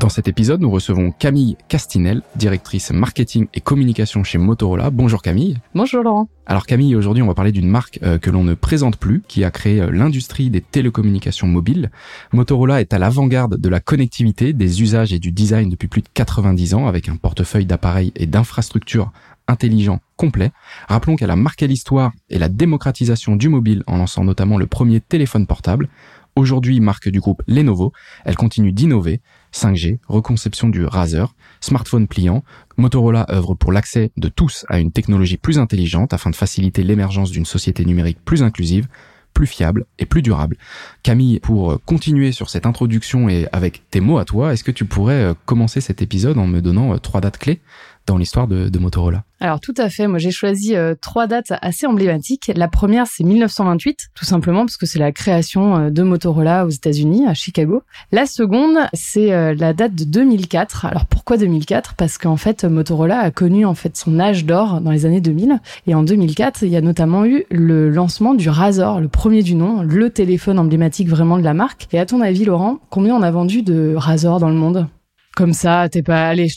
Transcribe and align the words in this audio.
Dans 0.00 0.08
cet 0.08 0.28
épisode, 0.28 0.60
nous 0.60 0.70
recevons 0.70 1.10
Camille 1.10 1.56
Castinel, 1.66 2.22
directrice 2.36 2.92
marketing 2.92 3.48
et 3.52 3.60
communication 3.60 4.22
chez 4.22 4.38
Motorola. 4.38 4.90
Bonjour 4.90 5.22
Camille. 5.22 5.56
Bonjour 5.74 6.04
Laurent. 6.04 6.28
Alors 6.46 6.66
Camille, 6.66 6.94
aujourd'hui 6.94 7.24
on 7.24 7.26
va 7.26 7.34
parler 7.34 7.50
d'une 7.50 7.68
marque 7.68 7.98
euh, 8.04 8.16
que 8.16 8.30
l'on 8.30 8.44
ne 8.44 8.54
présente 8.54 8.96
plus, 8.96 9.22
qui 9.26 9.42
a 9.42 9.50
créé 9.50 9.80
euh, 9.80 9.90
l'industrie 9.90 10.50
des 10.50 10.60
télécommunications 10.60 11.48
mobiles. 11.48 11.90
Motorola 12.32 12.80
est 12.80 12.94
à 12.94 12.98
l'avant-garde 12.98 13.56
de 13.56 13.68
la 13.68 13.80
connectivité, 13.80 14.52
des 14.52 14.82
usages 14.82 15.12
et 15.12 15.18
du 15.18 15.32
design 15.32 15.68
depuis 15.68 15.88
plus 15.88 16.02
de 16.02 16.08
90 16.14 16.74
ans, 16.74 16.86
avec 16.86 17.08
un 17.08 17.16
portefeuille 17.16 17.66
d'appareils 17.66 18.12
et 18.14 18.26
d'infrastructures 18.26 19.10
intelligents 19.48 20.00
complet. 20.16 20.52
Rappelons 20.88 21.16
qu'elle 21.16 21.30
a 21.30 21.36
marqué 21.36 21.66
l'histoire 21.66 22.12
et 22.30 22.38
la 22.38 22.48
démocratisation 22.48 23.34
du 23.34 23.48
mobile 23.48 23.82
en 23.88 23.96
lançant 23.96 24.22
notamment 24.22 24.58
le 24.58 24.66
premier 24.68 25.00
téléphone 25.00 25.46
portable. 25.46 25.88
Aujourd'hui, 26.36 26.78
marque 26.78 27.08
du 27.08 27.18
groupe 27.18 27.42
Lenovo, 27.48 27.92
elle 28.24 28.36
continue 28.36 28.70
d'innover 28.70 29.20
5G, 29.52 29.98
reconception 30.08 30.68
du 30.68 30.84
Razer, 30.84 31.34
smartphone 31.60 32.06
pliant. 32.06 32.44
Motorola 32.76 33.26
œuvre 33.30 33.54
pour 33.54 33.72
l'accès 33.72 34.12
de 34.16 34.28
tous 34.28 34.64
à 34.68 34.78
une 34.78 34.92
technologie 34.92 35.36
plus 35.36 35.58
intelligente 35.58 36.12
afin 36.12 36.30
de 36.30 36.36
faciliter 36.36 36.84
l'émergence 36.84 37.30
d'une 37.30 37.44
société 37.44 37.84
numérique 37.84 38.18
plus 38.24 38.42
inclusive, 38.42 38.86
plus 39.34 39.46
fiable 39.46 39.86
et 39.98 40.06
plus 40.06 40.22
durable. 40.22 40.56
Camille, 41.02 41.40
pour 41.40 41.80
continuer 41.84 42.32
sur 42.32 42.50
cette 42.50 42.66
introduction 42.66 43.28
et 43.28 43.46
avec 43.52 43.88
tes 43.90 44.00
mots 44.00 44.18
à 44.18 44.24
toi, 44.24 44.52
est-ce 44.52 44.64
que 44.64 44.70
tu 44.70 44.84
pourrais 44.84 45.22
euh, 45.22 45.34
commencer 45.44 45.80
cet 45.80 46.02
épisode 46.02 46.38
en 46.38 46.46
me 46.46 46.60
donnant 46.60 46.94
euh, 46.94 46.98
trois 46.98 47.20
dates 47.20 47.38
clés 47.38 47.60
l'histoire 48.16 48.48
de, 48.48 48.78
Motorola 48.78 49.24
Alors 49.40 49.60
tout 49.60 49.74
à 49.76 49.88
fait, 49.90 50.06
moi 50.06 50.18
j'ai 50.18 50.30
choisi 50.30 50.76
euh, 50.76 50.94
trois 51.00 51.26
dates 51.26 51.52
assez 51.62 51.86
emblématiques. 51.86 52.50
La 52.54 52.68
première 52.68 53.06
c'est 53.06 53.24
1928, 53.24 54.10
tout 54.14 54.24
simplement 54.24 54.60
parce 54.60 54.76
que 54.76 54.86
c'est 54.86 54.98
la 54.98 55.12
création 55.12 55.76
euh, 55.76 55.90
de 55.90 56.02
Motorola 56.02 56.64
aux 56.64 56.70
États-Unis, 56.70 57.26
à 57.26 57.34
Chicago. 57.34 57.82
La 58.12 58.26
seconde 58.26 58.78
c'est 58.92 59.32
euh, 59.32 59.54
la 59.54 59.72
date 59.72 59.94
de 59.94 60.04
2004. 60.04 60.86
Alors 60.86 61.06
pourquoi 61.06 61.36
2004 61.36 61.94
Parce 61.94 62.18
qu'en 62.18 62.36
fait 62.36 62.64
Motorola 62.64 63.18
a 63.18 63.30
connu 63.30 63.66
en 63.66 63.74
fait 63.74 63.96
son 63.96 64.18
âge 64.20 64.44
d'or 64.44 64.80
dans 64.80 64.92
les 64.92 65.04
années 65.04 65.20
2000 65.20 65.60
et 65.86 65.94
en 65.94 66.02
2004 66.02 66.62
il 66.62 66.68
y 66.68 66.76
a 66.76 66.80
notamment 66.80 67.26
eu 67.26 67.44
le 67.50 67.90
lancement 67.90 68.34
du 68.34 68.48
Razor, 68.48 69.00
le 69.00 69.08
premier 69.08 69.42
du 69.42 69.54
nom, 69.54 69.82
le 69.82 70.10
téléphone 70.10 70.58
emblématique 70.58 71.08
vraiment 71.08 71.36
de 71.36 71.42
la 71.42 71.54
marque. 71.54 71.88
Et 71.92 71.98
à 71.98 72.06
ton 72.06 72.20
avis 72.20 72.44
Laurent, 72.44 72.78
combien 72.90 73.14
on 73.14 73.22
a 73.22 73.30
vendu 73.30 73.62
de 73.62 73.94
Razor 73.96 74.38
dans 74.38 74.48
le 74.48 74.54
monde? 74.54 74.86
Comme 75.36 75.52
ça, 75.52 75.88
t'es 75.88 76.02
pas 76.02 76.26
allé, 76.26 76.48
je 76.48 76.56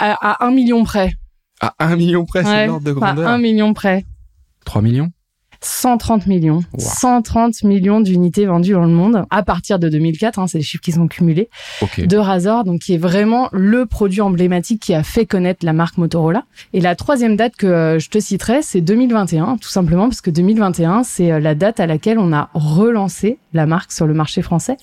à, 0.00 0.44
à, 0.44 0.46
un 0.46 0.50
million 0.50 0.82
près. 0.84 1.12
À 1.60 1.74
un 1.78 1.96
million 1.96 2.24
près, 2.24 2.42
c'est 2.42 2.66
l'ordre 2.66 2.86
de 2.86 2.92
grandeur. 2.92 3.28
À 3.28 3.32
un 3.32 3.38
million 3.38 3.74
près. 3.74 4.04
3 4.64 4.82
millions? 4.82 5.10
130 5.62 6.26
millions. 6.26 6.60
130 6.78 7.64
millions 7.64 8.00
d'unités 8.00 8.46
vendues 8.46 8.72
dans 8.72 8.84
le 8.84 8.88
monde 8.88 9.24
à 9.30 9.42
partir 9.42 9.78
de 9.78 9.88
2004, 9.88 10.38
hein, 10.38 10.46
c'est 10.46 10.58
les 10.58 10.64
chiffres 10.64 10.82
qui 10.82 10.92
sont 10.92 11.06
cumulés, 11.06 11.50
de 11.98 12.16
Razor, 12.16 12.64
donc 12.64 12.80
qui 12.80 12.94
est 12.94 12.98
vraiment 12.98 13.48
le 13.52 13.86
produit 13.86 14.20
emblématique 14.20 14.80
qui 14.80 14.94
a 14.94 15.02
fait 15.02 15.26
connaître 15.26 15.64
la 15.64 15.72
marque 15.72 15.98
Motorola. 15.98 16.44
Et 16.72 16.80
la 16.80 16.94
troisième 16.94 17.36
date 17.36 17.56
que 17.56 17.66
euh, 17.66 17.98
je 17.98 18.08
te 18.08 18.18
citerai, 18.18 18.62
c'est 18.62 18.80
2021, 18.80 19.58
tout 19.58 19.68
simplement 19.68 20.08
parce 20.08 20.20
que 20.20 20.30
2021, 20.30 21.02
c'est 21.02 21.32
euh, 21.32 21.40
la 21.40 21.54
date 21.54 21.80
à 21.80 21.86
laquelle 21.86 22.18
on 22.18 22.32
a 22.32 22.48
relancé 22.54 23.38
la 23.52 23.66
marque 23.66 23.92
sur 23.92 24.06
le 24.06 24.14
marché 24.14 24.42
français. 24.42 24.76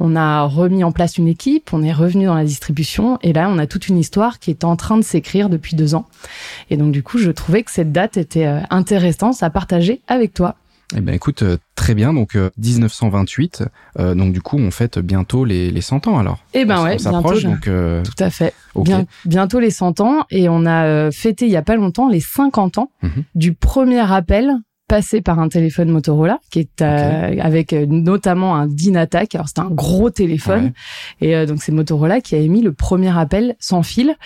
On 0.00 0.16
a 0.16 0.42
remis 0.42 0.84
en 0.84 0.92
place 0.92 1.18
une 1.18 1.28
équipe, 1.28 1.72
on 1.72 1.82
est 1.82 1.92
revenu 1.92 2.26
dans 2.26 2.34
la 2.34 2.44
distribution, 2.44 3.18
et 3.22 3.32
là, 3.32 3.48
on 3.50 3.58
a 3.58 3.66
toute 3.66 3.88
une 3.88 3.98
histoire 3.98 4.38
qui 4.38 4.50
est 4.50 4.64
en 4.64 4.76
train 4.76 4.96
de 4.96 5.02
s'écrire 5.02 5.48
depuis 5.48 5.76
deux 5.76 5.94
ans. 5.94 6.06
Et 6.70 6.76
donc, 6.76 6.92
du 6.92 7.02
coup, 7.02 7.18
je 7.18 7.30
trouvais 7.30 7.62
que 7.62 7.70
cette 7.70 7.92
date 7.92 8.16
était 8.16 8.46
euh, 8.46 8.60
intéressante 8.70 9.42
à 9.42 9.50
partager 9.50 10.00
avec 10.08 10.15
toi. 10.34 10.56
Eh 10.96 11.00
ben 11.00 11.14
écoute, 11.14 11.42
euh, 11.42 11.56
très 11.74 11.94
bien. 11.94 12.12
Donc 12.12 12.36
1928. 12.58 13.64
Euh, 13.98 14.14
donc 14.14 14.32
du 14.32 14.40
coup, 14.40 14.56
on 14.56 14.70
fête 14.70 14.98
bientôt 14.98 15.44
les, 15.44 15.70
les 15.70 15.80
100 15.80 16.06
ans 16.06 16.18
alors. 16.18 16.44
Eh 16.54 16.64
ben 16.64 16.82
ouais, 16.82 16.96
bientôt. 16.96 17.40
Donc, 17.40 17.64
Tout 17.64 18.22
à 18.24 18.30
fait. 18.30 18.54
bientôt 19.24 19.58
les 19.58 19.70
100 19.70 20.00
ans 20.00 20.26
et 20.30 20.48
on 20.48 20.64
a 20.66 21.10
fêté 21.10 21.46
il 21.46 21.52
y 21.52 21.56
a 21.56 21.62
pas 21.62 21.76
longtemps 21.76 22.08
les 22.08 22.20
50 22.20 22.78
ans 22.78 22.90
mhm. 23.02 23.24
du 23.34 23.52
premier 23.52 24.00
appel 24.12 24.52
passé 24.88 25.20
par 25.20 25.38
un 25.38 25.48
téléphone 25.48 25.90
Motorola 25.90 26.38
qui 26.50 26.60
est 26.60 26.82
avec 26.82 27.72
notamment 27.72 28.56
un 28.56 28.66
Dynatac. 28.66 29.34
Alors 29.34 29.48
c'était 29.48 29.60
un 29.60 29.70
gros 29.70 30.10
téléphone 30.10 30.72
et 31.20 31.46
donc 31.46 31.62
c'est 31.62 31.72
Motorola 31.72 32.20
qui 32.20 32.34
a 32.34 32.38
émis 32.38 32.62
le 32.62 32.72
premier 32.72 33.16
appel 33.16 33.56
sans 33.58 33.82
fil 33.82 34.16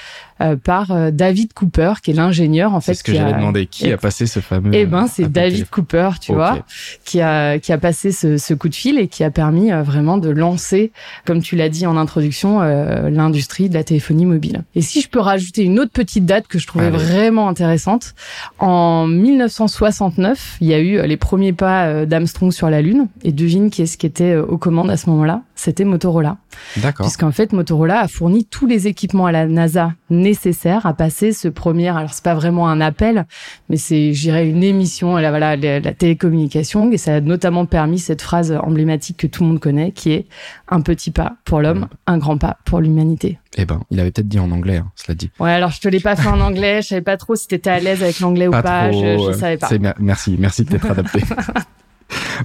euh, 0.41 0.57
par 0.57 0.91
euh, 0.91 1.11
David 1.11 1.53
Cooper, 1.53 1.95
qui 2.03 2.13
est 2.13 2.15
l'ingénieur 2.15 2.73
en 2.73 2.81
fait. 2.81 2.95
C'est 2.95 3.01
ce 3.01 3.05
que 3.05 3.13
j'allais 3.13 3.35
demander. 3.35 3.67
Qui 3.67 3.93
a 3.93 3.99
passé 3.99 4.25
ce 4.27 4.41
fameux 4.41 4.71
Eh 4.73 4.87
ben, 4.87 5.07
c'est 5.07 5.31
David 5.31 5.69
Cooper, 5.69 6.11
tu 6.19 6.33
vois, 6.33 6.65
qui 7.05 7.21
a 7.21 7.59
qui 7.59 7.73
a 7.73 7.79
passé 7.79 8.11
ce, 8.11 8.39
ce, 8.39 8.55
coup 8.55 8.71
de 8.71 8.75
fil 8.75 8.99
et 8.99 9.09
qui 9.09 9.23
a 9.23 9.31
permis 9.31 9.71
euh, 9.71 9.83
vraiment 9.83 10.17
de 10.17 10.31
lancer, 10.31 10.93
comme 11.27 11.43
tu 11.43 11.57
l'as 11.57 11.69
dit 11.69 11.87
en 11.87 11.97
introduction, 11.97 12.61
l'industrie 12.61 13.69
de 13.69 13.75
la 13.75 13.85
téléphonie 13.85 14.25
mobile. 14.25 14.65
Et 14.75 14.81
si 14.81 15.03
je 15.03 15.09
peux 15.09 15.21
rajouter 15.21 15.63
une 15.63 15.79
autre 15.79 15.93
petite 15.93 16.25
date 16.25 16.47
que 16.49 16.59
je 16.59 16.67
trouvais 16.67 16.91
vraiment 16.91 17.49
intéressante, 17.49 18.15
en 18.59 19.07
1969, 19.07 20.50
il 20.61 20.67
y 20.67 20.75
a 20.75 20.81
eu 20.81 21.07
les 21.07 21.17
premiers 21.17 21.53
pas 21.53 22.07
d'Armstrong 22.07 22.53
sur 22.53 22.71
la 22.71 22.83
Lune. 22.83 23.09
Et 23.23 23.33
devine 23.33 23.71
qui 23.71 23.83
est-ce 23.83 23.97
qui 23.99 24.07
était 24.07 24.37
aux 24.37 24.59
commandes 24.59 24.91
à 24.91 24.97
ce 24.97 25.09
moment-là? 25.11 25.43
C'était 25.61 25.85
Motorola. 25.85 26.39
D'accord. 26.79 27.05
Puisqu'en 27.05 27.33
fait, 27.33 27.53
Motorola 27.53 28.01
a 28.01 28.09
fourni 28.09 28.47
tous 28.47 28.67
les 28.67 28.87
équipements 28.87 29.27
à 29.27 29.33
la 29.33 29.45
NASA 29.45 29.93
nécessaire 30.09 30.87
à 30.87 30.95
passer 30.95 31.33
ce 31.33 31.49
premier. 31.49 31.89
Alors 31.89 32.15
c'est 32.15 32.25
pas 32.25 32.35
vraiment 32.35 32.71
un 32.71 32.81
appel, 32.81 33.27
mais 33.69 33.77
c'est, 33.77 34.15
j'irais, 34.15 34.49
une 34.49 34.65
émission. 34.65 35.19
La, 35.19 35.29
voilà, 35.29 35.57
la, 35.57 35.79
la, 35.81 35.93
télécommunication 35.93 36.91
et 36.93 36.97
ça 36.97 37.17
a 37.17 37.21
notamment 37.21 37.67
permis 37.67 37.99
cette 37.99 38.23
phrase 38.23 38.59
emblématique 38.63 39.19
que 39.19 39.27
tout 39.27 39.43
le 39.43 39.51
monde 39.51 39.61
connaît, 39.61 39.93
qui 39.93 40.13
est 40.13 40.29
un 40.67 40.81
petit 40.81 41.11
pas 41.11 41.35
pour 41.45 41.61
l'homme, 41.61 41.89
un 42.07 42.17
grand 42.17 42.39
pas 42.39 42.57
pour 42.65 42.81
l'humanité. 42.81 43.39
Eh 43.59 43.67
ben, 43.67 43.83
il 43.91 44.01
avait 44.01 44.13
peut-être 44.13 44.29
dit 44.29 44.39
en 44.39 44.53
anglais, 44.53 44.79
hein, 44.79 44.91
cela 44.97 45.15
dit. 45.15 45.31
Ouais, 45.41 45.53
alors 45.53 45.73
je 45.73 45.81
te 45.81 45.89
l'ai 45.89 46.01
pas 46.01 46.17
fait 46.17 46.29
en 46.29 46.41
anglais. 46.41 46.81
Je 46.81 46.89
savais 46.89 47.03
pas 47.03 47.19
trop 47.19 47.37
si 47.37 47.49
t'étais 47.49 47.69
à 47.69 47.81
l'aise 47.81 48.03
avec 48.03 48.21
l'anglais 48.21 48.49
ou 48.49 48.53
pas. 48.53 48.91
je, 48.93 49.31
je 49.31 49.39
savais 49.39 49.59
pas. 49.59 49.69
Merci, 49.99 50.37
merci 50.39 50.65
de 50.65 50.71
t'être 50.71 50.91
adapté. 50.91 51.21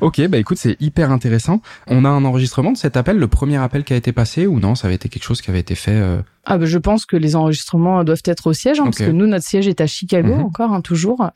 ok, 0.01 0.27
bah 0.27 0.37
écoute, 0.37 0.57
c'est 0.57 0.79
hyper 0.81 1.11
intéressant. 1.11 1.61
On 1.87 2.05
a 2.05 2.09
un 2.09 2.25
enregistrement 2.25 2.71
de 2.71 2.77
cet 2.77 2.97
appel, 2.97 3.17
le 3.17 3.27
premier 3.27 3.57
appel 3.57 3.83
qui 3.83 3.93
a 3.93 3.95
été 3.95 4.11
passé 4.11 4.47
ou 4.47 4.59
non 4.59 4.75
Ça 4.75 4.87
avait 4.87 4.95
été 4.95 5.09
quelque 5.09 5.23
chose 5.23 5.41
qui 5.41 5.49
avait 5.49 5.59
été 5.59 5.75
fait 5.75 5.91
euh... 5.91 6.21
Ah 6.47 6.59
bah 6.59 6.65
je 6.65 6.77
pense 6.77 7.07
que 7.07 7.17
les 7.17 7.35
enregistrements 7.35 8.03
doivent 8.03 8.21
être 8.25 8.47
au 8.47 8.53
siège, 8.53 8.79
hein, 8.79 8.83
parce 8.83 8.97
que 8.97 9.09
nous, 9.09 9.25
notre 9.25 9.45
siège 9.45 9.67
est 9.67 9.81
à 9.81 9.87
Chicago 9.87 10.35
mhm. 10.35 10.41
encore, 10.41 10.73
hein, 10.73 10.81
toujours. 10.81 11.31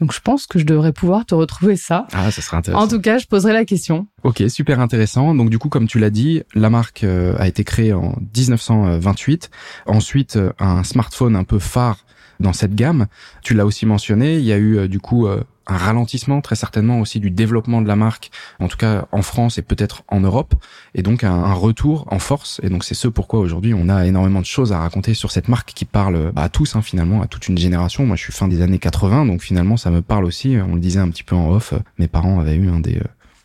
Donc 0.00 0.12
je 0.12 0.20
pense 0.20 0.46
que 0.46 0.58
je 0.58 0.64
devrais 0.64 0.92
pouvoir 0.92 1.26
te 1.26 1.34
retrouver 1.34 1.76
ça. 1.76 2.06
Ah, 2.12 2.30
ça 2.30 2.42
serait 2.42 2.56
intéressant. 2.56 2.84
En 2.84 2.88
tout 2.88 3.00
cas, 3.00 3.18
je 3.18 3.26
poserai 3.26 3.52
la 3.52 3.64
question. 3.64 4.06
Ok, 4.22 4.42
super 4.48 4.80
intéressant. 4.80 5.34
Donc 5.34 5.50
du 5.50 5.58
coup, 5.58 5.68
comme 5.68 5.88
tu 5.88 5.98
l'as 5.98 6.10
dit, 6.10 6.42
la 6.54 6.70
marque 6.70 7.04
euh, 7.04 7.34
a 7.38 7.48
été 7.48 7.64
créée 7.64 7.92
en 7.92 8.16
1928. 8.36 9.50
Ensuite, 9.86 10.36
euh, 10.36 10.52
un 10.58 10.84
smartphone 10.84 11.36
un 11.36 11.44
peu 11.44 11.58
phare 11.58 11.98
dans 12.40 12.52
cette 12.52 12.74
gamme. 12.74 13.06
Tu 13.42 13.54
l'as 13.54 13.66
aussi 13.66 13.86
mentionné, 13.86 14.38
il 14.38 14.44
y 14.44 14.52
a 14.52 14.56
eu 14.56 14.76
euh, 14.76 14.88
du 14.88 15.00
coup 15.00 15.26
un 15.66 15.76
ralentissement 15.76 16.40
très 16.40 16.56
certainement 16.56 17.00
aussi 17.00 17.20
du 17.20 17.30
développement 17.30 17.82
de 17.82 17.88
la 17.88 17.96
marque, 17.96 18.30
en 18.58 18.68
tout 18.68 18.76
cas 18.76 19.06
en 19.12 19.22
France 19.22 19.58
et 19.58 19.62
peut-être 19.62 20.02
en 20.08 20.20
Europe, 20.20 20.54
et 20.94 21.02
donc 21.02 21.24
un, 21.24 21.52
retour 21.52 22.06
en 22.10 22.18
force. 22.18 22.60
Et 22.62 22.70
donc 22.70 22.84
c'est 22.84 22.94
ce 22.94 23.08
pourquoi 23.08 23.40
aujourd'hui 23.40 23.74
on 23.74 23.88
a 23.88 24.06
énormément 24.06 24.40
de 24.40 24.46
choses 24.46 24.72
à 24.72 24.78
raconter 24.78 25.14
sur 25.14 25.30
cette 25.30 25.48
marque 25.48 25.72
qui 25.74 25.84
parle 25.84 26.32
bah, 26.32 26.42
à 26.42 26.48
tous 26.48 26.76
hein, 26.76 26.82
finalement, 26.82 27.22
à 27.22 27.26
toute 27.26 27.48
une 27.48 27.58
génération. 27.58 28.06
Moi 28.06 28.16
je 28.16 28.22
suis 28.22 28.32
fin 28.32 28.48
des 28.48 28.62
années 28.62 28.78
80, 28.78 29.26
donc 29.26 29.42
finalement 29.42 29.76
ça 29.76 29.90
me 29.90 30.02
parle 30.02 30.24
aussi. 30.24 30.56
On 30.56 30.74
le 30.74 30.80
disait 30.80 31.00
un 31.00 31.10
petit 31.10 31.24
peu 31.24 31.36
en 31.36 31.50
off, 31.50 31.74
mes 31.98 32.08
parents 32.08 32.40
avaient 32.40 32.56
eu 32.56 32.68
un 32.68 32.80
des 32.80 33.00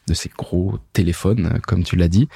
de 0.07 0.13
ces 0.13 0.29
gros 0.35 0.79
téléphones, 0.93 1.59
comme 1.67 1.83
tu 1.83 1.95
l'as 1.95 2.07
dit. 2.07 2.27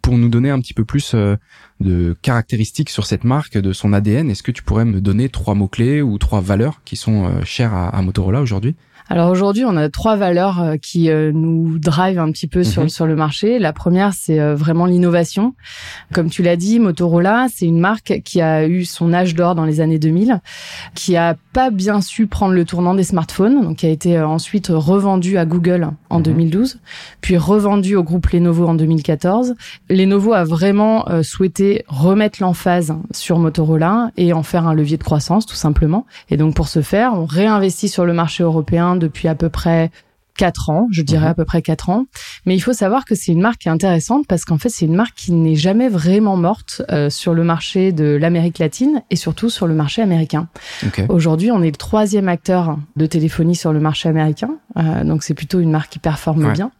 Pour 0.00 0.16
nous 0.16 0.28
donner 0.28 0.50
un 0.50 0.60
petit 0.60 0.74
peu 0.74 0.84
plus 0.84 1.12
euh, 1.14 1.36
de 1.80 2.16
caractéristiques 2.22 2.90
sur 2.90 3.04
cette 3.04 3.24
marque, 3.24 3.58
de 3.58 3.72
son 3.72 3.92
ADN, 3.92 4.30
est-ce 4.30 4.42
que 4.42 4.52
tu 4.52 4.62
pourrais 4.62 4.84
me 4.84 5.00
donner 5.00 5.28
trois 5.28 5.54
mots-clés 5.54 6.02
ou 6.02 6.18
trois 6.18 6.40
valeurs 6.40 6.80
qui 6.84 6.96
sont 6.96 7.26
euh, 7.26 7.44
chères 7.44 7.74
à 7.74 8.00
Motorola 8.00 8.40
aujourd'hui? 8.40 8.76
Alors 9.08 9.30
aujourd'hui, 9.30 9.64
on 9.64 9.76
a 9.76 9.88
trois 9.88 10.16
valeurs 10.16 10.60
euh, 10.60 10.76
qui 10.76 11.10
euh, 11.10 11.30
nous 11.32 11.78
drivent 11.78 12.18
un 12.18 12.32
petit 12.32 12.48
peu 12.48 12.64
sur, 12.64 12.82
mhm. 12.82 12.88
sur 12.88 13.06
le 13.06 13.14
marché. 13.14 13.60
La 13.60 13.72
première, 13.72 14.12
c'est 14.12 14.40
euh, 14.40 14.56
vraiment 14.56 14.84
l'innovation. 14.84 15.54
Comme 16.12 16.28
tu 16.28 16.42
l'as 16.42 16.56
dit, 16.56 16.80
Motorola, 16.80 17.46
c'est 17.52 17.66
une 17.66 17.78
marque 17.78 18.20
qui 18.24 18.40
a 18.40 18.66
eu 18.66 18.84
son 18.84 19.12
âge 19.12 19.36
d'or 19.36 19.54
dans 19.54 19.64
les 19.64 19.80
années 19.80 20.00
2000, 20.00 20.40
qui 20.94 21.16
a 21.16 21.36
pas 21.52 21.70
bien 21.70 22.00
su 22.00 22.26
prendre 22.26 22.54
le 22.54 22.64
tournant 22.64 22.94
des 22.94 23.04
smartphones, 23.04 23.62
donc 23.62 23.76
qui 23.76 23.86
a 23.86 23.90
été 23.90 24.20
ensuite 24.20 24.72
revendu 24.74 25.38
à 25.38 25.44
Google 25.44 25.90
en 26.10 26.18
2012, 26.18 26.74
mhm. 26.74 26.80
puis 27.20 27.36
revendu 27.36 27.94
au 27.94 28.02
groupe 28.02 28.26
Lenovo 28.30 28.66
en 28.66 28.74
2014. 28.74 29.54
Lenovo 29.88 30.32
a 30.32 30.42
vraiment 30.42 31.06
souhaité 31.22 31.84
remettre 31.86 32.42
l'emphase 32.42 32.94
sur 33.12 33.38
Motorola 33.38 34.10
et 34.16 34.32
en 34.32 34.42
faire 34.42 34.66
un 34.66 34.74
levier 34.74 34.96
de 34.96 35.04
croissance, 35.04 35.46
tout 35.46 35.54
simplement. 35.54 36.06
Et 36.28 36.36
donc 36.36 36.54
pour 36.54 36.66
ce 36.68 36.82
faire, 36.82 37.12
on 37.14 37.24
réinvestit 37.24 37.88
sur 37.88 38.04
le 38.04 38.12
marché 38.12 38.42
européen 38.42 38.95
main 38.96 38.98
depuis 38.98 39.28
à 39.28 39.34
peu 39.34 39.48
près 39.48 39.90
quatre 40.36 40.70
ans, 40.70 40.86
je 40.90 41.02
dirais 41.02 41.24
mhm. 41.24 41.30
à 41.30 41.34
peu 41.34 41.44
près 41.44 41.62
quatre 41.62 41.88
ans. 41.88 42.06
Mais 42.44 42.54
il 42.54 42.60
faut 42.60 42.72
savoir 42.72 43.04
que 43.04 43.14
c'est 43.14 43.32
une 43.32 43.40
marque 43.40 43.62
qui 43.62 43.68
est 43.68 43.72
intéressante 43.72 44.26
parce 44.26 44.44
qu'en 44.44 44.58
fait, 44.58 44.68
c'est 44.68 44.84
une 44.84 44.94
marque 44.94 45.14
qui 45.16 45.32
n'est 45.32 45.56
jamais 45.56 45.88
vraiment 45.88 46.36
morte 46.36 46.82
euh, 46.90 47.10
sur 47.10 47.34
le 47.34 47.42
marché 47.42 47.92
de 47.92 48.04
l'Amérique 48.04 48.58
latine 48.58 49.02
et 49.10 49.16
surtout 49.16 49.50
sur 49.50 49.66
le 49.66 49.74
marché 49.74 50.02
américain. 50.02 50.48
Aujourd'hui, 51.08 51.50
on 51.50 51.62
est 51.62 51.70
le 51.70 51.76
troisième 51.76 52.28
acteur 52.28 52.78
de 52.96 53.06
téléphonie 53.06 53.56
sur 53.56 53.72
le 53.72 53.80
marché 53.80 54.08
américain. 54.08 54.58
Euh, 54.76 55.04
donc, 55.04 55.22
c'est 55.22 55.34
plutôt 55.34 55.60
une 55.60 55.70
marque 55.70 55.90
qui 55.92 55.98
performe 55.98 56.52
bien 56.52 56.70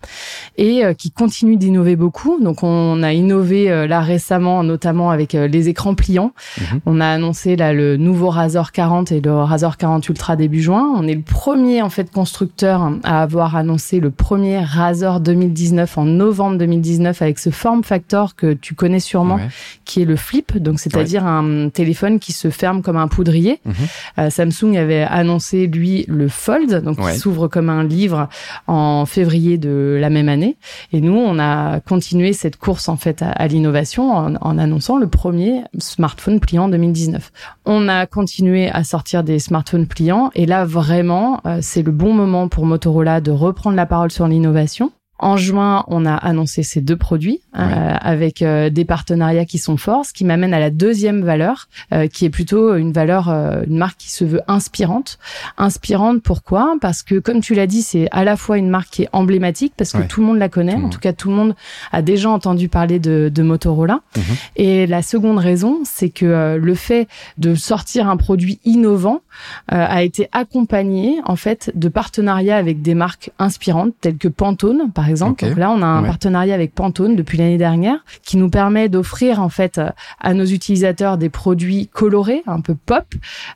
et 0.58 0.84
euh, 0.84 0.92
qui 0.94 1.10
continue 1.10 1.56
d'innover 1.56 1.96
beaucoup. 1.96 2.38
Donc, 2.42 2.62
on 2.62 3.02
a 3.02 3.12
innové 3.12 3.70
euh, 3.70 3.86
là 3.86 4.00
récemment, 4.00 4.62
notamment 4.62 5.10
avec 5.10 5.32
les 5.32 5.68
écrans 5.68 5.94
pliants. 5.94 6.32
Mhm. 6.60 6.80
On 6.86 7.00
a 7.00 7.06
annoncé 7.06 7.56
là 7.56 7.72
le 7.72 7.96
nouveau 7.96 8.28
Razor 8.28 8.72
40 8.72 9.12
et 9.12 9.20
le 9.20 9.32
Razor 9.34 9.76
40 9.76 10.08
Ultra 10.08 10.36
début 10.36 10.60
juin. 10.60 10.92
On 10.96 11.06
est 11.06 11.14
le 11.14 11.22
premier 11.22 11.82
en 11.82 11.90
fait 11.90 12.10
constructeur 12.10 12.90
à 13.04 13.22
avoir 13.22 13.56
annoncé 13.56 14.00
le 14.00 14.10
premier 14.10 14.60
Razor 14.60 15.20
2019 15.20 15.98
en 15.98 16.04
novembre 16.04 16.58
2019 16.58 17.22
avec 17.22 17.38
ce 17.38 17.50
form 17.50 17.82
factor 17.82 18.36
que 18.36 18.52
tu 18.52 18.74
connais 18.74 19.00
sûrement, 19.00 19.40
qui 19.84 20.02
est 20.02 20.04
le 20.04 20.16
flip, 20.16 20.56
donc 20.58 20.80
c'est-à-dire 20.80 21.26
un 21.26 21.68
téléphone 21.70 22.18
qui 22.18 22.32
se 22.32 22.50
ferme 22.50 22.82
comme 22.82 22.96
un 22.96 23.08
poudrier. 23.08 23.60
Mhm. 23.64 24.30
Samsung 24.30 24.76
avait 24.76 25.02
annoncé 25.02 25.66
lui 25.66 26.04
le 26.08 26.28
Fold, 26.28 26.82
donc 26.82 26.98
qui 26.98 27.18
s'ouvre 27.18 27.48
comme 27.48 27.70
un 27.70 27.85
livre 27.86 28.28
en 28.66 29.06
février 29.06 29.58
de 29.58 29.96
la 30.00 30.10
même 30.10 30.28
année. 30.28 30.56
Et 30.92 31.00
nous, 31.00 31.16
on 31.16 31.38
a 31.38 31.80
continué 31.80 32.32
cette 32.32 32.56
course 32.56 32.88
en 32.88 32.96
fait 32.96 33.22
à, 33.22 33.46
l'innovation 33.46 34.12
en, 34.12 34.34
en, 34.36 34.58
annonçant 34.58 34.98
le 34.98 35.06
premier 35.06 35.62
smartphone 35.78 36.40
pliant 36.40 36.68
2019. 36.68 37.32
On 37.64 37.88
a 37.88 38.06
continué 38.06 38.70
à 38.70 38.84
sortir 38.84 39.24
des 39.24 39.38
smartphones 39.38 39.86
pliants 39.86 40.30
et 40.34 40.46
là 40.46 40.64
vraiment, 40.64 41.40
euh, 41.46 41.58
c'est 41.62 41.82
le 41.82 41.92
bon 41.92 42.12
moment 42.12 42.48
pour 42.48 42.66
Motorola 42.66 43.20
de 43.20 43.30
reprendre 43.30 43.76
la 43.76 43.86
parole 43.86 44.10
sur 44.10 44.26
l'innovation. 44.26 44.92
En 45.18 45.38
juin, 45.38 45.84
on 45.88 46.04
a 46.04 46.14
annoncé 46.14 46.62
ces 46.62 46.82
deux 46.82 46.96
produits 46.96 47.40
euh, 47.56 47.60
avec 48.00 48.42
euh, 48.42 48.68
des 48.68 48.84
partenariats 48.84 49.46
qui 49.46 49.56
sont 49.58 49.78
forts, 49.78 50.04
ce 50.04 50.12
qui 50.12 50.24
m'amène 50.24 50.52
à 50.52 50.60
la 50.60 50.68
deuxième 50.68 51.22
valeur, 51.22 51.68
euh, 51.94 52.06
qui 52.06 52.26
est 52.26 52.30
plutôt 52.30 52.74
une 52.74 52.92
valeur, 52.92 53.28
une 53.28 53.78
marque 53.78 53.96
qui 53.96 54.10
se 54.10 54.24
veut 54.24 54.42
inspirante. 54.46 55.18
Inspirante, 55.56 56.22
pourquoi? 56.22 56.76
Parce 56.80 57.02
que, 57.02 57.18
comme 57.18 57.40
tu 57.40 57.54
l'as 57.54 57.66
dit, 57.66 57.80
c'est 57.80 58.08
à 58.10 58.24
la 58.24 58.36
fois 58.36 58.58
une 58.58 58.68
marque 58.68 58.90
qui 58.90 59.02
est 59.04 59.08
emblématique, 59.12 59.72
parce 59.76 59.92
que 59.92 60.02
tout 60.02 60.20
le 60.20 60.26
monde 60.26 60.38
la 60.38 60.48
connaît, 60.48 60.74
en 60.74 60.90
tout 60.90 61.00
cas 61.00 61.12
tout 61.12 61.30
le 61.30 61.36
monde 61.36 61.54
a 61.92 62.02
déjà 62.02 62.28
entendu 62.28 62.68
parler 62.68 62.98
de, 62.98 63.30
de 63.32 63.42
Motorola. 63.42 64.00
Mhm. 64.16 64.22
Et 64.56 64.86
la 64.86 65.00
seconde 65.02 65.38
raison, 65.38 65.80
c'est 65.84 66.10
que 66.10 66.58
le 66.60 66.74
fait 66.74 67.08
de 67.38 67.54
sortir 67.54 68.08
un 68.08 68.16
produit 68.16 68.60
innovant 68.64 69.20
a 69.68 70.02
été 70.02 70.28
accompagné 70.32 71.20
en 71.24 71.36
fait 71.36 71.70
de 71.74 71.88
partenariats 71.88 72.56
avec 72.56 72.82
des 72.82 72.94
marques 72.94 73.30
inspirantes 73.38 73.94
telles 74.00 74.18
que 74.18 74.28
Pantone, 74.28 74.90
par 74.92 75.05
par 75.06 75.10
exemple. 75.10 75.46
Donc 75.46 75.56
là, 75.56 75.70
on 75.70 75.82
a 75.82 75.86
un 75.86 76.02
partenariat 76.02 76.54
avec 76.54 76.74
Pantone 76.74 77.14
depuis 77.14 77.38
l'année 77.38 77.58
dernière 77.58 77.98
qui 78.22 78.36
nous 78.36 78.50
permet 78.50 78.88
d'offrir 78.88 79.40
en 79.40 79.48
fait 79.48 79.80
à 80.20 80.34
nos 80.34 80.44
utilisateurs 80.44 81.16
des 81.16 81.28
produits 81.28 81.88
colorés, 81.92 82.42
un 82.46 82.60
peu 82.60 82.74
pop, 82.74 83.06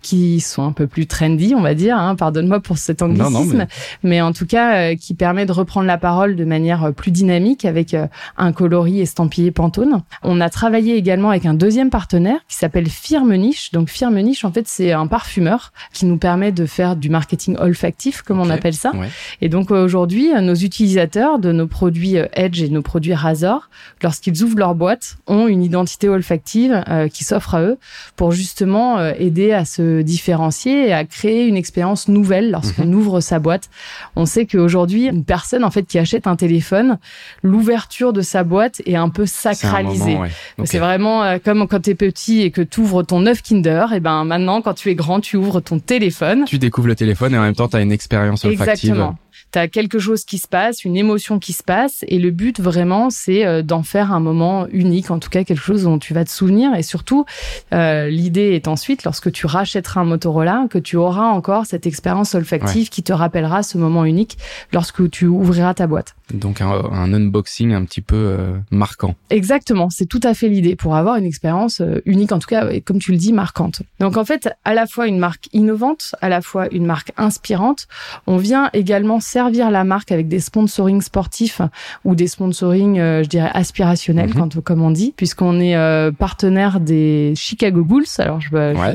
qui 0.01 0.41
sont 0.41 0.63
un 0.63 0.73
peu 0.73 0.87
plus 0.87 1.07
trendy, 1.07 1.55
on 1.57 1.61
va 1.61 1.75
dire. 1.75 1.99
Hein, 1.99 2.15
Pardonne-moi 2.15 2.61
pour 2.61 2.79
cet 2.79 3.03
anglicisme, 3.03 3.67
mais... 4.03 4.21
en 4.21 4.33
tout 4.33 4.47
cas 4.47 4.75
euh, 4.75 4.97
qui 4.97 5.15
permet 5.15 5.47
de 5.47 5.53
reprendre 5.53 5.87
la 5.87 5.99
parole 5.99 6.37
de 6.37 6.45
manière 6.45 6.85
euh, 6.85 6.93
plus 6.93 7.11
dynamique 7.11 7.65
avec 7.65 7.95
euh, 7.95 8.07
un 8.37 8.53
coloris 8.53 9.01
estampillé 9.01 9.51
Pantone. 9.51 10.03
On 10.23 10.41
a 10.41 10.51
travaillé 10.51 10.95
également 10.95 11.31
avec 11.31 11.47
un 11.47 11.55
deuxième 11.55 11.91
partenaire 11.91 12.39
qui 12.49 12.57
s'appelle 12.57 12.89
Firme 12.89 13.35
Niche. 13.35 13.73
Donc 13.73 13.89
Firme 13.89 14.21
Niche, 14.21 14.45
en 14.45 14.53
fait, 14.53 14.69
c'est 14.69 14.93
un 14.93 15.07
parfumeur 15.07 15.73
qui 15.93 16.07
nous 16.07 16.19
permet 16.19 16.53
de 16.53 16.67
faire 16.67 16.97
du 16.97 17.11
marketing 17.11 17.57
olfactif, 17.59 18.23
comme 18.23 18.39
on 18.41 18.51
appelle 18.51 18.75
ça. 18.75 18.93
Et 19.41 19.49
donc 19.49 19.71
aujourd'hui, 19.71 20.31
nos 20.41 20.55
utilisateurs 20.55 21.40
de 21.41 21.53
nos 21.53 21.67
produits 21.67 22.19
euh, 22.19 22.27
Edge 22.33 22.63
et 22.63 22.69
nos 22.69 22.83
produits 22.83 23.15
Razor, 23.15 23.69
lorsqu'ils 24.03 24.43
ouvrent 24.43 24.59
leur 24.59 24.75
boîte, 24.75 25.17
ont 25.27 25.49
une 25.49 25.63
identité 25.63 26.09
olfactive 26.09 26.85
euh, 26.89 27.09
qui 27.09 27.25
s'offre 27.25 27.55
à 27.55 27.63
eux 27.63 27.79
pour 28.17 28.33
justement 28.33 28.99
euh, 28.99 29.13
aider 29.19 29.53
à 29.53 29.65
se 29.65 30.03
différencier 30.03 30.89
et 30.89 30.93
à 30.93 31.05
créer 31.05 31.47
une 31.47 31.57
expérience 31.57 32.09
nouvelle 32.09 32.51
lorsqu'on 32.51 32.87
mhm. 32.87 32.95
ouvre 32.95 33.21
sa 33.21 33.39
boîte. 33.39 33.71
On 34.17 34.27
sait 34.27 34.47
qu'aujourd'hui, 34.47 35.07
une 35.07 35.25
personne 35.25 35.65
en 35.65 35.71
fait 35.71 35.85
qui 35.85 35.99
achète 35.99 36.27
un 36.27 36.37
téléphone, 36.37 36.99
l'ouverture 37.43 38.13
de 38.13 38.23
sa 38.23 38.45
boîte 38.45 38.83
est 38.87 38.97
un 38.97 39.09
peu 39.09 39.27
sacralisée. 39.27 40.19
C'est 40.65 40.79
vraiment 40.79 41.39
comme 41.45 41.67
quand 41.67 41.81
tu 41.81 41.91
es 41.91 41.95
petit 41.95 42.43
et 42.43 42.51
que 42.51 42.63
tu 42.63 42.81
ouvres 42.81 43.03
ton 43.03 43.27
œuf 43.27 43.43
Kinder, 43.43 43.87
et 43.95 44.01
ben 44.01 44.25
maintenant 44.25 44.63
quand 44.63 44.75
tu 44.75 44.91
es 44.91 44.95
grand, 44.95 45.21
tu 45.21 45.37
ouvres 45.37 45.61
ton 45.61 45.79
téléphone. 45.79 46.45
Tu 46.47 46.59
découvres 46.59 46.89
le 46.89 46.97
téléphone 46.97 47.35
et 47.35 47.39
en 47.39 47.43
même 47.43 47.55
temps 47.55 47.69
tu 47.69 47.77
as 47.77 47.81
une 47.81 47.93
expérience 47.93 48.45
olfactive. 48.45 48.91
Exactement 48.91 49.17
tu 49.53 49.59
as 49.59 49.69
quelque 49.69 49.99
chose 49.99 50.25
qui 50.25 50.39
se 50.39 50.47
passe, 50.47 50.85
une 50.85 50.97
émotion 50.97 51.39
qui 51.39 51.53
se 51.53 51.63
passe, 51.63 52.05
et 52.09 52.19
le 52.19 52.31
but 52.31 52.61
vraiment, 52.61 53.11
c'est 53.11 53.45
euh, 53.45 53.63
d'en 53.63 53.83
faire 53.83 54.13
un 54.13 54.21
moment 54.21 54.67
unique, 54.69 55.11
en 55.11 55.19
tout 55.19 55.31
cas 55.31 55.45
quelque 55.45 55.63
chose 55.63 55.85
dont 55.85 55.99
tu 55.99 56.15
vas 56.15 56.25
te 56.25 56.31
souvenir. 56.31 56.75
Et 56.75 56.83
surtout, 56.83 57.25
euh, 57.73 58.09
l'idée 58.09 58.55
est 58.55 58.69
ensuite, 58.69 59.05
lorsque 59.05 59.33
tu 59.33 59.47
rachèteras 59.47 60.03
un 60.03 60.05
Motorola, 60.05 60.67
que 60.71 60.79
tu 60.79 60.97
auras 60.97 61.27
encore 61.27 61.67
cette 61.67 61.87
expérience 61.87 62.35
olfactive 62.35 62.89
qui 62.89 63.03
te 63.03 63.13
rappellera 63.13 63.63
ce 63.63 63.79
moment 63.79 64.05
unique 64.05 64.39
lorsque 64.73 65.09
tu 65.11 65.27
ouvriras 65.27 65.75
ta 65.75 65.87
boîte. 65.87 66.15
Donc 66.33 66.61
un, 66.61 67.13
unboxing 67.13 67.73
un 67.73 67.85
petit 67.85 68.03
peu 68.03 68.17
euh, 68.17 68.57
marquant. 68.71 69.17
Exactement, 69.31 69.91
c'est 69.91 70.07
tout 70.07 70.21
à 70.23 70.35
fait 70.35 70.49
l'idée 70.49 70.77
pour 70.77 70.95
avoir 70.95 71.17
une 71.17 71.25
expérience 71.25 71.83
unique, 72.05 72.33
en 72.33 72.39
tout 72.39 72.49
cas, 72.49 72.71
et 72.71 72.81
comme 72.81 73.01
tu 73.01 73.11
le 73.11 73.19
dis, 73.19 73.33
marquante. 73.33 73.83
Donc 73.99 74.17
en 74.17 74.25
fait, 74.25 74.49
à 74.65 74.75
la 74.75 74.87
fois 74.87 75.09
une 75.09 75.19
marque 75.19 75.49
innovante, 75.53 76.15
à 76.21 76.29
la 76.29 76.41
fois 76.41 76.69
une 76.71 76.87
marque 76.87 77.13
inspirante, 77.17 77.89
on 78.27 78.37
vient 78.37 78.71
également 78.73 79.19
servir 79.19 79.40
la 79.49 79.85
marque 79.85 80.13
avec 80.13 80.29
des 80.29 80.41
sponsorings 80.41 81.01
sportifs 81.01 81.61
ou 82.05 82.15
des 82.15 82.27
sponsorings, 82.27 82.99
euh, 82.99 83.23
je 83.23 83.29
dirais, 83.29 83.51
aspirationnels, 83.53 84.31
mhm. 84.31 84.35
quand, 84.35 84.61
comme 84.61 84.83
on 84.83 84.91
dit, 84.91 85.15
puisqu'on 85.17 85.61
est 85.61 85.77
euh, 85.77 86.11
partenaire 86.13 86.81
des 86.81 87.33
Chicago 87.37 87.85
Bulls. 87.85 88.05
Alors, 88.19 88.41
je, 88.41 88.49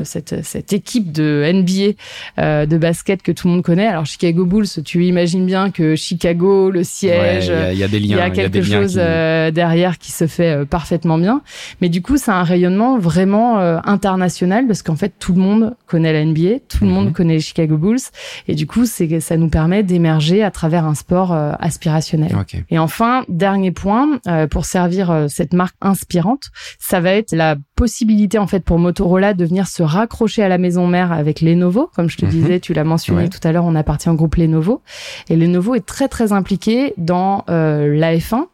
cette, 0.04 0.44
cette 0.44 0.72
équipe 0.72 1.12
de 1.12 1.50
NBA 1.52 1.96
euh, 2.38 2.66
de 2.66 2.78
basket 2.78 3.22
que 3.22 3.32
tout 3.32 3.48
le 3.48 3.54
monde 3.54 3.62
connaît. 3.62 3.86
Alors, 3.86 4.06
Chicago 4.06 4.44
Bulls, 4.44 4.66
tu 4.84 5.04
imagines 5.04 5.46
bien 5.46 5.70
que 5.70 5.96
Chicago, 5.96 6.70
le 6.70 6.84
siège, 6.84 7.52
il 7.72 7.78
y, 7.78 7.84
a 7.84 7.88
des 7.88 8.00
liens, 8.00 8.16
il 8.16 8.18
y 8.18 8.20
a 8.20 8.30
quelque 8.30 8.62
chose 8.62 8.94
derrière 8.94 9.98
qui 9.98 10.12
se 10.12 10.26
fait 10.26 10.66
parfaitement 10.66 11.18
bien. 11.18 11.42
Mais 11.80 11.88
du 11.88 12.02
coup, 12.02 12.16
c'est 12.16 12.30
un 12.30 12.42
rayonnement 12.42 12.98
vraiment 12.98 13.58
international 13.84 14.66
parce 14.66 14.82
qu'en 14.82 14.96
fait, 14.96 15.14
tout 15.18 15.32
le 15.32 15.40
monde 15.40 15.74
connaît 15.86 16.12
la 16.12 16.24
NBA, 16.24 16.60
tout 16.68 16.84
le 16.84 16.90
monde 16.90 17.06
mhm. 17.06 17.12
connaît 17.12 17.34
les 17.34 17.40
Chicago 17.40 17.76
Bulls, 17.76 18.00
et 18.48 18.54
du 18.54 18.66
coup, 18.66 18.86
c'est 18.86 19.06
ça 19.20 19.36
nous 19.36 19.48
permet 19.48 19.82
d'émerger 19.82 20.35
à 20.42 20.50
travers 20.50 20.84
un 20.84 20.94
sport 20.94 21.32
euh, 21.32 21.52
aspirationnel. 21.58 22.32
Et 22.70 22.78
enfin, 22.78 23.24
dernier 23.28 23.70
point, 23.70 24.20
euh, 24.26 24.46
pour 24.46 24.64
servir 24.64 25.10
euh, 25.10 25.26
cette 25.28 25.52
marque 25.52 25.76
inspirante, 25.80 26.50
ça 26.78 27.00
va 27.00 27.12
être 27.12 27.32
la 27.32 27.56
possibilité 27.74 28.38
en 28.38 28.46
fait 28.46 28.60
pour 28.60 28.78
Motorola 28.78 29.34
de 29.34 29.44
venir 29.44 29.66
se 29.66 29.82
raccrocher 29.82 30.42
à 30.42 30.48
la 30.48 30.58
maison 30.58 30.86
mère 30.86 31.12
avec 31.12 31.40
Lenovo. 31.40 31.90
Comme 31.94 32.08
je 32.08 32.16
te 32.16 32.24
mhm. 32.24 32.30
disais, 32.30 32.60
tu 32.60 32.72
l'as 32.72 32.84
mentionné 32.84 33.28
tout 33.28 33.40
à 33.44 33.52
l'heure, 33.52 33.64
on 33.64 33.74
appartient 33.74 34.08
au 34.08 34.14
groupe 34.14 34.36
Lenovo. 34.36 34.82
Et 35.28 35.36
Lenovo 35.36 35.74
est 35.74 35.84
très 35.84 36.08
très 36.08 36.32
impliqué 36.32 36.94
dans 36.96 37.44
la 37.46 38.16
F1 38.16 38.46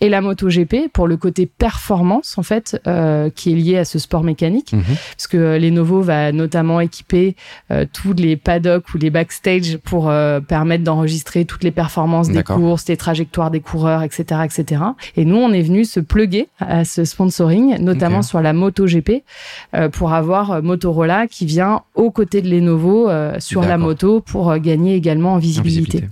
et 0.00 0.08
la 0.08 0.20
MotoGP 0.20 0.92
pour 0.92 1.08
le 1.08 1.16
côté 1.16 1.46
performance 1.46 2.38
en 2.38 2.42
fait 2.42 2.80
qui 3.34 3.52
est 3.52 3.56
lié 3.56 3.78
à 3.78 3.84
ce 3.84 3.98
sport 3.98 4.22
mécanique, 4.22 4.72
mhm. 4.72 4.84
puisque 5.16 5.34
Lenovo 5.34 6.00
va 6.00 6.30
notamment 6.30 6.80
équiper 6.80 7.34
tous 7.92 8.12
les 8.12 8.36
paddocks 8.36 8.94
ou 8.94 8.98
les 8.98 9.10
backstage 9.10 9.78
pour 9.78 10.12
permettre 10.46 10.84
d'enregistrer 10.84 11.27
toutes 11.46 11.64
les 11.64 11.70
performances 11.70 12.28
des 12.28 12.42
courses, 12.42 12.88
les 12.88 12.96
trajectoires 12.96 13.50
des 13.50 13.60
coureurs, 13.60 14.02
etc., 14.02 14.40
etc. 14.44 14.82
Et 15.16 15.24
nous, 15.24 15.36
on 15.36 15.52
est 15.52 15.62
venu 15.62 15.84
se 15.84 16.00
pluguer 16.00 16.48
à 16.60 16.84
ce 16.84 17.04
sponsoring, 17.04 17.78
notamment 17.80 18.22
sur 18.22 18.40
la 18.40 18.52
MotoGP, 18.52 19.22
euh, 19.74 19.88
pour 19.88 20.12
avoir 20.12 20.50
euh, 20.50 20.62
Motorola 20.62 21.26
qui 21.26 21.46
vient 21.46 21.82
aux 21.94 22.10
côtés 22.10 22.42
de 22.42 22.48
Lenovo 22.48 23.08
euh, 23.08 23.36
sur 23.38 23.62
la 23.62 23.78
moto 23.78 24.20
pour 24.20 24.56
gagner 24.58 24.94
également 24.94 25.34
en 25.34 25.38
visibilité. 25.38 26.04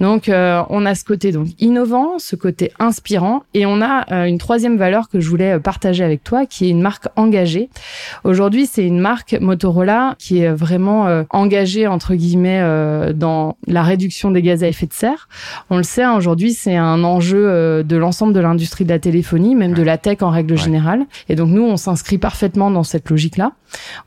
Donc, 0.00 0.28
on 0.28 0.86
a 0.86 0.94
ce 0.94 1.04
côté 1.04 1.32
donc 1.32 1.48
innovant, 1.60 2.18
ce 2.18 2.36
côté 2.36 2.72
inspirant, 2.78 3.42
et 3.54 3.66
on 3.66 3.80
a 3.80 4.26
une 4.26 4.38
troisième 4.38 4.76
valeur 4.76 5.08
que 5.08 5.20
je 5.20 5.28
voulais 5.28 5.58
partager 5.60 6.04
avec 6.04 6.24
toi, 6.24 6.46
qui 6.46 6.66
est 6.66 6.70
une 6.70 6.80
marque 6.80 7.06
engagée. 7.16 7.68
Aujourd'hui, 8.24 8.66
c'est 8.66 8.86
une 8.86 8.98
marque 8.98 9.36
Motorola 9.40 10.16
qui 10.18 10.40
est 10.40 10.52
vraiment 10.52 11.24
engagée 11.30 11.86
entre 11.86 12.14
guillemets 12.14 13.12
dans 13.14 13.56
la 13.66 13.82
réduction 13.82 14.30
des 14.30 14.42
gaz 14.42 14.51
gaz 14.52 14.62
à 14.62 14.68
effet 14.68 14.86
de 14.86 14.92
serre. 14.92 15.28
On 15.70 15.76
le 15.76 15.82
sait, 15.82 16.02
hein, 16.02 16.14
aujourd'hui, 16.14 16.52
c'est 16.52 16.76
un 16.76 17.04
enjeu 17.04 17.48
euh, 17.48 17.82
de 17.82 17.96
l'ensemble 17.96 18.32
de 18.32 18.40
l'industrie 18.40 18.84
de 18.84 18.90
la 18.90 18.98
téléphonie, 18.98 19.54
même 19.54 19.72
de 19.72 19.82
la 19.82 19.98
tech 19.98 20.18
en 20.22 20.30
règle 20.30 20.56
générale. 20.56 21.06
Et 21.28 21.34
donc, 21.34 21.48
nous, 21.48 21.62
on 21.62 21.76
s'inscrit 21.76 22.18
parfaitement 22.18 22.70
dans 22.70 22.82
cette 22.82 23.08
logique-là. 23.10 23.52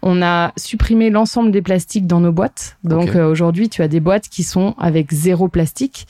On 0.01 0.21
a 0.21 0.53
supprimé 0.57 1.09
l'ensemble 1.09 1.51
des 1.51 1.61
plastiques 1.61 2.05
dans 2.05 2.19
nos 2.19 2.31
boîtes. 2.31 2.77
Donc, 2.83 3.15
euh, 3.15 3.29
aujourd'hui, 3.29 3.69
tu 3.69 3.81
as 3.81 3.87
des 3.87 3.99
boîtes 3.99 4.29
qui 4.29 4.43
sont 4.43 4.75
avec 4.77 5.11
zéro 5.11 5.47
plastique. 5.47 6.07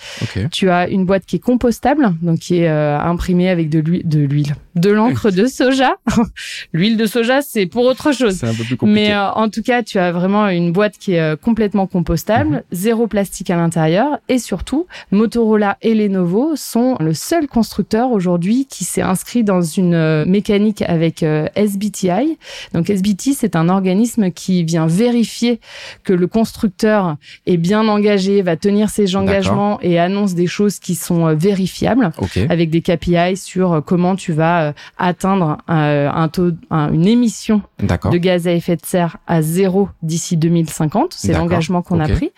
Tu 0.51 0.69
as 0.69 0.89
une 0.89 1.05
boîte 1.05 1.25
qui 1.25 1.37
est 1.37 1.39
compostable, 1.39 2.13
donc 2.21 2.39
qui 2.39 2.57
est 2.57 2.69
euh, 2.69 2.99
imprimée 2.99 3.49
avec 3.49 3.69
de 3.69 3.79
l'huile, 3.79 4.55
de 4.75 4.89
l'encre 4.89 5.31
de 5.31 5.45
soja. 5.45 5.95
l'huile 6.73 6.97
de 6.97 7.05
soja, 7.05 7.41
c'est 7.41 7.65
pour 7.65 7.85
autre 7.85 8.11
chose. 8.11 8.37
C'est 8.39 8.47
un 8.47 8.53
peu 8.53 8.63
plus 8.63 8.77
compliqué. 8.77 9.01
Mais 9.01 9.15
en 9.15 9.49
tout 9.49 9.61
cas, 9.61 9.83
tu 9.83 9.97
as 9.97 10.11
vraiment 10.11 10.49
une 10.49 10.71
boîte 10.71 10.97
qui 10.97 11.13
est 11.13 11.41
complètement 11.41 11.87
compostable, 11.87 12.49
mhm. 12.49 12.63
zéro 12.71 13.07
plastique 13.07 13.49
à 13.49 13.55
l'intérieur 13.55 14.19
et 14.27 14.39
surtout, 14.39 14.87
Motorola 15.11 15.77
et 15.81 15.93
Lenovo 15.93 16.55
sont 16.55 16.95
le 16.99 17.13
seul 17.13 17.47
constructeur 17.47 18.11
aujourd'hui 18.11 18.65
qui 18.65 18.83
s'est 18.83 19.01
inscrit 19.01 19.43
dans 19.43 19.61
une 19.61 19.93
euh, 19.93 20.25
mécanique 20.25 20.81
avec 20.81 21.21
euh, 21.21 21.47
SBTI. 21.55 22.37
Donc 22.73 22.89
SBT, 22.89 23.33
c'est 23.35 23.55
un 23.55 23.69
organisme 23.69 24.31
qui 24.31 24.63
vient 24.63 24.87
vérifier 24.87 25.59
que 26.03 26.13
le 26.13 26.25
constructeur 26.25 27.17
est 27.45 27.57
bien 27.57 27.87
engagé, 27.87 28.41
va 28.41 28.55
tenir 28.55 28.89
ses 28.89 29.15
engagements 29.15 29.79
et 29.81 29.99
annonce 29.99 30.33
des 30.33 30.47
choses 30.47 30.79
qui 30.79 30.95
sont 30.95 31.27
euh, 31.27 31.33
vérifiables 31.35 32.11
avec 32.49 32.71
des 32.71 32.81
KPI 32.81 33.37
sur 33.37 33.83
comment 33.85 34.15
tu 34.15 34.33
vas 34.33 34.73
atteindre 34.97 35.57
un 35.67 36.27
taux, 36.29 36.51
une 36.71 37.07
émission 37.07 37.61
de 37.79 38.17
gaz 38.17 38.47
à 38.47 38.51
effet 38.51 38.75
de 38.75 38.85
serre 38.85 39.17
à 39.27 39.41
zéro 39.41 39.89
d'ici 40.01 40.37
2050. 40.37 41.13
C'est 41.15 41.33
l'engagement 41.33 41.81
qu'on 41.81 41.99
a 41.99 42.07
pris. 42.07 42.31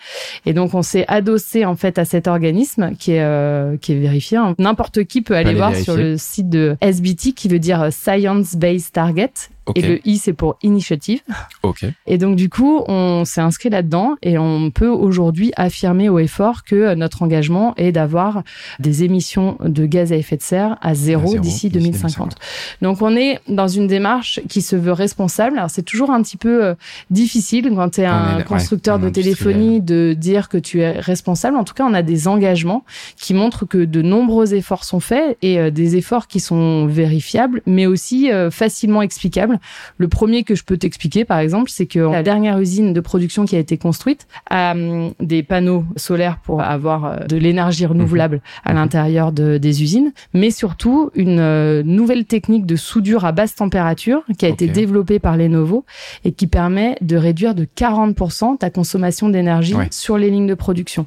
Et 0.44 0.52
donc 0.52 0.74
on 0.74 0.82
s'est 0.82 1.04
adossé 1.08 1.64
en 1.68 1.76
fait 1.76 1.98
à 1.98 2.04
cet 2.04 2.26
organisme 2.26 2.92
qui 2.98 3.12
est 3.12 3.22
euh, 3.22 3.76
qui 3.76 3.92
est 3.92 3.98
vérifié. 3.98 4.38
Hein. 4.38 4.54
N'importe 4.58 5.04
qui 5.04 5.22
peut 5.22 5.36
aller, 5.36 5.54
voir 5.54 5.74
sur 5.74 5.96
le 5.96 6.16
site 6.16 6.48
de 6.48 6.76
SBT 6.80 7.34
qui 7.34 7.48
veut 7.48 7.58
dire 7.58 7.88
Science 7.92 8.56
Based 8.56 8.92
Target 8.92 9.32
et 9.74 9.82
le 9.82 10.08
I, 10.08 10.18
c'est 10.18 10.32
pour 10.32 10.58
initiative. 10.62 11.20
Ok. 11.62 11.84
Et 12.06 12.18
donc, 12.18 12.36
du 12.36 12.48
coup, 12.48 12.82
on 12.88 13.24
s'est 13.24 13.40
inscrit 13.40 13.70
là-dedans 13.70 14.16
et 14.22 14.38
on 14.38 14.70
peut 14.70 14.88
aujourd'hui 14.88 15.52
affirmer 15.56 16.08
au 16.08 16.18
effort 16.18 16.64
que 16.64 16.94
notre 16.94 17.22
engagement 17.22 17.74
est 17.76 17.92
d'avoir 17.92 18.42
des 18.78 19.04
émissions 19.04 19.56
de 19.60 19.86
gaz 19.86 20.12
à 20.12 20.16
effet 20.16 20.36
de 20.36 20.42
serre 20.42 20.76
à 20.80 20.94
zéro, 20.94 21.38
d'ici 21.38 21.68
2050. 21.70 22.36
Donc, 22.82 23.02
on 23.02 23.16
est 23.16 23.40
dans 23.48 23.68
une 23.68 23.86
démarche 23.86 24.40
qui 24.48 24.62
se 24.62 24.76
veut 24.76 24.92
responsable. 24.92 25.58
Alors, 25.58 25.70
c'est 25.70 25.82
toujours 25.82 26.10
un 26.10 26.22
petit 26.22 26.36
peu 26.36 26.64
euh, 26.64 26.74
difficile 27.10 27.70
quand 27.74 27.90
tu 27.90 28.00
es 28.00 28.06
un 28.06 28.42
constructeur 28.42 28.98
de 28.98 29.08
téléphonie 29.08 29.80
de 29.80 30.14
dire 30.16 30.48
que 30.48 30.58
tu 30.58 30.80
es 30.80 30.92
responsable. 30.92 31.56
En 31.56 31.64
tout 31.64 31.74
cas, 31.74 31.84
on 31.84 31.94
a 31.94 32.02
des 32.02 32.28
engagements 32.28 32.84
qui 33.16 33.34
montrent 33.34 33.64
que 33.66 33.84
de 33.84 34.02
nombreux 34.02 34.54
efforts 34.54 34.84
sont 34.84 35.00
faits 35.00 35.36
et 35.42 35.58
euh, 35.58 35.70
des 35.70 35.96
efforts 35.96 36.26
qui 36.26 36.40
sont 36.40 36.86
vérifiables, 36.86 37.62
mais 37.66 37.86
aussi 37.86 38.30
euh, 38.30 38.50
facilement 38.50 39.02
explicables 39.02 39.57
le 39.96 40.08
premier 40.08 40.44
que 40.44 40.54
je 40.54 40.64
peux 40.64 40.76
t'expliquer, 40.76 41.24
par 41.24 41.38
exemple, 41.38 41.70
c'est 41.70 41.86
que 41.86 41.98
la 41.98 42.22
dernière 42.22 42.58
usine 42.58 42.92
de 42.92 43.00
production 43.00 43.44
qui 43.44 43.56
a 43.56 43.58
été 43.58 43.76
construite 43.76 44.26
a 44.50 44.72
hum, 44.72 45.12
des 45.20 45.42
panneaux 45.42 45.84
solaires 45.96 46.38
pour 46.42 46.60
avoir 46.60 47.04
euh, 47.04 47.16
de 47.26 47.36
l'énergie 47.36 47.86
renouvelable 47.86 48.36
mhm. 48.36 48.42
à 48.64 48.72
l'intérieur 48.74 49.32
de, 49.32 49.58
des 49.58 49.82
usines, 49.82 50.12
mais 50.34 50.50
surtout 50.50 51.10
une 51.14 51.40
euh, 51.40 51.82
nouvelle 51.82 52.24
technique 52.24 52.66
de 52.66 52.76
soudure 52.76 53.24
à 53.24 53.32
basse 53.32 53.54
température 53.54 54.22
qui 54.38 54.46
a 54.46 54.48
été 54.48 54.68
développée 54.68 55.18
par 55.18 55.36
Lenovo 55.36 55.84
et 56.24 56.32
qui 56.32 56.46
permet 56.46 56.96
de 57.00 57.16
réduire 57.16 57.54
de 57.54 57.64
40% 57.64 58.58
ta 58.58 58.70
consommation 58.70 59.28
d'énergie 59.28 59.74
sur 59.90 60.18
les 60.18 60.30
lignes 60.30 60.46
de 60.46 60.54
production. 60.54 61.06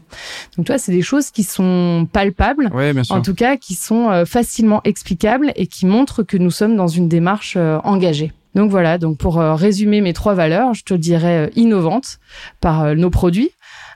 Donc 0.57 0.67
toi, 0.67 0.77
c'est 0.77 0.91
des 0.91 1.01
choses 1.01 1.31
qui 1.31 1.43
sont 1.43 2.07
palpables, 2.11 2.71
en 3.09 3.21
tout 3.21 3.35
cas 3.35 3.57
qui 3.57 3.75
sont 3.75 4.09
euh, 4.09 4.25
facilement 4.25 4.81
explicables 4.83 5.51
et 5.55 5.67
qui 5.67 5.85
montrent 5.85 6.23
que 6.23 6.37
nous 6.37 6.51
sommes 6.51 6.75
dans 6.75 6.87
une 6.87 7.07
démarche 7.07 7.57
engagée. 7.83 8.31
Donc 8.55 8.69
voilà, 8.69 8.97
donc 8.97 9.17
pour 9.17 9.39
euh, 9.39 9.55
résumer 9.55 10.01
mes 10.01 10.13
trois 10.13 10.33
valeurs, 10.33 10.73
je 10.73 10.83
te 10.83 10.93
dirais 10.93 11.47
euh, 11.47 11.49
innovantes 11.55 12.19
par 12.59 12.83
euh, 12.83 12.95
nos 12.95 13.09
produits, 13.09 13.51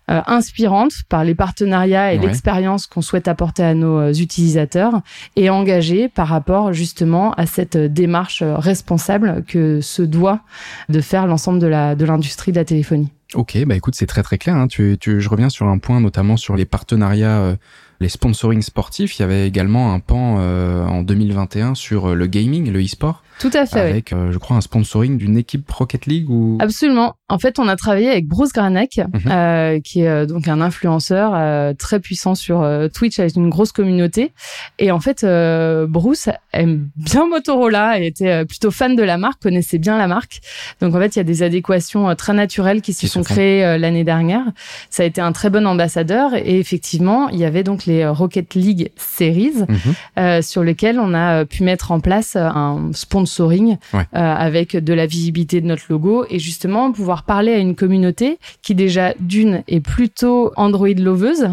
inspirantes 0.07 1.01
par 1.09 1.23
les 1.23 1.33
partenariats 1.33 2.13
et 2.13 2.19
l'expérience 2.19 2.85
qu'on 2.85 3.01
souhaite 3.01 3.27
apporter 3.27 3.63
à 3.63 3.73
nos 3.73 4.11
utilisateurs 4.11 5.01
et 5.35 5.49
engagée 5.49 6.09
par 6.09 6.27
rapport 6.27 6.73
justement 6.73 7.33
à 7.33 7.47
cette 7.47 7.75
démarche 7.75 8.43
responsable 8.43 9.43
que 9.47 9.81
se 9.81 10.03
doit 10.03 10.41
de 10.89 11.01
faire 11.01 11.25
l'ensemble 11.25 11.57
de 11.57 11.65
la 11.65 11.95
de 11.95 12.05
l'industrie 12.05 12.51
de 12.51 12.57
la 12.57 12.65
téléphonie. 12.65 13.09
Ok, 13.33 13.57
bah 13.65 13.75
écoute, 13.75 13.95
c'est 13.95 14.05
très 14.05 14.21
très 14.21 14.37
clair. 14.37 14.55
Hein. 14.55 14.67
Tu, 14.67 14.95
tu, 14.99 15.21
je 15.21 15.27
reviens 15.27 15.49
sur 15.49 15.65
un 15.65 15.79
point, 15.79 15.99
notamment 15.99 16.37
sur 16.37 16.55
les 16.55 16.65
partenariats 16.65 17.57
les 17.99 18.09
sponsoring 18.09 18.61
sportifs. 18.61 19.17
Il 19.17 19.23
y 19.23 19.25
avait 19.25 19.47
également 19.47 19.91
un 19.91 19.99
pan 19.99 20.35
en 20.37 21.01
2021 21.01 21.73
sur 21.73 22.13
le 22.13 22.27
gaming, 22.27 22.71
le 22.71 22.83
e-sport. 22.83 23.23
Tout 23.39 23.51
à 23.53 23.65
fait. 23.65 23.79
Avec, 23.79 24.13
euh, 24.13 24.31
je 24.31 24.37
crois, 24.37 24.57
un 24.57 24.61
sponsoring 24.61 25.17
d'une 25.17 25.37
équipe 25.37 25.69
Rocket 25.69 26.05
League 26.05 26.29
ou. 26.29 26.57
Absolument. 26.61 27.15
En 27.27 27.39
fait, 27.39 27.57
on 27.57 27.67
a 27.67 27.75
travaillé 27.75 28.07
avec 28.09 28.27
Bruce 28.27 28.53
Granek, 28.53 28.97
mhm. 28.97 29.31
euh, 29.31 29.79
qui 29.79 30.01
est 30.01 30.07
euh, 30.07 30.27
donc 30.27 30.47
un 30.47 30.61
influenceur 30.61 31.31
euh, 31.33 31.73
très 31.73 31.99
puissant 31.99 32.35
sur 32.35 32.65
Twitch 32.93 33.17
avec 33.17 33.35
une 33.35 33.49
grosse 33.49 33.71
communauté. 33.71 34.31
Et 34.77 34.91
en 34.91 34.99
fait, 34.99 35.25
Bruce 35.87 36.29
aime 36.53 36.89
bien 36.95 37.27
Motorola 37.27 37.99
et 37.99 38.07
était 38.07 38.45
plutôt 38.45 38.69
fan 38.69 38.95
de 38.95 39.01
la 39.01 39.17
marque, 39.17 39.41
connaissait 39.41 39.79
bien 39.79 39.97
la 39.97 40.07
marque. 40.07 40.41
Donc 40.81 40.93
en 40.93 40.99
fait, 40.99 41.15
il 41.15 41.19
y 41.19 41.21
a 41.21 41.23
des 41.23 41.41
adéquations 41.41 42.13
très 42.15 42.33
naturelles 42.33 42.81
qui 42.81 42.93
se 42.93 43.07
sont 43.07 43.23
créées 43.23 43.77
l'année 43.77 44.03
dernière. 44.03 44.43
Ça 44.89 45.03
a 45.03 45.05
été 45.05 45.21
un 45.21 45.31
très 45.31 45.49
bon 45.49 45.65
ambassadeur 45.65 46.35
et 46.35 46.59
effectivement, 46.59 47.29
il 47.29 47.39
y 47.39 47.45
avait 47.45 47.63
donc 47.63 47.85
les 47.85 48.05
Rocket 48.07 48.53
League 48.53 48.91
Series 48.97 49.65
mhm. 50.15 50.41
sur 50.41 50.63
lesquels 50.63 50.99
on 50.99 51.13
a 51.13 51.45
pu 51.45 51.63
mettre 51.63 51.91
en 51.91 51.99
place 51.99 52.35
un 52.35 52.91
sponsoring 53.25 53.77
avec 54.13 54.75
de 54.75 54.93
la 54.93 55.05
visibilité 55.05 55.61
de 55.61 55.67
notre 55.67 55.83
logo 55.89 56.25
et 56.29 56.39
justement 56.39 56.91
pouvoir 56.91 57.23
parler 57.23 57.53
à 57.53 57.57
une 57.57 57.75
communauté 57.75 58.39
qui 58.61 58.75
déjà 58.75 59.13
d'une 59.19 59.63
est 59.67 59.79
plutôt 59.79 60.51
Android 60.55 60.87
loveuse. 60.97 61.47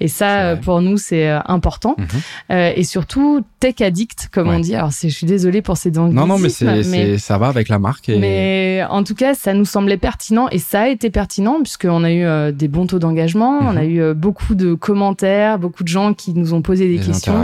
et 0.00 0.08
ça, 0.08 0.56
pour 0.56 0.80
nous, 0.80 0.96
c'est 0.96 1.28
euh, 1.28 1.40
important. 1.46 1.96
Mhm. 1.98 2.06
Euh, 2.50 2.72
et 2.74 2.84
surtout 2.84 3.42
tech 3.60 3.80
addict, 3.80 4.28
comme 4.32 4.48
on 4.48 4.58
dit. 4.58 4.74
Alors, 4.74 4.90
je 4.90 5.08
suis 5.08 5.26
désolée 5.26 5.62
pour 5.62 5.76
ces 5.76 5.90
dents. 5.90 6.08
Non, 6.08 6.26
non, 6.26 6.38
mais, 6.38 7.18
ça 7.18 7.38
va 7.38 7.48
avec 7.48 7.68
la 7.68 7.78
marque. 7.78 8.08
Mais 8.08 8.82
en 8.88 9.04
tout 9.04 9.14
cas, 9.14 9.34
ça 9.34 9.54
nous 9.54 9.64
semblait 9.64 9.96
pertinent 9.96 10.48
et 10.50 10.58
ça 10.58 10.82
a 10.82 10.88
été 10.88 11.10
pertinent 11.10 11.60
puisqu'on 11.62 12.04
a 12.04 12.10
eu 12.10 12.24
euh, 12.24 12.52
des 12.52 12.68
bons 12.68 12.86
taux 12.86 12.98
d'engagement, 12.98 13.58
on 13.60 13.76
a 13.76 13.82
mhm. 13.82 13.90
eu 13.90 14.14
beaucoup 14.14 14.54
de 14.54 14.74
commentaires, 14.74 15.58
beaucoup 15.58 15.82
de 15.82 15.88
gens 15.88 16.14
qui 16.14 16.34
nous 16.34 16.54
ont 16.54 16.62
posé 16.62 16.88
des, 16.88 16.98
questions. 17.04 17.42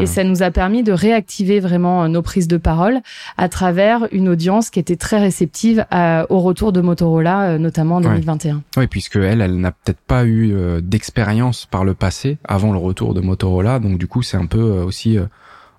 Et 0.00 0.06
ça 0.06 0.24
nous 0.24 0.42
a 0.42 0.50
permis 0.50 0.82
de 0.82 0.92
réactiver 0.92 1.60
vraiment 1.60 2.08
nos 2.08 2.22
prises 2.22 2.48
de 2.48 2.56
parole 2.56 3.00
à 3.36 3.48
travers 3.48 4.08
une 4.12 4.28
audience 4.28 4.70
qui 4.70 4.78
était 4.78 4.96
très 4.96 5.18
réceptive 5.18 5.84
au 5.92 6.40
retour 6.40 6.72
de 6.72 6.80
Moto 6.80 7.02
Motorola, 7.02 7.42
euh, 7.50 7.58
notamment 7.58 7.96
en 7.96 8.00
2021. 8.00 8.62
Oui, 8.76 8.86
puisque 8.86 9.16
elle, 9.16 9.40
elle 9.40 9.58
n'a 9.58 9.72
peut-être 9.72 10.00
pas 10.00 10.24
eu 10.24 10.52
euh, 10.54 10.80
d'expérience 10.80 11.66
par 11.66 11.84
le 11.84 11.94
passé 11.94 12.38
avant 12.44 12.72
le 12.72 12.78
retour 12.78 13.14
de 13.14 13.20
Motorola, 13.20 13.78
donc 13.80 13.98
du 13.98 14.06
coup 14.06 14.22
c'est 14.22 14.36
un 14.36 14.46
peu 14.46 14.60
euh, 14.60 14.84
aussi 14.84 15.18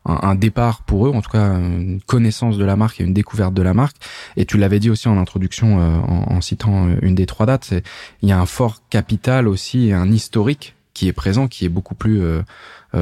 un, 0.05 0.35
départ 0.35 0.81
pour 0.81 1.07
eux, 1.07 1.11
en 1.11 1.21
tout 1.21 1.29
cas 1.29 1.53
une 1.53 2.01
connaissance 2.01 2.57
de 2.57 2.65
la 2.65 2.75
marque 2.75 2.99
et 2.99 3.05
une 3.05 3.13
découverte 3.13 3.53
de 3.53 3.61
la 3.61 3.73
marque. 3.73 3.95
Et 4.35 4.45
tu 4.45 4.57
l'avais 4.57 4.79
dit 4.79 4.89
aussi 4.89 5.07
en 5.07 5.17
introduction, 5.17 5.77
en, 5.79 6.41
citant 6.41 6.89
une 7.01 7.15
des 7.15 7.25
trois 7.25 7.45
dates, 7.45 7.73
il 8.21 8.27
y 8.27 8.33
a 8.33 8.39
un 8.39 8.45
fort 8.45 8.81
capital 8.89 9.47
aussi 9.47 9.87
et 9.87 9.93
un 9.93 10.11
historique 10.11 10.75
qui 10.93 11.07
est 11.07 11.13
présent, 11.13 11.47
qui 11.47 11.65
est 11.65 11.69
beaucoup 11.69 11.95
plus 11.95 12.21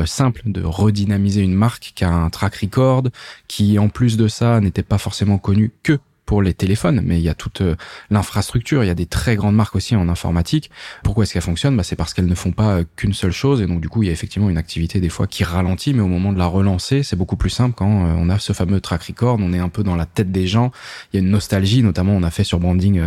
simple 0.05 0.41
de 0.45 0.63
redynamiser 0.63 1.41
une 1.41 1.53
marque 1.53 1.91
qui 1.95 2.03
a 2.03 2.12
un 2.12 2.29
track 2.29 2.55
record, 2.55 3.03
qui 3.48 3.77
en 3.79 3.89
plus 3.89 4.17
de 4.17 4.27
ça 4.27 4.60
n'était 4.62 4.83
pas 4.83 4.98
forcément 4.98 5.38
connu 5.38 5.71
que 5.83 6.00
pour 6.31 6.41
les 6.41 6.53
téléphones, 6.53 7.01
mais 7.03 7.17
il 7.17 7.24
y 7.24 7.27
a 7.27 7.33
toute 7.33 7.60
euh, 7.60 7.75
l'infrastructure, 8.10 8.86
il 8.86 8.88
y 8.88 8.89
a 8.89 8.95
des 8.95 9.05
très 9.05 9.36
grandes 9.36 9.55
marques 9.55 9.75
aussi 9.75 9.98
en 9.98 10.07
informatique. 10.07 10.71
Pourquoi 11.03 11.25
est-ce 11.25 11.33
qu'elles 11.33 11.41
fonctionnent? 11.41 11.75
Bah, 11.75 11.83
C'est 11.83 11.98
parce 11.98 12.13
qu'elles 12.13 12.25
ne 12.25 12.36
font 12.36 12.53
pas 12.53 12.77
euh, 12.77 12.83
qu'une 12.95 13.12
seule 13.12 13.33
chose, 13.33 13.62
et 13.62 13.67
donc 13.67 13.81
du 13.81 13.89
coup, 13.89 14.01
il 14.01 14.05
y 14.05 14.10
a 14.10 14.13
effectivement 14.13 14.50
une 14.50 14.57
activité 14.57 15.01
des 15.01 15.10
fois 15.10 15.27
qui 15.27 15.43
ralentit, 15.43 15.93
mais 15.93 16.00
au 16.00 16.07
moment 16.07 16.31
de 16.31 16.38
la 16.38 16.45
relancer, 16.45 17.03
c'est 17.03 17.17
beaucoup 17.17 17.36
plus 17.36 17.50
simple 17.50 17.75
quand 17.75 18.05
euh, 18.05 18.13
on 18.15 18.29
a 18.29 18.39
ce 18.39 18.53
fameux 18.53 18.79
track 18.79 19.03
record, 19.03 19.39
on 19.41 19.51
est 19.51 19.60
un 19.60 19.67
peu 19.67 19.83
dans 19.83 19.98
la 19.98 20.05
tête 20.05 20.31
des 20.31 20.48
gens, 20.48 20.71
il 21.12 21.17
y 21.17 21.19
a 21.19 21.21
une 21.21 21.31
nostalgie, 21.31 21.83
notamment 21.83 22.13
on 22.13 22.24
a 22.24 22.31
fait 22.31 22.45
sur 22.45 22.62
branding 22.62 23.01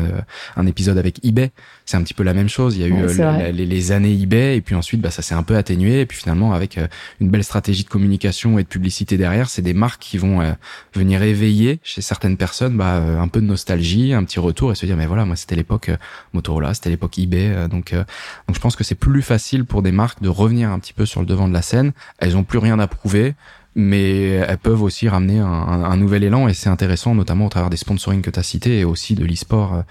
un 0.56 0.66
épisode 0.66 0.98
avec 0.98 1.24
eBay, 1.24 1.50
c'est 1.84 1.96
un 1.96 2.02
petit 2.02 2.14
peu 2.14 2.22
la 2.22 2.34
même 2.34 2.48
chose, 2.48 2.76
il 2.76 2.82
y 2.82 2.84
a 2.84 2.88
eu 2.88 3.52
les, 3.52 3.92
années 3.92 4.12
eBay, 4.12 4.56
et 4.56 4.60
puis 4.60 4.74
ensuite 4.74 5.00
bah, 5.00 5.10
ça 5.10 5.22
s'est 5.22 5.34
un 5.34 5.42
peu 5.42 5.56
atténué, 5.56 6.00
et 6.00 6.06
puis 6.06 6.18
finalement 6.18 6.52
avec 6.52 6.78
une 7.20 7.28
belle 7.28 7.44
stratégie 7.44 7.84
de 7.84 7.88
communication 7.88 8.58
et 8.58 8.62
de 8.62 8.68
publicité 8.68 9.16
derrière, 9.16 9.50
c'est 9.50 9.62
des 9.62 9.74
marques 9.74 10.00
qui 10.00 10.18
vont 10.18 10.54
venir 10.94 11.22
éveiller 11.22 11.80
chez 11.82 12.00
certaines 12.00 12.36
personnes 12.36 12.76
bah, 12.76 12.96
euh, 12.96 13.20
un 13.20 13.28
peu 13.28 13.40
de 13.40 13.46
nostalgie, 13.46 14.12
un 14.12 14.24
petit 14.24 14.40
retour 14.40 14.72
et 14.72 14.74
se 14.74 14.86
dire 14.86 14.96
mais 14.96 15.06
voilà 15.06 15.24
moi 15.24 15.36
c'était 15.36 15.56
l'époque 15.56 15.88
euh, 15.88 15.96
Motorola, 16.32 16.74
c'était 16.74 16.90
l'époque 16.90 17.18
eBay 17.18 17.50
euh, 17.50 17.68
donc 17.68 17.92
donc 17.94 18.56
je 18.56 18.60
pense 18.60 18.76
que 18.76 18.84
c'est 18.84 18.94
plus 18.94 19.22
facile 19.22 19.64
pour 19.64 19.82
des 19.82 19.92
marques 19.92 20.22
de 20.22 20.28
revenir 20.28 20.70
un 20.70 20.78
petit 20.78 20.92
peu 20.92 21.06
sur 21.06 21.20
le 21.20 21.26
devant 21.26 21.48
de 21.48 21.52
la 21.52 21.62
scène. 21.62 21.92
Elles 22.18 22.36
ont 22.36 22.44
plus 22.44 22.58
rien 22.58 22.78
à 22.78 22.86
prouver 22.86 23.34
mais 23.74 24.28
elles 24.30 24.58
peuvent 24.58 24.82
aussi 24.82 25.08
ramener 25.08 25.38
un, 25.38 25.46
un, 25.46 25.96
nouvel 25.96 26.24
élan 26.24 26.48
et 26.48 26.54
c'est 26.54 26.68
intéressant 26.68 27.14
notamment 27.14 27.46
au 27.46 27.48
travers 27.48 27.70
des 27.70 27.76
sponsoring 27.76 28.22
que 28.22 28.30
tu 28.30 28.38
as 28.38 28.42
cités 28.42 28.78
et 28.78 28.84
aussi 28.84 29.14
de 29.14 29.24
l'e-sport 29.24 29.82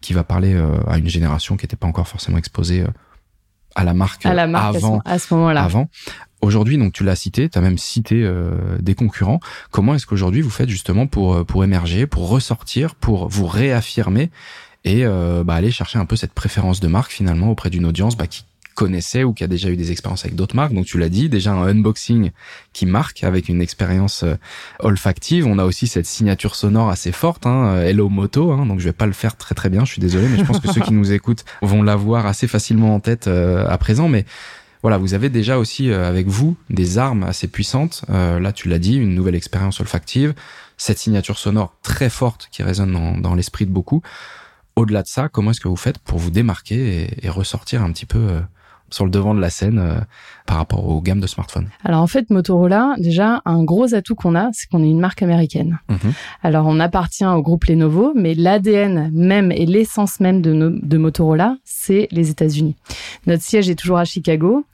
qui 0.00 0.12
va 0.12 0.24
parler 0.24 0.54
à 0.86 0.98
une 0.98 1.08
génération 1.08 1.56
qui 1.56 1.64
n'était 1.64 1.76
pas 1.76 1.86
encore 1.86 2.08
forcément 2.08 2.38
exposée 2.38 2.84
à 3.74 3.84
la 3.84 3.94
marque, 3.94 4.26
à 4.26 4.34
la 4.34 4.46
marque 4.46 4.76
avant, 4.76 5.00
à 5.04 5.18
ce 5.18 5.34
moment-là. 5.34 5.64
Avant. 5.64 5.88
Aujourd'hui, 6.40 6.76
donc 6.76 6.92
tu 6.92 7.04
l'as 7.04 7.16
cité, 7.16 7.48
tu 7.48 7.58
as 7.58 7.60
même 7.60 7.78
cité 7.78 8.28
des 8.80 8.94
concurrents. 8.94 9.40
Comment 9.70 9.94
est-ce 9.94 10.06
qu'aujourd'hui 10.06 10.40
vous 10.40 10.50
faites 10.50 10.68
justement 10.68 11.06
pour 11.06 11.44
pour 11.44 11.64
émerger, 11.64 12.06
pour 12.06 12.28
ressortir, 12.28 12.94
pour 12.94 13.28
vous 13.28 13.46
réaffirmer 13.46 14.30
et 14.84 15.04
bah, 15.04 15.54
aller 15.54 15.70
chercher 15.70 15.98
un 15.98 16.06
peu 16.06 16.16
cette 16.16 16.32
préférence 16.32 16.80
de 16.80 16.88
marque 16.88 17.10
finalement 17.10 17.50
auprès 17.50 17.70
d'une 17.70 17.86
audience 17.86 18.16
bah, 18.16 18.26
qui 18.26 18.44
connaissait 18.74 19.24
ou 19.24 19.32
qui 19.32 19.44
a 19.44 19.46
déjà 19.46 19.68
eu 19.68 19.76
des 19.76 19.90
expériences 19.90 20.24
avec 20.24 20.34
d'autres 20.34 20.56
marques. 20.56 20.72
Donc 20.72 20.86
tu 20.86 20.98
l'as 20.98 21.08
dit, 21.08 21.28
déjà 21.28 21.52
un 21.52 21.62
unboxing 21.66 22.30
qui 22.72 22.86
marque 22.86 23.24
avec 23.24 23.48
une 23.48 23.60
expérience 23.60 24.22
euh, 24.22 24.34
olfactive. 24.80 25.46
On 25.46 25.58
a 25.58 25.64
aussi 25.64 25.86
cette 25.86 26.06
signature 26.06 26.54
sonore 26.54 26.90
assez 26.90 27.12
forte, 27.12 27.46
hein, 27.46 27.74
euh, 27.74 27.84
Hello 27.84 28.08
Moto. 28.08 28.52
Hein, 28.52 28.66
donc 28.66 28.80
je 28.80 28.84
vais 28.84 28.92
pas 28.92 29.06
le 29.06 29.12
faire 29.12 29.36
très 29.36 29.54
très 29.54 29.68
bien, 29.68 29.84
je 29.84 29.92
suis 29.92 30.00
désolé, 30.00 30.28
mais 30.28 30.38
je 30.38 30.44
pense 30.44 30.60
que 30.60 30.72
ceux 30.72 30.80
qui 30.80 30.92
nous 30.92 31.12
écoutent 31.12 31.44
vont 31.60 31.82
l'avoir 31.82 32.26
assez 32.26 32.48
facilement 32.48 32.94
en 32.94 33.00
tête 33.00 33.28
euh, 33.28 33.66
à 33.68 33.78
présent. 33.78 34.08
Mais 34.08 34.24
voilà, 34.82 34.98
vous 34.98 35.14
avez 35.14 35.28
déjà 35.28 35.58
aussi 35.58 35.92
avec 35.92 36.26
vous 36.26 36.56
des 36.68 36.98
armes 36.98 37.22
assez 37.22 37.46
puissantes. 37.46 38.04
là, 38.08 38.52
tu 38.52 38.68
l'as 38.68 38.80
dit, 38.80 38.96
une 38.96 39.14
nouvelle 39.14 39.36
expérience 39.36 39.78
olfactive, 39.78 40.34
cette 40.76 40.98
signature 40.98 41.38
sonore 41.38 41.76
très 41.82 42.10
forte 42.10 42.48
qui 42.50 42.64
résonne 42.64 42.90
dans, 42.90 43.16
dans 43.16 43.36
l'esprit 43.36 43.64
de 43.64 43.70
beaucoup. 43.70 44.02
Au-delà 44.74 45.02
de 45.02 45.06
ça, 45.06 45.28
comment 45.28 45.52
est-ce 45.52 45.60
que 45.60 45.68
vous 45.68 45.76
faites 45.76 45.98
pour 45.98 46.18
vous 46.18 46.32
démarquer 46.32 47.04
et, 47.04 47.26
et 47.26 47.28
ressortir 47.28 47.84
un 47.84 47.92
petit 47.92 48.06
peu 48.06 48.40
sur 48.92 49.04
le 49.04 49.10
devant 49.10 49.34
de 49.34 49.40
la 49.40 49.50
scène 49.50 49.78
euh, 49.78 50.00
par 50.46 50.58
rapport 50.58 50.86
aux 50.86 51.00
gammes 51.00 51.20
de 51.20 51.26
smartphones 51.26 51.68
Alors 51.84 52.00
en 52.00 52.06
fait, 52.06 52.30
Motorola, 52.30 52.94
déjà, 52.98 53.42
un 53.44 53.64
gros 53.64 53.94
atout 53.94 54.14
qu'on 54.14 54.34
a, 54.34 54.50
c'est 54.52 54.68
qu'on 54.68 54.82
est 54.82 54.90
une 54.90 55.00
marque 55.00 55.22
américaine. 55.22 55.78
Mhm. 55.88 56.12
Alors 56.42 56.66
on 56.66 56.78
appartient 56.78 57.24
au 57.24 57.42
groupe 57.42 57.64
Lenovo, 57.64 58.12
mais 58.14 58.34
l'ADN 58.34 59.10
même 59.12 59.50
et 59.50 59.66
l'essence 59.66 60.20
même 60.20 60.42
de, 60.42 60.78
de 60.82 60.98
Motorola, 60.98 61.56
c'est 61.64 62.08
les 62.10 62.30
États-Unis. 62.30 62.76
Notre 63.26 63.42
siège 63.42 63.68
est 63.68 63.74
toujours 63.74 63.98
à 63.98 64.04
Chicago 64.04 64.64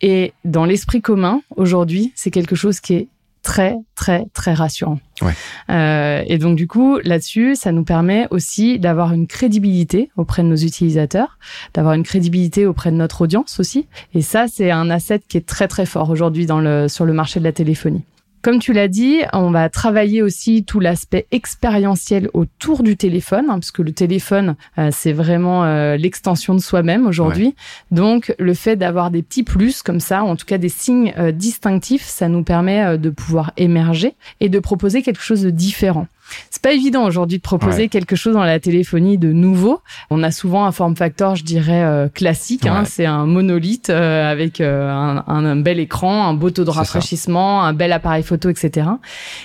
et 0.00 0.32
dans 0.44 0.64
l'esprit 0.64 1.00
commun, 1.00 1.42
aujourd'hui, 1.56 2.12
c'est 2.14 2.30
quelque 2.30 2.56
chose 2.56 2.80
qui 2.80 2.94
est 2.94 3.08
très, 3.46 3.76
très, 3.94 4.26
très 4.34 4.54
rassurant. 4.54 4.98
Ouais. 5.22 5.32
Euh, 5.70 6.24
et 6.26 6.36
donc, 6.36 6.56
du 6.56 6.66
coup, 6.66 6.98
là-dessus, 7.04 7.54
ça 7.54 7.70
nous 7.70 7.84
permet 7.84 8.26
aussi 8.32 8.80
d'avoir 8.80 9.12
une 9.12 9.28
crédibilité 9.28 10.10
auprès 10.16 10.42
de 10.42 10.48
nos 10.48 10.56
utilisateurs, 10.56 11.38
d'avoir 11.72 11.94
une 11.94 12.02
crédibilité 12.02 12.66
auprès 12.66 12.90
de 12.90 12.96
notre 12.96 13.22
audience 13.22 13.60
aussi. 13.60 13.86
Et 14.14 14.22
ça, 14.22 14.46
c'est 14.48 14.72
un 14.72 14.90
asset 14.90 15.20
qui 15.28 15.36
est 15.36 15.46
très, 15.46 15.68
très 15.68 15.86
fort 15.86 16.10
aujourd'hui 16.10 16.44
dans 16.44 16.58
le, 16.58 16.88
sur 16.88 17.04
le 17.04 17.12
marché 17.12 17.38
de 17.38 17.44
la 17.44 17.52
téléphonie. 17.52 18.02
Comme 18.46 18.60
tu 18.60 18.72
l'as 18.72 18.86
dit, 18.86 19.22
on 19.32 19.50
va 19.50 19.68
travailler 19.68 20.22
aussi 20.22 20.62
tout 20.62 20.78
l'aspect 20.78 21.26
expérientiel 21.32 22.30
autour 22.32 22.84
du 22.84 22.96
téléphone, 22.96 23.46
hein, 23.48 23.54
parce 23.54 23.72
que 23.72 23.82
le 23.82 23.90
téléphone, 23.90 24.54
euh, 24.78 24.90
c'est 24.92 25.12
vraiment 25.12 25.64
euh, 25.64 25.96
l'extension 25.96 26.54
de 26.54 26.60
soi-même 26.60 27.08
aujourd'hui. 27.08 27.56
Donc, 27.90 28.32
le 28.38 28.54
fait 28.54 28.76
d'avoir 28.76 29.10
des 29.10 29.24
petits 29.24 29.42
plus 29.42 29.82
comme 29.82 29.98
ça, 29.98 30.22
en 30.22 30.36
tout 30.36 30.46
cas 30.46 30.58
des 30.58 30.68
signes 30.68 31.12
euh, 31.18 31.32
distinctifs, 31.32 32.04
ça 32.04 32.28
nous 32.28 32.44
permet 32.44 32.96
de 32.96 33.10
pouvoir 33.10 33.50
émerger 33.56 34.14
et 34.38 34.48
de 34.48 34.60
proposer 34.60 35.02
quelque 35.02 35.22
chose 35.22 35.42
de 35.42 35.50
différent. 35.50 36.06
C'est 36.50 36.62
pas 36.62 36.72
évident 36.72 37.04
aujourd'hui 37.04 37.38
de 37.38 37.42
proposer 37.42 37.88
quelque 37.88 38.16
chose 38.16 38.34
dans 38.34 38.44
la 38.44 38.60
téléphonie 38.60 39.18
de 39.18 39.32
nouveau. 39.32 39.80
On 40.10 40.22
a 40.22 40.30
souvent 40.30 40.64
un 40.64 40.72
form 40.72 40.96
factor, 40.96 41.36
je 41.36 41.44
dirais 41.44 41.84
euh, 41.84 42.08
classique. 42.08 42.66
Hein, 42.66 42.84
c'est 42.84 43.06
un 43.06 43.26
monolithe 43.26 43.90
euh, 43.90 44.30
avec 44.30 44.60
euh, 44.60 44.90
un, 44.90 45.24
un, 45.26 45.56
bel 45.56 45.78
écran, 45.78 46.26
un 46.26 46.34
beau 46.34 46.50
taux 46.50 46.64
de 46.64 46.70
rafraîchissement, 46.70 47.62
un 47.64 47.72
bel 47.72 47.92
appareil 47.92 48.22
photo, 48.22 48.48
etc. 48.48 48.88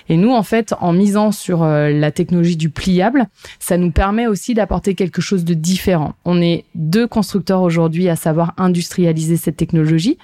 Et 0.09 0.17
nous, 0.17 0.31
en 0.31 0.43
fait, 0.43 0.73
en 0.79 0.93
misant 0.93 1.31
sur 1.31 1.65
la 1.65 2.11
technologie 2.11 2.57
du 2.57 2.69
pliable, 2.69 3.27
ça 3.59 3.77
nous 3.77 3.91
permet 3.91 4.27
aussi 4.27 4.53
d'apporter 4.53 4.95
quelque 4.95 5.21
chose 5.21 5.45
de 5.45 5.53
différent. 5.53 6.13
On 6.25 6.41
est 6.41 6.65
deux 6.75 7.07
constructeurs 7.07 7.61
aujourd'hui 7.61 8.09
à 8.09 8.15
savoir 8.15 8.53
industrialiser 8.57 9.37
cette 9.37 9.57
technologie, 9.57 10.17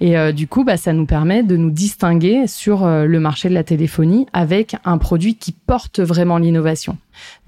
et 0.00 0.32
du 0.32 0.46
coup, 0.46 0.64
bah, 0.64 0.76
ça 0.76 0.92
nous 0.92 1.06
permet 1.06 1.42
de 1.42 1.56
nous 1.56 1.70
distinguer 1.70 2.46
sur 2.46 2.86
le 2.86 3.20
marché 3.20 3.48
de 3.48 3.54
la 3.54 3.64
téléphonie 3.64 4.26
avec 4.32 4.76
un 4.84 4.98
produit 4.98 5.36
qui 5.36 5.52
porte 5.52 6.00
vraiment 6.04 6.38
l'innovation. 6.38 6.96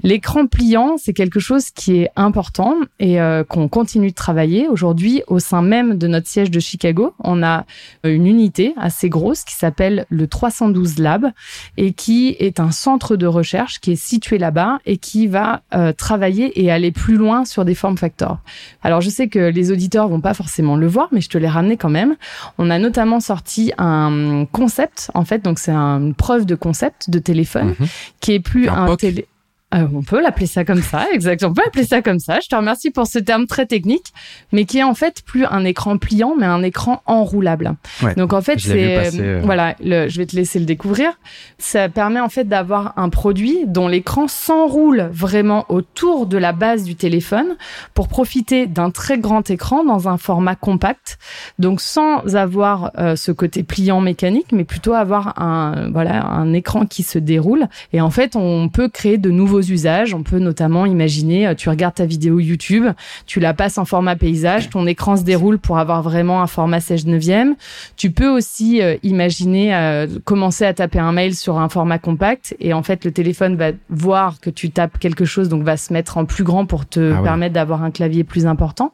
L'écran 0.02 0.46
pliant, 0.46 0.96
c'est 0.98 1.12
quelque 1.12 1.40
chose 1.40 1.70
qui 1.70 1.96
est 1.96 2.10
important 2.16 2.74
et 2.98 3.20
euh, 3.20 3.44
qu'on 3.44 3.68
continue 3.68 4.10
de 4.10 4.14
travailler. 4.14 4.68
Aujourd'hui, 4.68 5.22
au 5.26 5.38
sein 5.38 5.62
même 5.62 5.96
de 5.96 6.06
notre 6.06 6.28
siège 6.28 6.50
de 6.50 6.60
Chicago, 6.60 7.14
on 7.22 7.42
a 7.42 7.64
euh, 8.04 8.14
une 8.14 8.26
unité 8.26 8.74
assez 8.76 9.08
grosse 9.08 9.42
qui 9.44 9.54
s'appelle 9.54 10.06
le 10.10 10.26
312 10.26 10.98
Lab 10.98 11.30
et 11.76 11.92
qui 11.92 12.36
est 12.38 12.60
un 12.60 12.70
centre 12.70 13.16
de 13.16 13.26
recherche 13.26 13.80
qui 13.80 13.92
est 13.92 13.96
situé 13.96 14.38
là-bas 14.38 14.78
et 14.86 14.98
qui 14.98 15.26
va 15.26 15.62
euh, 15.74 15.92
travailler 15.92 16.62
et 16.62 16.70
aller 16.70 16.92
plus 16.92 17.16
loin 17.16 17.44
sur 17.44 17.64
des 17.64 17.74
formes 17.74 17.98
factors. 17.98 18.38
Alors, 18.82 19.00
je 19.00 19.10
sais 19.10 19.28
que 19.28 19.38
les 19.38 19.72
auditeurs 19.72 20.08
vont 20.08 20.20
pas 20.20 20.34
forcément 20.34 20.76
le 20.76 20.86
voir, 20.86 21.08
mais 21.12 21.20
je 21.20 21.28
te 21.28 21.38
l'ai 21.38 21.48
ramené 21.48 21.76
quand 21.76 21.90
même. 21.90 22.16
On 22.58 22.70
a 22.70 22.78
notamment 22.78 23.20
sorti 23.20 23.72
un 23.78 24.46
concept, 24.52 25.10
en 25.14 25.24
fait, 25.24 25.42
donc 25.42 25.58
c'est 25.58 25.72
une 25.72 26.14
preuve 26.14 26.46
de 26.46 26.54
concept 26.54 27.10
de 27.10 27.18
téléphone 27.18 27.74
mhm. 27.78 27.86
qui 28.20 28.32
est 28.32 28.40
plus 28.40 28.68
un, 28.68 28.86
un 28.86 28.96
télé 28.96 29.26
euh, 29.74 29.88
on 29.92 30.02
peut 30.02 30.22
l'appeler 30.22 30.46
ça 30.46 30.64
comme 30.64 30.80
ça, 30.80 31.06
exactement. 31.12 31.50
On 31.50 31.54
peut 31.54 31.66
appeler 31.66 31.84
ça 31.84 32.00
comme 32.00 32.20
ça. 32.20 32.38
Je 32.40 32.48
te 32.48 32.54
remercie 32.54 32.92
pour 32.92 33.08
ce 33.08 33.18
terme 33.18 33.46
très 33.46 33.66
technique, 33.66 34.12
mais 34.52 34.64
qui 34.64 34.78
est 34.78 34.84
en 34.84 34.94
fait 34.94 35.22
plus 35.22 35.44
un 35.44 35.64
écran 35.64 35.98
pliant, 35.98 36.34
mais 36.38 36.46
un 36.46 36.62
écran 36.62 37.02
enroulable. 37.04 37.74
Donc 38.16 38.32
en 38.32 38.40
fait, 38.42 38.60
c'est 38.60 39.10
euh. 39.18 39.40
voilà, 39.42 39.74
je 39.80 40.16
vais 40.16 40.26
te 40.26 40.36
laisser 40.36 40.60
le 40.60 40.66
découvrir. 40.66 41.10
Ça 41.58 41.88
permet 41.88 42.20
en 42.20 42.28
fait 42.28 42.44
d'avoir 42.44 42.92
un 42.96 43.08
produit 43.08 43.64
dont 43.66 43.88
l'écran 43.88 44.28
s'enroule 44.28 45.10
vraiment 45.12 45.66
autour 45.68 46.26
de 46.26 46.38
la 46.38 46.52
base 46.52 46.84
du 46.84 46.94
téléphone 46.94 47.56
pour 47.92 48.06
profiter 48.06 48.66
d'un 48.66 48.90
très 48.90 49.18
grand 49.18 49.50
écran 49.50 49.84
dans 49.84 50.08
un 50.08 50.16
format 50.16 50.54
compact. 50.54 51.18
Donc 51.58 51.80
sans 51.80 52.36
avoir 52.36 52.92
euh, 52.98 53.16
ce 53.16 53.32
côté 53.32 53.64
pliant 53.64 54.00
mécanique, 54.00 54.52
mais 54.52 54.64
plutôt 54.64 54.94
avoir 54.94 55.42
un 55.42 55.90
voilà 55.90 56.24
un 56.24 56.52
écran 56.52 56.86
qui 56.86 57.02
se 57.02 57.18
déroule. 57.18 57.66
Et 57.92 58.00
en 58.00 58.10
fait, 58.10 58.36
on 58.36 58.68
peut 58.68 58.88
créer 58.88 59.18
de 59.18 59.30
nouveaux 59.30 59.55
usages. 59.60 60.14
On 60.14 60.22
peut 60.22 60.38
notamment 60.38 60.86
imaginer, 60.86 61.46
euh, 61.46 61.54
tu 61.54 61.68
regardes 61.68 61.94
ta 61.94 62.06
vidéo 62.06 62.38
YouTube, 62.38 62.86
tu 63.26 63.40
la 63.40 63.54
passes 63.54 63.78
en 63.78 63.84
format 63.84 64.16
paysage, 64.16 64.70
ton 64.70 64.86
écran 64.86 65.16
se 65.16 65.22
déroule 65.22 65.58
pour 65.58 65.78
avoir 65.78 66.02
vraiment 66.02 66.42
un 66.42 66.46
format 66.46 66.80
16 66.80 67.06
neuvième. 67.06 67.56
Tu 67.96 68.10
peux 68.10 68.28
aussi 68.28 68.82
euh, 68.82 68.96
imaginer 69.02 69.74
euh, 69.74 70.06
commencer 70.24 70.64
à 70.64 70.74
taper 70.74 70.98
un 70.98 71.12
mail 71.12 71.34
sur 71.34 71.58
un 71.58 71.68
format 71.68 71.98
compact 71.98 72.56
et 72.60 72.72
en 72.72 72.82
fait 72.82 73.04
le 73.04 73.12
téléphone 73.12 73.56
va 73.56 73.70
voir 73.88 74.40
que 74.40 74.50
tu 74.50 74.70
tapes 74.70 74.98
quelque 74.98 75.24
chose, 75.24 75.48
donc 75.48 75.62
va 75.62 75.76
se 75.76 75.92
mettre 75.92 76.18
en 76.18 76.24
plus 76.24 76.44
grand 76.44 76.66
pour 76.66 76.86
te 76.86 77.12
ah 77.12 77.22
permettre 77.22 77.54
d'avoir 77.54 77.82
un 77.82 77.90
clavier 77.90 78.24
plus 78.24 78.46
important. 78.46 78.92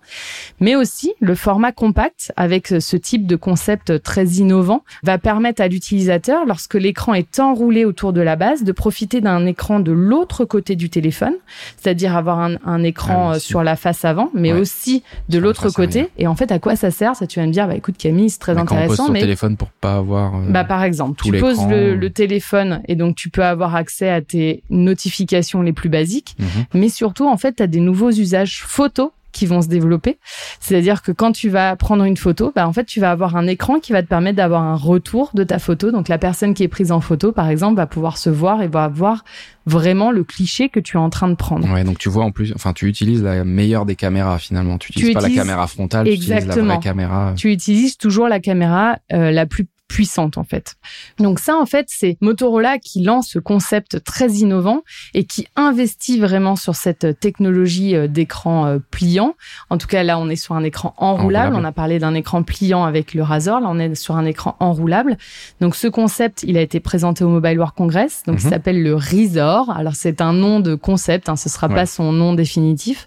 Mais 0.60 0.76
aussi 0.76 1.12
le 1.20 1.34
format 1.34 1.72
compact 1.72 2.32
avec 2.36 2.68
ce 2.68 2.96
type 2.96 3.26
de 3.26 3.36
concept 3.36 4.02
très 4.02 4.26
innovant 4.26 4.84
va 5.02 5.18
permettre 5.18 5.62
à 5.62 5.68
l'utilisateur, 5.68 6.44
lorsque 6.46 6.74
l'écran 6.74 7.14
est 7.14 7.40
enroulé 7.40 7.84
autour 7.84 8.12
de 8.12 8.20
la 8.20 8.36
base, 8.36 8.64
de 8.64 8.72
profiter 8.72 9.20
d'un 9.20 9.46
écran 9.46 9.80
de 9.80 9.92
l'autre 9.92 10.44
côté 10.52 10.76
du 10.76 10.90
téléphone, 10.90 11.32
c'est-à-dire 11.78 12.14
avoir 12.14 12.38
un, 12.38 12.82
écran 12.82 13.30
ah, 13.30 13.36
euh, 13.36 13.38
sur 13.38 13.62
la 13.62 13.74
face 13.74 14.04
avant, 14.04 14.30
mais 14.34 14.52
aussi 14.52 15.02
de 15.30 15.38
l'autre 15.38 15.70
côté. 15.70 16.10
Et 16.18 16.26
en 16.26 16.34
fait, 16.34 16.52
à 16.52 16.58
quoi 16.58 16.76
ça 16.76 16.90
sert? 16.90 17.16
Ça, 17.16 17.26
tu 17.26 17.40
vas 17.40 17.46
me 17.46 17.52
dire, 17.52 17.66
bah 17.66 17.74
écoute 17.74 17.96
Camille, 17.96 18.28
c'est 18.28 18.38
très 18.38 18.58
intéressant. 18.58 19.08
mais 19.08 19.20
téléphone 19.20 19.56
pour 19.56 19.70
pas 19.70 19.96
avoir. 19.96 20.36
Euh, 20.36 20.50
bah 20.50 20.64
par 20.64 20.84
exemple, 20.84 21.22
tu 21.24 21.32
poses 21.38 21.66
le, 21.66 22.12
téléphone 22.12 22.82
et 22.88 22.94
donc 22.94 23.16
tu 23.16 23.30
peux 23.30 23.42
avoir 23.42 23.74
accès 23.74 24.10
à 24.10 24.20
tes 24.20 24.62
notifications 24.68 25.62
les 25.62 25.72
plus 25.72 25.88
basiques, 25.88 26.36
mhm. 26.38 26.46
mais 26.74 26.90
surtout 26.90 27.26
en 27.26 27.38
fait, 27.38 27.54
tu 27.56 27.62
as 27.62 27.66
des 27.66 27.80
nouveaux 27.80 28.10
usages 28.10 28.62
photos 28.62 29.08
qui 29.32 29.46
vont 29.46 29.62
se 29.62 29.68
développer. 29.68 30.18
C'est-à-dire 30.60 31.02
que 31.02 31.12
quand 31.12 31.32
tu 31.32 31.48
vas 31.48 31.74
prendre 31.76 32.04
une 32.04 32.16
photo, 32.16 32.52
bah, 32.54 32.68
en 32.68 32.72
fait, 32.72 32.84
tu 32.84 33.00
vas 33.00 33.10
avoir 33.10 33.36
un 33.36 33.46
écran 33.46 33.80
qui 33.80 33.92
va 33.92 34.02
te 34.02 34.08
permettre 34.08 34.36
d'avoir 34.36 34.62
un 34.62 34.76
retour 34.76 35.30
de 35.34 35.44
ta 35.44 35.58
photo. 35.58 35.90
Donc, 35.90 36.08
la 36.08 36.18
personne 36.18 36.54
qui 36.54 36.62
est 36.62 36.68
prise 36.68 36.92
en 36.92 37.00
photo, 37.00 37.32
par 37.32 37.48
exemple, 37.48 37.76
va 37.76 37.86
pouvoir 37.86 38.18
se 38.18 38.30
voir 38.30 38.62
et 38.62 38.68
va 38.68 38.88
voir 38.88 39.24
vraiment 39.66 40.10
le 40.10 40.24
cliché 40.24 40.68
que 40.68 40.80
tu 40.80 40.96
es 40.96 41.00
en 41.00 41.10
train 41.10 41.28
de 41.28 41.34
prendre. 41.34 41.70
Ouais, 41.72 41.84
donc 41.84 41.98
tu 41.98 42.08
vois 42.08 42.24
en 42.24 42.30
plus, 42.30 42.52
enfin, 42.54 42.72
tu 42.72 42.88
utilises 42.88 43.22
la 43.22 43.44
meilleure 43.44 43.86
des 43.86 43.96
caméras 43.96 44.38
finalement. 44.38 44.78
Tu 44.78 44.90
utilises 44.90 45.14
pas 45.14 45.20
la 45.20 45.30
caméra 45.30 45.66
frontale, 45.66 46.08
exactement. 46.08 46.42
tu 46.42 46.50
utilises 46.50 46.68
la 46.68 46.74
vraie 46.74 46.82
caméra. 46.82 47.34
Tu 47.36 47.52
utilises 47.52 47.96
toujours 47.96 48.28
la 48.28 48.40
caméra 48.40 48.98
euh, 49.12 49.30
la 49.30 49.46
plus 49.46 49.66
puissante 49.92 50.38
en 50.38 50.44
fait. 50.44 50.76
Donc 51.18 51.38
ça 51.38 51.54
en 51.54 51.66
fait 51.66 51.84
c'est 51.90 52.16
Motorola 52.22 52.78
qui 52.78 53.02
lance 53.02 53.28
ce 53.28 53.38
concept 53.38 54.02
très 54.02 54.30
innovant 54.30 54.80
et 55.12 55.24
qui 55.24 55.46
investit 55.54 56.18
vraiment 56.18 56.56
sur 56.56 56.76
cette 56.76 57.20
technologie 57.20 57.94
euh, 57.94 58.08
d'écran 58.08 58.64
euh, 58.64 58.78
pliant. 58.90 59.34
En 59.68 59.76
tout 59.76 59.86
cas 59.86 60.02
là 60.02 60.18
on 60.18 60.30
est 60.30 60.36
sur 60.36 60.54
un 60.54 60.64
écran 60.64 60.94
enroulable. 60.96 61.54
On 61.54 61.64
a 61.64 61.72
parlé 61.72 61.98
d'un 61.98 62.14
écran 62.14 62.42
pliant 62.42 62.84
avec 62.84 63.12
le 63.12 63.22
Razor. 63.22 63.60
Là 63.60 63.66
on 63.68 63.78
est 63.78 63.94
sur 63.94 64.16
un 64.16 64.24
écran 64.24 64.56
enroulable. 64.60 65.18
Donc 65.60 65.76
ce 65.76 65.88
concept 65.88 66.42
il 66.42 66.56
a 66.56 66.62
été 66.62 66.80
présenté 66.80 67.22
au 67.22 67.28
Mobile 67.28 67.58
World 67.58 67.74
Congress. 67.76 68.22
Donc 68.26 68.40
il 68.40 68.46
mhm. 68.46 68.50
s'appelle 68.50 68.82
le 68.82 68.94
Razor. 68.94 69.68
Alors 69.76 69.94
c'est 69.94 70.22
un 70.22 70.32
nom 70.32 70.60
de 70.60 70.74
concept. 70.74 71.28
Hein, 71.28 71.36
ce 71.36 71.50
sera 71.50 71.68
pas 71.68 71.84
son 71.84 72.12
nom 72.12 72.32
définitif. 72.32 73.04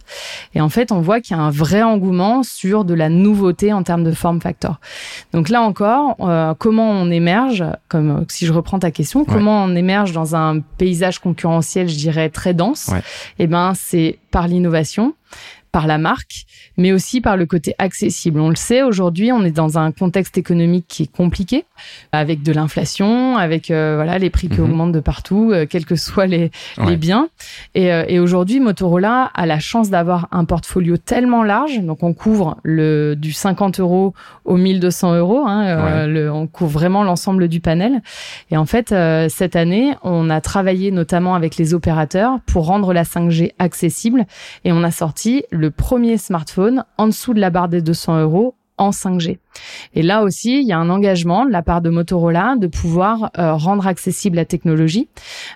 Et 0.54 0.62
en 0.62 0.70
fait 0.70 0.92
on 0.92 1.02
voit 1.02 1.20
qu'il 1.20 1.36
y 1.36 1.40
a 1.40 1.42
un 1.42 1.50
vrai 1.50 1.82
engouement 1.82 2.44
sur 2.44 2.86
de 2.86 2.94
la 2.94 3.10
nouveauté 3.10 3.74
en 3.74 3.82
termes 3.82 4.04
de 4.04 4.12
form 4.12 4.40
factor. 4.40 4.80
Donc 5.34 5.50
là 5.50 5.64
encore 5.64 6.18
euh, 6.20 6.54
comment 6.60 6.75
on 6.84 7.12
émerge, 7.12 7.64
comme 7.88 8.26
si 8.30 8.46
je 8.46 8.54
reprends 8.54 8.80
ta 8.80 8.92
question, 8.92 9.26
comment 9.26 9.64
on 9.64 9.76
émerge 9.76 10.12
dans 10.12 10.36
un 10.36 10.60
paysage 10.60 11.20
concurrentiel, 11.20 11.88
je 11.88 11.96
dirais 11.96 12.30
très 12.30 12.54
dense. 12.54 12.92
Eh 13.40 13.48
ben, 13.48 13.74
c'est 13.76 14.20
par 14.32 14.48
l'innovation, 14.48 15.14
par 15.76 15.88
la 15.88 15.98
marque, 15.98 16.46
mais 16.78 16.94
aussi 16.94 17.20
par 17.20 17.36
le 17.36 17.46
côté 17.46 17.76
accessible. 17.80 18.40
On 18.40 18.48
le 18.48 18.56
sait, 18.56 18.82
aujourd'hui, 18.82 19.34
on 19.34 19.44
est 19.44 19.52
dans 19.52 19.78
un 19.78 19.92
contexte 19.92 20.38
économique 20.38 20.86
qui 20.88 21.04
est 21.04 21.12
compliqué, 21.12 21.66
avec 22.14 22.44
de 22.44 22.54
l'inflation, 22.54 23.36
avec 23.36 23.70
euh, 23.70 23.96
voilà 23.96 24.18
les 24.18 24.30
prix 24.30 24.48
qui 24.48 24.62
mhm. 24.62 24.70
augmentent 24.70 24.92
de 24.94 25.02
partout, 25.02 25.52
euh, 25.52 25.66
quels 25.70 25.84
que 25.84 25.98
soient 25.98 26.28
les, 26.28 26.50
les 26.88 26.96
biens. 26.96 27.28
Et, 27.74 27.92
euh, 27.92 28.06
et 28.08 28.20
aujourd'hui, 28.20 28.62
Motorola 28.62 29.30
a 29.34 29.46
la 29.46 29.60
chance 29.60 29.90
d'avoir 29.90 30.30
un 30.32 30.46
portfolio 30.46 30.96
tellement 30.96 31.44
large, 31.44 31.82
donc 31.82 32.04
on 32.04 32.14
couvre 32.14 32.56
le 32.64 33.16
du 33.18 33.34
50 33.34 33.82
euros 33.82 34.14
au 34.46 34.56
1200 34.56 35.16
euros, 35.16 35.44
hein, 35.46 36.08
le, 36.08 36.32
on 36.32 36.48
couvre 36.48 36.72
vraiment 36.72 37.04
l'ensemble 37.04 37.50
du 37.50 37.60
panel. 37.60 38.02
Et 38.50 38.56
en 38.56 38.66
fait, 38.66 38.96
cette 39.28 39.58
année, 39.58 39.94
on 40.04 40.30
a 40.30 40.40
travaillé 40.40 40.92
notamment 40.92 41.36
avec 41.36 41.58
les 41.58 41.74
opérateurs 41.74 42.40
pour 42.46 42.66
rendre 42.66 42.94
la 42.94 43.04
5G 43.04 43.52
accessible, 43.60 44.26
et 44.64 44.72
on 44.72 44.82
a 44.82 44.92
sorti 44.92 45.44
le 45.52 45.65
premier 45.70 46.18
smartphone 46.18 46.84
en 46.98 47.08
dessous 47.08 47.34
de 47.34 47.40
la 47.40 47.50
barre 47.50 47.70
des 47.70 47.82
200 47.82 48.22
euros 48.22 48.56
en 48.78 48.90
5G. 48.90 49.38
Et 49.94 50.02
là 50.02 50.24
aussi, 50.24 50.60
il 50.60 50.68
y 50.68 50.74
a 50.74 50.78
un 50.78 50.90
engagement 50.90 51.46
de 51.46 51.52
la 51.52 51.62
part 51.62 51.82
de 51.82 51.90
Motorola 51.90 52.56
de 52.58 52.68
pouvoir 52.68 53.32
euh, 53.38 53.54
rendre 53.54 53.88
accessible 53.88 54.36
la 54.36 54.46
technologie. 54.46 55.08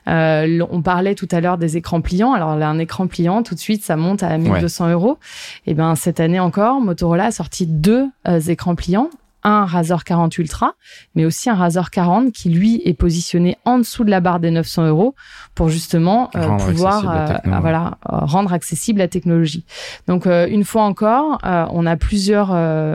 Euh, 0.08 0.66
on 0.72 0.82
parlait 0.82 1.16
tout 1.16 1.28
à 1.32 1.42
l'heure 1.42 1.58
des 1.58 1.76
écrans 1.76 2.02
pliants. 2.02 2.34
Alors 2.34 2.56
là, 2.56 2.70
un 2.70 2.80
écran 2.80 3.08
pliant, 3.08 3.44
tout 3.44 3.56
de 3.56 3.60
suite, 3.60 3.84
ça 3.84 3.98
monte 3.98 4.24
à 4.24 4.38
1200 4.38 4.92
euros. 4.92 5.18
Et 5.66 5.74
ben 5.74 5.96
cette 5.96 6.20
année 6.20 6.40
encore, 6.40 6.80
Motorola 6.80 7.26
a 7.26 7.32
sorti 7.32 7.68
deux 7.68 8.08
euh, 8.28 8.40
écrans 8.40 8.76
pliants 8.76 9.10
un 9.44 9.66
Razor 9.66 10.04
40 10.04 10.38
Ultra, 10.38 10.74
mais 11.16 11.26
aussi 11.26 11.50
un 11.50 11.56
Razor 11.56 11.90
40 11.90 12.32
qui 12.32 12.50
lui 12.50 12.82
est 12.86 12.94
positionné 12.94 13.58
en 13.66 13.78
dessous 13.78 14.04
de 14.04 14.10
la 14.10 14.20
barre 14.20 14.40
des 14.40 14.52
900 14.52 14.88
euros 14.88 15.16
pour 15.56 15.70
justement 15.70 16.30
euh, 16.36 16.58
pouvoir 16.58 17.10
euh, 17.10 17.60
voilà 17.62 17.98
rendre 18.04 18.54
accessible 18.54 19.00
la 19.00 19.08
technologie. 19.08 19.66
Donc 20.08 20.28
euh, 20.28 20.48
une 20.50 20.64
fois 20.64 20.84
encore, 20.84 21.40
on 21.44 21.86
a 21.86 21.96
plusieurs 21.96 22.50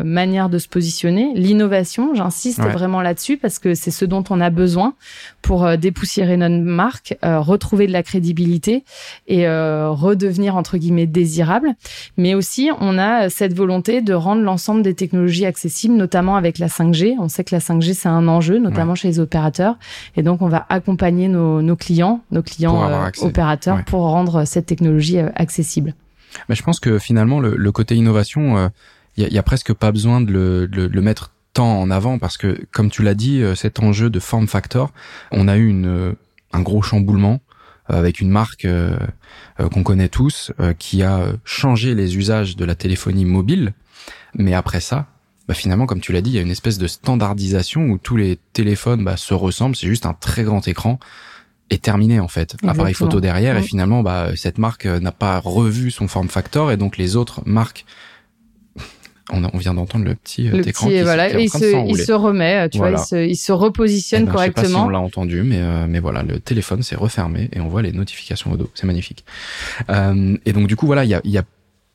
manières 0.04 0.48
de 0.48 0.58
se 0.58 0.68
positionner. 0.68 1.32
L'innovation, 1.34 2.14
j'insiste 2.14 2.60
vraiment 2.60 3.00
là-dessus 3.00 3.36
parce 3.36 3.58
que 3.58 3.74
c'est 3.74 3.90
ce 3.90 4.04
dont 4.04 4.24
on 4.30 4.40
a 4.40 4.50
besoin 4.50 4.94
pour 5.42 5.76
dépoussiérer 5.76 6.36
notre 6.36 6.54
marque, 6.54 7.16
retrouver 7.22 7.86
de 7.86 7.92
la 7.92 8.02
crédibilité 8.02 8.84
et 9.26 9.46
redevenir 9.48 10.56
entre 10.56 10.76
guillemets 10.76 11.06
désirable. 11.06 11.74
Mais 12.16 12.34
aussi, 12.34 12.70
on 12.80 12.98
a 12.98 13.28
cette 13.28 13.54
volonté 13.54 14.00
de 14.00 14.14
rendre 14.14 14.42
l'ensemble 14.42 14.82
des 14.82 14.94
technologies 14.94 15.46
accessibles, 15.46 15.94
notamment 15.94 16.33
avec 16.36 16.58
la 16.58 16.68
5G. 16.68 17.16
On 17.18 17.28
sait 17.28 17.44
que 17.44 17.54
la 17.54 17.60
5G, 17.60 17.94
c'est 17.94 18.08
un 18.08 18.28
enjeu, 18.28 18.58
notamment 18.58 18.94
chez 18.94 19.08
les 19.08 19.20
opérateurs. 19.20 19.76
Et 20.16 20.22
donc, 20.22 20.42
on 20.42 20.48
va 20.48 20.66
accompagner 20.68 21.28
nos, 21.28 21.76
clients, 21.76 22.20
nos 22.30 22.42
clients 22.42 22.88
euh, 22.88 23.10
opérateurs, 23.22 23.84
pour 23.84 24.02
rendre 24.02 24.44
cette 24.44 24.66
technologie 24.66 25.18
euh, 25.18 25.30
accessible. 25.34 25.94
Mais 26.48 26.54
je 26.54 26.62
pense 26.62 26.80
que 26.80 26.98
finalement, 26.98 27.40
le, 27.40 27.72
côté 27.72 27.94
innovation, 27.94 28.70
il 29.16 29.24
euh, 29.24 29.28
y, 29.28 29.38
a, 29.38 29.42
presque 29.42 29.72
pas 29.72 29.92
besoin 29.92 30.20
de 30.20 30.68
le, 30.70 31.00
mettre 31.00 31.32
tant 31.52 31.80
en 31.80 31.90
avant 31.90 32.18
parce 32.18 32.36
que, 32.36 32.60
comme 32.72 32.90
tu 32.90 33.02
l'as 33.02 33.14
dit, 33.14 33.42
cet 33.54 33.80
enjeu 33.80 34.10
de 34.10 34.18
form 34.18 34.48
factor, 34.48 34.92
on 35.30 35.46
a 35.46 35.56
eu 35.56 35.68
une, 35.68 36.14
un 36.52 36.60
gros 36.60 36.82
chamboulement 36.82 37.40
avec 37.86 38.20
une 38.20 38.30
marque 38.30 38.66
qu'on 39.58 39.82
connaît 39.82 40.08
tous 40.08 40.52
qui 40.78 41.02
a 41.04 41.26
changé 41.44 41.94
les 41.94 42.16
usages 42.16 42.56
de 42.56 42.64
la 42.64 42.74
téléphonie 42.74 43.24
mobile. 43.24 43.74
Mais 44.34 44.54
après 44.54 44.80
ça, 44.80 45.06
bah 45.48 45.54
finalement, 45.54 45.86
comme 45.86 46.00
tu 46.00 46.12
l'as 46.12 46.22
dit, 46.22 46.30
il 46.30 46.36
y 46.36 46.38
a 46.38 46.42
une 46.42 46.50
espèce 46.50 46.78
de 46.78 46.86
standardisation 46.86 47.82
où 47.88 47.98
tous 47.98 48.16
les 48.16 48.38
téléphones 48.52 49.04
bah, 49.04 49.16
se 49.16 49.34
ressemblent. 49.34 49.76
C'est 49.76 49.86
juste 49.86 50.06
un 50.06 50.14
très 50.14 50.42
grand 50.42 50.66
écran 50.66 50.98
et 51.70 51.78
terminé 51.78 52.20
en 52.20 52.28
fait. 52.28 52.56
Appareil 52.66 52.94
photo 52.94 53.20
derrière 53.20 53.56
et 53.56 53.62
finalement, 53.62 54.02
bah, 54.02 54.30
cette 54.36 54.58
marque 54.58 54.86
euh, 54.86 55.00
n'a 55.00 55.12
pas 55.12 55.38
revu 55.40 55.90
son 55.90 56.08
form 56.08 56.28
factor 56.28 56.72
et 56.72 56.76
donc 56.76 56.96
les 56.96 57.16
autres 57.16 57.42
marques 57.46 57.84
on, 59.30 59.42
on, 59.52 59.58
vient 59.58 59.74
d'entendre 59.74 60.04
le 60.04 60.14
petit 60.14 60.48
euh, 60.48 60.62
écran 60.62 60.88
qui, 60.88 61.00
voilà, 61.02 61.38
il, 61.38 61.48
se, 61.48 61.88
il 61.88 61.96
se 61.96 62.12
remet, 62.12 62.68
tu 62.68 62.78
vois, 62.78 62.90
il 62.90 62.98
se, 62.98 63.26
il 63.26 63.36
se 63.36 63.52
repositionne 63.52 64.26
correctement. 64.26 64.44
Eh 64.46 64.54
ben, 64.54 64.62
je 64.62 64.68
sais 64.68 64.74
pas 64.74 64.80
si 64.80 64.86
on 64.86 64.88
l'a 64.90 65.00
entendu, 65.00 65.42
mais 65.42 65.60
euh, 65.60 65.86
mais 65.88 65.98
voilà, 65.98 66.22
le 66.22 66.40
téléphone 66.40 66.82
s'est 66.82 66.96
refermé 66.96 67.48
et 67.52 67.60
on 67.60 67.68
voit 67.68 67.82
les 67.82 67.92
notifications 67.92 68.52
au 68.52 68.56
dos. 68.56 68.70
C'est 68.74 68.86
magnifique. 68.86 69.24
Euh, 69.88 70.36
et 70.44 70.52
donc 70.52 70.66
du 70.66 70.76
coup 70.76 70.86
voilà, 70.86 71.04
il 71.04 71.10
y 71.10 71.14
a, 71.14 71.20
y 71.24 71.38
a 71.38 71.44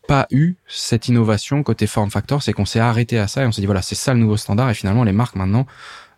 pas 0.10 0.26
eu 0.32 0.56
cette 0.66 1.08
innovation 1.08 1.62
côté 1.62 1.86
form 1.86 2.10
factor, 2.10 2.42
c'est 2.42 2.52
qu'on 2.52 2.66
s'est 2.66 2.80
arrêté 2.80 3.20
à 3.20 3.28
ça 3.28 3.44
et 3.44 3.46
on 3.46 3.52
s'est 3.52 3.62
dit 3.62 3.68
voilà 3.68 3.84
c'est 3.84 3.94
ça 3.94 4.12
le 4.12 4.20
nouveau 4.20 4.38
standard 4.38 4.68
et 4.68 4.74
finalement 4.74 5.04
les 5.04 5.12
marques 5.12 5.36
maintenant 5.36 5.68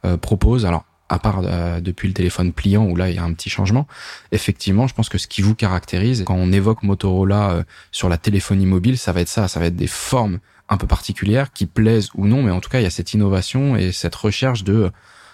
euh, 0.06 0.15
proposent 0.15 0.65
alors 0.65 0.86
à 1.10 1.19
part 1.19 1.41
euh, 1.43 1.82
depuis 1.82 2.08
le 2.08 2.13
téléphone 2.13 2.54
pliant 2.54 2.86
où 2.86 2.95
là 2.95 3.10
il 3.10 3.17
y 3.17 3.19
a 3.19 3.23
un 3.23 3.34
petit 3.34 3.49
changement, 3.49 3.88
effectivement 4.32 4.88
je 4.88 4.93
pense 4.93 5.10
que 5.10 5.17
ce 5.17 5.27
qui 5.27 5.41
vous 5.41 5.56
caractérise 5.56 6.23
quand 6.25 6.36
on 6.36 6.54
évoque 6.54 6.84
Motorola 6.84 7.51
euh, 7.51 7.63
sur 7.91 8.08
la 8.08 8.17
téléphonie 8.17 8.65
mobile, 8.65 8.97
ça 8.97 9.12
va 9.12 9.19
être 9.19 9.27
ça, 9.27 9.49
ça 9.49 9.60
va 9.60 9.65
être 9.65 9.75
des 9.75 9.88
formes 9.88 10.39
un 10.69 10.77
peu 10.77 10.88
particulières 10.88 11.51
qui 11.51 11.65
plaisent 11.65 12.12
ou 12.15 12.27
non, 12.27 12.43
mais 12.43 12.51
en 12.51 12.62
tout 12.62 12.69
cas 12.69 12.80
il 12.80 12.84
y 12.84 12.88
a 12.88 12.91
cette 12.91 13.13
innovation 13.13 13.75
et 13.75 13.91
cette 13.91 14.15
recherche 14.15 14.63
de 14.63 14.89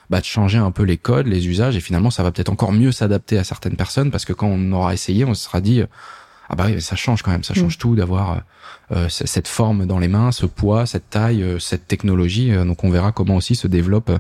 bah, 0.10 0.20
de 0.20 0.26
changer 0.26 0.58
un 0.58 0.72
peu 0.72 0.82
les 0.82 0.98
codes, 0.98 1.28
les 1.28 1.48
usages 1.48 1.78
et 1.78 1.80
finalement 1.80 2.10
ça 2.10 2.24
va 2.24 2.32
peut-être 2.32 2.50
encore 2.50 2.72
mieux 2.72 2.92
s'adapter 2.92 3.38
à 3.38 3.44
certaines 3.44 3.76
personnes 3.76 4.10
parce 4.10 4.26
que 4.26 4.34
quand 4.34 4.48
on 4.48 4.72
aura 4.72 4.96
essayé, 4.96 5.26
on 5.26 5.36
se 5.36 5.44
sera 5.44 5.62
dit 5.62 5.84
ah 6.50 6.56
bah 6.56 6.66
oui, 6.68 6.82
ça 6.82 6.96
change 6.96 7.22
quand 7.24 7.32
même, 7.32 7.44
ça 7.44 7.54
change 7.54 7.76
mm. 7.76 7.80
tout 7.80 7.96
d'avoir 7.96 8.32
euh, 8.32 8.36
euh, 8.96 9.08
cette 9.10 9.50
forme 9.50 9.86
dans 9.86 10.00
les 10.00 10.08
mains, 10.08 10.32
ce 10.32 10.46
poids, 10.46 10.86
cette 10.86 11.10
taille, 11.10 11.44
euh, 11.44 11.60
cette 11.60 11.88
technologie. 11.88 12.52
donc 12.66 12.84
on 12.86 12.90
verra 12.90 13.12
comment 13.12 13.36
aussi 13.36 13.56
se 13.56 13.68
développe 13.68 14.12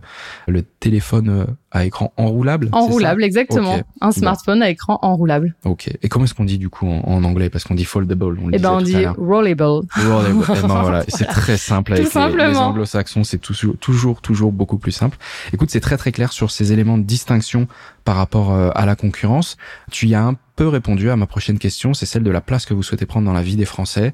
le 0.47 0.61
téléphone 0.61 1.47
à 1.71 1.85
écran 1.85 2.11
enroulable. 2.17 2.69
Enroulable, 2.73 3.23
exactement. 3.23 3.79
Un 4.01 4.11
smartphone 4.11 4.61
à 4.61 4.69
écran 4.69 4.99
enroulable. 5.01 5.55
Ok. 5.63 5.89
Et 6.01 6.09
comment 6.09 6.25
est-ce 6.25 6.33
qu'on 6.33 6.43
dit 6.43 6.57
du 6.57 6.69
coup 6.69 6.87
en, 6.87 7.23
anglais? 7.23 7.49
Parce 7.49 7.63
qu'on 7.63 7.75
dit 7.75 7.85
foldable. 7.85 8.37
On 8.43 8.51
eh 8.51 8.59
ben 8.59 8.71
on 8.71 8.81
dit 8.81 9.05
rollable. 9.05 9.85
Rollable. 9.95 10.43
eh 10.49 10.61
ben 10.61 10.81
voilà, 10.81 11.03
c'est 11.07 11.25
très 11.25 11.57
simple 11.57 11.93
avec 11.93 12.13
les, 12.13 12.47
les 12.49 12.57
anglo-saxons. 12.57 13.23
C'est 13.23 13.39
toujours, 13.39 14.21
toujours 14.21 14.51
beaucoup 14.51 14.77
plus 14.77 14.91
simple. 14.91 15.17
Écoute, 15.53 15.69
c'est 15.71 15.79
très 15.79 15.97
très 15.97 16.11
clair 16.11 16.33
sur 16.33 16.51
ces 16.51 16.73
éléments 16.73 16.97
de 16.97 17.03
distinction 17.03 17.67
par 18.03 18.15
rapport 18.15 18.53
à 18.53 18.85
la 18.85 18.95
concurrence. 18.95 19.57
Tu 19.91 20.07
y 20.07 20.15
as 20.15 20.23
un 20.23 20.35
peu 20.57 20.67
répondu 20.67 21.09
à 21.11 21.15
ma 21.15 21.27
prochaine 21.27 21.59
question, 21.59 21.93
c'est 21.93 22.07
celle 22.07 22.23
de 22.23 22.31
la 22.31 22.41
place 22.41 22.65
que 22.65 22.73
vous 22.73 22.83
souhaitez 22.83 23.05
prendre 23.05 23.27
dans 23.27 23.33
la 23.33 23.43
vie 23.43 23.55
des 23.55 23.65
Français. 23.65 24.13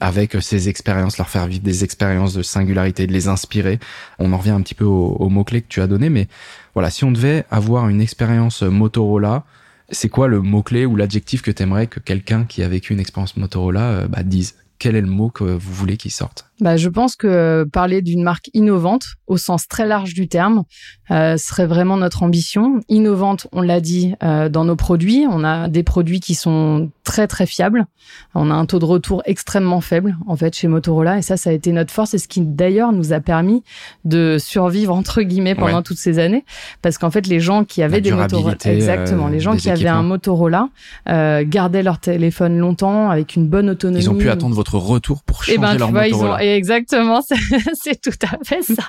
Avec 0.00 0.36
ces 0.40 0.68
expériences, 0.68 1.18
leur 1.18 1.28
faire 1.28 1.46
vivre 1.46 1.62
des 1.62 1.84
expériences 1.84 2.34
de 2.34 2.42
singularité, 2.42 3.06
de 3.06 3.12
les 3.12 3.28
inspirer. 3.28 3.78
On 4.18 4.32
en 4.32 4.38
revient 4.38 4.50
un 4.50 4.60
petit 4.60 4.74
peu 4.74 4.84
aux, 4.84 5.28
mots-clés 5.28 5.62
que 5.62 5.68
tu 5.68 5.80
as 5.80 5.86
donné, 5.86 6.10
mais 6.10 6.26
voilà, 6.74 6.90
si 6.90 7.04
on 7.04 7.12
devait 7.12 7.44
avoir 7.48 7.88
une 7.88 8.00
expérience 8.00 8.62
Motorola, 8.62 9.44
c'est 9.88 10.08
quoi 10.08 10.26
le 10.26 10.40
mot-clé 10.42 10.84
ou 10.84 10.96
l'adjectif 10.96 11.42
que 11.42 11.52
tu 11.52 11.62
aimerais 11.62 11.86
que 11.86 12.00
quelqu'un 12.00 12.44
qui 12.44 12.64
a 12.64 12.68
vécu 12.68 12.92
une 12.92 13.00
expérience 13.00 13.36
Motorola 13.36 13.82
euh, 13.90 14.08
bah, 14.08 14.24
dise? 14.24 14.56
Quel 14.80 14.96
est 14.96 15.00
le 15.00 15.06
mot 15.06 15.30
que 15.30 15.44
vous 15.44 15.72
voulez 15.72 15.96
qu'il 15.96 16.10
sorte? 16.10 16.50
Bah, 16.60 16.76
je 16.76 16.88
pense 16.88 17.16
que 17.16 17.64
parler 17.72 18.00
d'une 18.00 18.22
marque 18.22 18.48
innovante, 18.54 19.06
au 19.26 19.36
sens 19.36 19.66
très 19.66 19.86
large 19.86 20.14
du 20.14 20.28
terme, 20.28 20.62
euh, 21.10 21.36
serait 21.36 21.66
vraiment 21.66 21.96
notre 21.96 22.22
ambition. 22.22 22.80
Innovante, 22.88 23.48
on 23.52 23.60
l'a 23.60 23.80
dit, 23.80 24.14
euh, 24.22 24.48
dans 24.48 24.64
nos 24.64 24.76
produits. 24.76 25.26
On 25.28 25.42
a 25.42 25.68
des 25.68 25.82
produits 25.82 26.20
qui 26.20 26.34
sont 26.34 26.90
très 27.02 27.26
très 27.26 27.46
fiables. 27.46 27.86
On 28.34 28.50
a 28.50 28.54
un 28.54 28.66
taux 28.66 28.78
de 28.78 28.84
retour 28.84 29.22
extrêmement 29.26 29.80
faible, 29.80 30.16
en 30.26 30.36
fait, 30.36 30.54
chez 30.54 30.68
Motorola. 30.68 31.18
Et 31.18 31.22
ça, 31.22 31.36
ça 31.36 31.50
a 31.50 31.52
été 31.52 31.72
notre 31.72 31.92
force 31.92 32.14
et 32.14 32.18
ce 32.18 32.28
qui 32.28 32.40
d'ailleurs 32.40 32.92
nous 32.92 33.12
a 33.12 33.20
permis 33.20 33.64
de 34.04 34.36
survivre, 34.38 34.94
entre 34.94 35.22
guillemets, 35.22 35.54
pendant 35.54 35.82
toutes 35.82 35.98
ces 35.98 36.18
années. 36.20 36.44
Parce 36.82 36.98
qu'en 36.98 37.10
fait, 37.10 37.26
les 37.26 37.40
gens 37.40 37.64
qui 37.64 37.82
avaient 37.82 38.00
des 38.00 38.12
Motorola, 38.12 38.56
exactement, 38.64 39.26
les 39.28 39.40
gens 39.40 39.56
qui 39.56 39.70
avaient 39.70 39.88
un 39.88 40.02
Motorola, 40.02 40.68
euh, 41.08 41.44
gardaient 41.44 41.82
leur 41.82 41.98
téléphone 41.98 42.58
longtemps 42.58 43.10
avec 43.10 43.34
une 43.34 43.48
bonne 43.48 43.70
autonomie. 43.70 44.04
Ils 44.04 44.10
ont 44.10 44.16
pu 44.16 44.30
attendre 44.30 44.54
votre 44.54 44.78
retour 44.78 45.22
pour 45.24 45.42
eh 45.48 45.58
ben, 45.58 45.66
changer 45.66 45.78
leur 45.78 45.92
Motorola 45.92 46.43
exactement, 46.44 47.20
c'est 47.74 48.00
tout 48.00 48.18
à 48.22 48.38
fait 48.44 48.62
ça. 48.62 48.86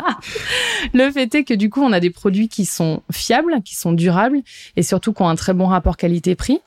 Le 0.94 1.12
fait 1.12 1.34
est 1.36 1.44
que 1.44 1.54
du 1.54 1.70
coup, 1.70 1.82
on 1.82 1.92
a 1.92 2.00
des 2.00 2.10
produits 2.10 2.50
qui 2.50 2.66
sont 2.66 3.02
fiables, 3.12 3.62
qui 3.64 3.76
sont 3.76 3.94
durables 3.94 4.42
et 4.76 4.84
surtout 4.84 5.14
qui 5.14 5.22
ont 5.22 5.30
un 5.30 5.36
très 5.36 5.54
bon 5.54 5.68
rapport 5.68 5.98
qualité-prix. 5.98 6.60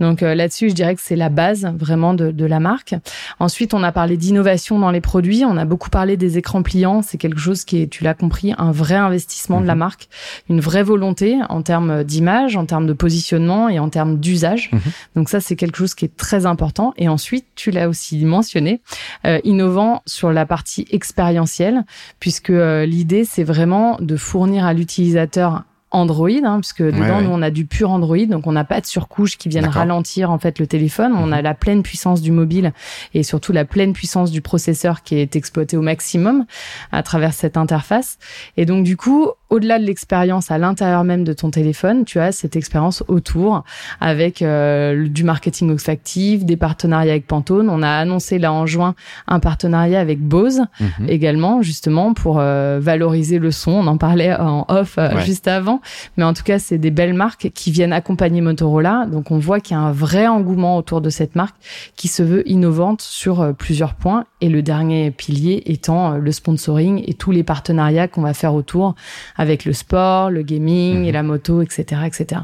Donc 0.00 0.22
euh, 0.22 0.34
là-dessus, 0.34 0.70
je 0.70 0.74
dirais 0.74 0.94
que 0.94 1.00
c'est 1.02 1.16
la 1.16 1.28
base 1.28 1.66
vraiment 1.78 2.14
de, 2.14 2.30
de, 2.30 2.44
la 2.44 2.60
marque. 2.60 2.94
Ensuite, 3.38 3.74
on 3.74 3.82
a 3.82 3.92
parlé 3.92 4.16
d'innovation 4.16 4.78
dans 4.78 4.90
les 4.90 5.00
produits. 5.00 5.44
On 5.44 5.56
a 5.56 5.64
beaucoup 5.64 5.90
parlé 5.90 6.16
des 6.16 6.38
écrans 6.38 6.62
pliants. 6.62 7.02
C'est 7.02 7.18
quelque 7.18 7.40
chose 7.40 7.64
qui 7.64 7.82
est, 7.82 7.86
tu 7.88 8.04
l'as 8.04 8.14
compris, 8.14 8.54
un 8.58 8.72
vrai 8.72 8.94
investissement 8.94 9.60
de 9.60 9.66
la 9.66 9.74
mhm. 9.74 9.78
marque, 9.78 10.08
une 10.48 10.60
vraie 10.60 10.82
volonté 10.82 11.38
en 11.48 11.62
termes 11.62 12.04
d'image, 12.04 12.56
en 12.56 12.66
termes 12.66 12.86
de 12.86 12.92
positionnement 12.92 13.68
et 13.68 13.78
en 13.78 13.88
termes 13.88 14.18
d'usage. 14.18 14.70
Mhm. 14.72 14.80
Donc 15.16 15.28
ça, 15.28 15.40
c'est 15.40 15.56
quelque 15.56 15.78
chose 15.78 15.94
qui 15.94 16.04
est 16.04 16.16
très 16.16 16.46
important. 16.46 16.92
Et 16.96 17.08
ensuite, 17.08 17.46
tu 17.54 17.70
l'as 17.70 17.88
aussi 17.88 18.24
mentionné, 18.24 18.80
euh, 19.26 19.40
innovant 19.44 20.02
sur 20.06 20.32
la 20.34 20.46
partie 20.46 20.86
expérientielle, 20.90 21.84
puisque 22.20 22.50
euh, 22.50 22.86
l'idée, 22.86 23.24
c'est 23.24 23.44
vraiment 23.44 23.96
de 24.00 24.16
fournir 24.16 24.66
à 24.66 24.74
l'utilisateur 24.74 25.64
Android, 25.94 26.28
hein, 26.28 26.58
puisque 26.60 26.82
dedans, 26.82 27.22
nous, 27.22 27.30
on 27.30 27.40
a 27.40 27.50
du 27.50 27.66
pur 27.66 27.90
Android, 27.90 28.26
donc 28.26 28.48
on 28.48 28.52
n'a 28.52 28.64
pas 28.64 28.80
de 28.80 28.86
surcouche 28.86 29.38
qui 29.38 29.48
viennent 29.48 29.68
ralentir 29.68 30.32
en 30.32 30.38
fait 30.38 30.58
le 30.58 30.66
téléphone. 30.66 31.12
On 31.16 31.30
a 31.30 31.36
mhm. 31.36 31.42
la 31.44 31.54
pleine 31.54 31.82
puissance 31.84 32.20
du 32.20 32.32
mobile 32.32 32.72
et 33.14 33.22
surtout 33.22 33.52
la 33.52 33.64
pleine 33.64 33.92
puissance 33.92 34.32
du 34.32 34.40
processeur 34.40 35.04
qui 35.04 35.14
est 35.14 35.36
exploité 35.36 35.76
au 35.76 35.82
maximum 35.82 36.46
à 36.90 37.04
travers 37.04 37.32
cette 37.32 37.56
interface. 37.56 38.18
Et 38.56 38.66
donc, 38.66 38.82
du 38.82 38.96
coup, 38.96 39.30
au-delà 39.54 39.78
de 39.78 39.84
l'expérience 39.84 40.50
à 40.50 40.58
l'intérieur 40.58 41.04
même 41.04 41.22
de 41.22 41.32
ton 41.32 41.48
téléphone, 41.50 42.04
tu 42.04 42.18
as 42.18 42.32
cette 42.32 42.56
expérience 42.56 43.04
autour 43.06 43.62
avec 44.00 44.42
euh, 44.42 45.06
du 45.06 45.22
marketing 45.22 45.70
olfactif, 45.70 46.44
des 46.44 46.56
partenariats 46.56 47.12
avec 47.12 47.28
Pantone. 47.28 47.70
On 47.70 47.80
a 47.82 47.88
annoncé 47.88 48.40
là 48.40 48.52
en 48.52 48.66
juin 48.66 48.96
un 49.28 49.38
partenariat 49.38 50.00
avec 50.00 50.20
Bose 50.20 50.62
mhm. 50.80 51.08
également, 51.08 51.62
justement 51.62 52.14
pour 52.14 52.38
euh, 52.40 52.80
valoriser 52.82 53.38
le 53.38 53.52
son. 53.52 53.70
On 53.70 53.86
en 53.86 53.96
parlait 53.96 54.34
en 54.34 54.64
off 54.68 54.96
euh, 54.98 55.20
juste 55.20 55.46
avant, 55.46 55.80
mais 56.16 56.24
en 56.24 56.34
tout 56.34 56.42
cas, 56.42 56.58
c'est 56.58 56.78
des 56.78 56.90
belles 56.90 57.14
marques 57.14 57.52
qui 57.54 57.70
viennent 57.70 57.92
accompagner 57.92 58.40
Motorola. 58.40 59.06
Donc, 59.06 59.30
on 59.30 59.38
voit 59.38 59.60
qu'il 59.60 59.76
y 59.76 59.78
a 59.78 59.82
un 59.82 59.92
vrai 59.92 60.26
engouement 60.26 60.76
autour 60.76 61.00
de 61.00 61.10
cette 61.10 61.36
marque 61.36 61.54
qui 61.94 62.08
se 62.08 62.24
veut 62.24 62.48
innovante 62.50 63.02
sur 63.02 63.54
plusieurs 63.54 63.94
points. 63.94 64.24
Et 64.40 64.48
le 64.48 64.62
dernier 64.62 65.12
pilier 65.12 65.62
étant 65.66 66.16
le 66.16 66.32
sponsoring 66.32 67.04
et 67.06 67.14
tous 67.14 67.30
les 67.30 67.44
partenariats 67.44 68.08
qu'on 68.08 68.22
va 68.22 68.34
faire 68.34 68.54
autour 68.54 68.96
avec 69.36 69.43
le 69.64 69.72
sport, 69.72 70.30
le 70.30 70.42
gaming 70.42 71.04
et 71.04 71.08
mhm. 71.08 71.12
la 71.12 71.22
moto, 71.22 71.62
etc., 71.62 72.02
etc. 72.06 72.42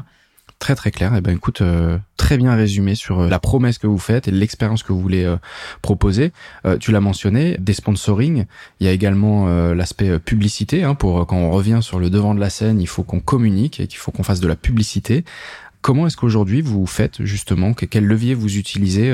Très 0.61 0.75
très 0.75 0.91
clair. 0.91 1.15
Et 1.15 1.17
eh 1.17 1.21
ben 1.21 1.35
écoute, 1.35 1.61
euh, 1.61 1.97
très 2.17 2.37
bien 2.37 2.53
résumé 2.53 2.93
sur 2.93 3.21
euh, 3.21 3.29
la 3.29 3.39
promesse 3.39 3.79
que 3.79 3.87
vous 3.87 3.97
faites 3.97 4.27
et 4.27 4.31
l'expérience 4.31 4.83
que 4.83 4.93
vous 4.93 5.01
voulez 5.01 5.23
euh, 5.23 5.37
proposer. 5.81 6.31
tu 6.79 6.91
l'as 6.91 6.99
mentionné, 6.99 7.57
des 7.59 7.73
sponsoring. 7.73 8.45
Il 8.79 8.85
y 8.85 8.89
a 8.89 8.93
également 8.93 9.47
l'aspect 9.73 10.19
publicité. 10.19 10.83
Hein, 10.83 10.93
pour 10.93 11.25
quand 11.25 11.37
on 11.37 11.49
revient 11.49 11.79
sur 11.81 11.99
le 11.99 12.11
devant 12.11 12.35
de 12.35 12.39
la 12.39 12.51
scène, 12.51 12.79
il 12.79 12.87
faut 12.87 13.01
qu'on 13.01 13.19
communique 13.19 13.79
et 13.79 13.87
qu'il 13.87 13.97
faut 13.97 14.11
qu'on 14.11 14.21
fasse 14.21 14.39
de 14.39 14.47
la 14.47 14.55
publicité. 14.55 15.25
Comment 15.81 16.05
est-ce 16.05 16.15
qu'aujourd'hui 16.15 16.61
vous 16.61 16.85
faites 16.85 17.23
justement 17.25 17.73
Quel 17.73 18.05
levier 18.05 18.35
vous 18.35 18.57
utilisez 18.57 19.11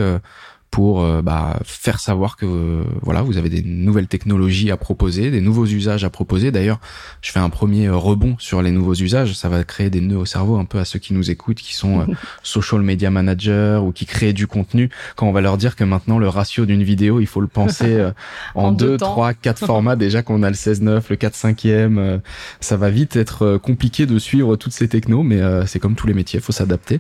pour 0.72 1.02
euh, 1.02 1.22
bah, 1.22 1.60
faire 1.64 2.00
savoir 2.00 2.36
que 2.36 2.84
voilà 3.02 3.22
vous 3.22 3.38
avez 3.38 3.50
des 3.50 3.64
nouvelles 3.64 4.08
technologies 4.08 4.70
à 4.70 4.78
proposer, 4.78 5.32
des 5.32 5.42
nouveaux 5.42 5.66
usages 5.66 6.04
à 6.04 6.10
proposer. 6.10 6.52
D'ailleurs, 6.52 6.80
je 7.22 7.32
fais 7.32 7.40
un 7.40 7.50
premier 7.50 7.88
euh, 7.88 7.96
rebond 7.96 8.36
sur 8.40 8.62
les 8.62 8.72
nouveaux 8.72 8.94
usages. 8.94 9.34
Ça 9.34 9.50
va 9.50 9.64
créer 9.64 9.90
des 9.90 10.02
nœuds 10.02 10.18
au 10.18 10.26
cerveau 10.26 10.58
un 10.58 10.66
peu 10.66 10.80
à 10.80 10.86
ceux 10.86 11.00
qui 11.00 11.14
nous 11.14 11.32
écoutent, 11.32 11.58
qui 11.58 11.74
sont 11.74 12.02
euh, 12.02 12.06
social 12.44 12.82
media 12.82 13.10
managers 13.10 13.80
ou 13.82 13.92
qui 13.92 14.06
créent 14.06 14.34
du 14.34 14.48
contenu. 14.48 14.90
Quand 15.16 15.28
on 15.28 15.32
va 15.32 15.42
leur 15.42 15.58
dire 15.58 15.76
que 15.76 15.84
maintenant 15.84 16.20
le 16.20 16.28
ratio 16.28 16.66
d'une 16.66 16.84
vidéo, 16.84 17.20
il 17.22 17.28
faut 17.28 17.42
le 17.42 17.48
penser 17.48 18.06
en, 18.56 18.72
deux, 18.72 18.98
trois, 18.98 19.34
quatre 19.34 19.66
formats. 19.66 19.96
Déjà 19.96 20.22
qu'on 20.22 20.44
a 20.44 20.50
le 20.50 20.56
16-9, 20.56 21.04
le 21.10 21.16
4-5e, 21.16 22.20
ça 22.60 22.78
va 22.78 22.90
vite 22.90 23.16
être 23.16 23.58
compliqué 23.58 24.06
de 24.06 24.20
suivre 24.20 24.56
toutes 24.58 24.74
ces 24.74 24.88
technos, 24.88 25.24
mais 25.24 25.40
c'est 25.66 25.80
comme 25.80 25.96
tous 25.96 26.08
les 26.08 26.14
métiers, 26.14 26.40
il 26.40 26.44
faut 26.44 26.52
s'adapter. 26.52 27.00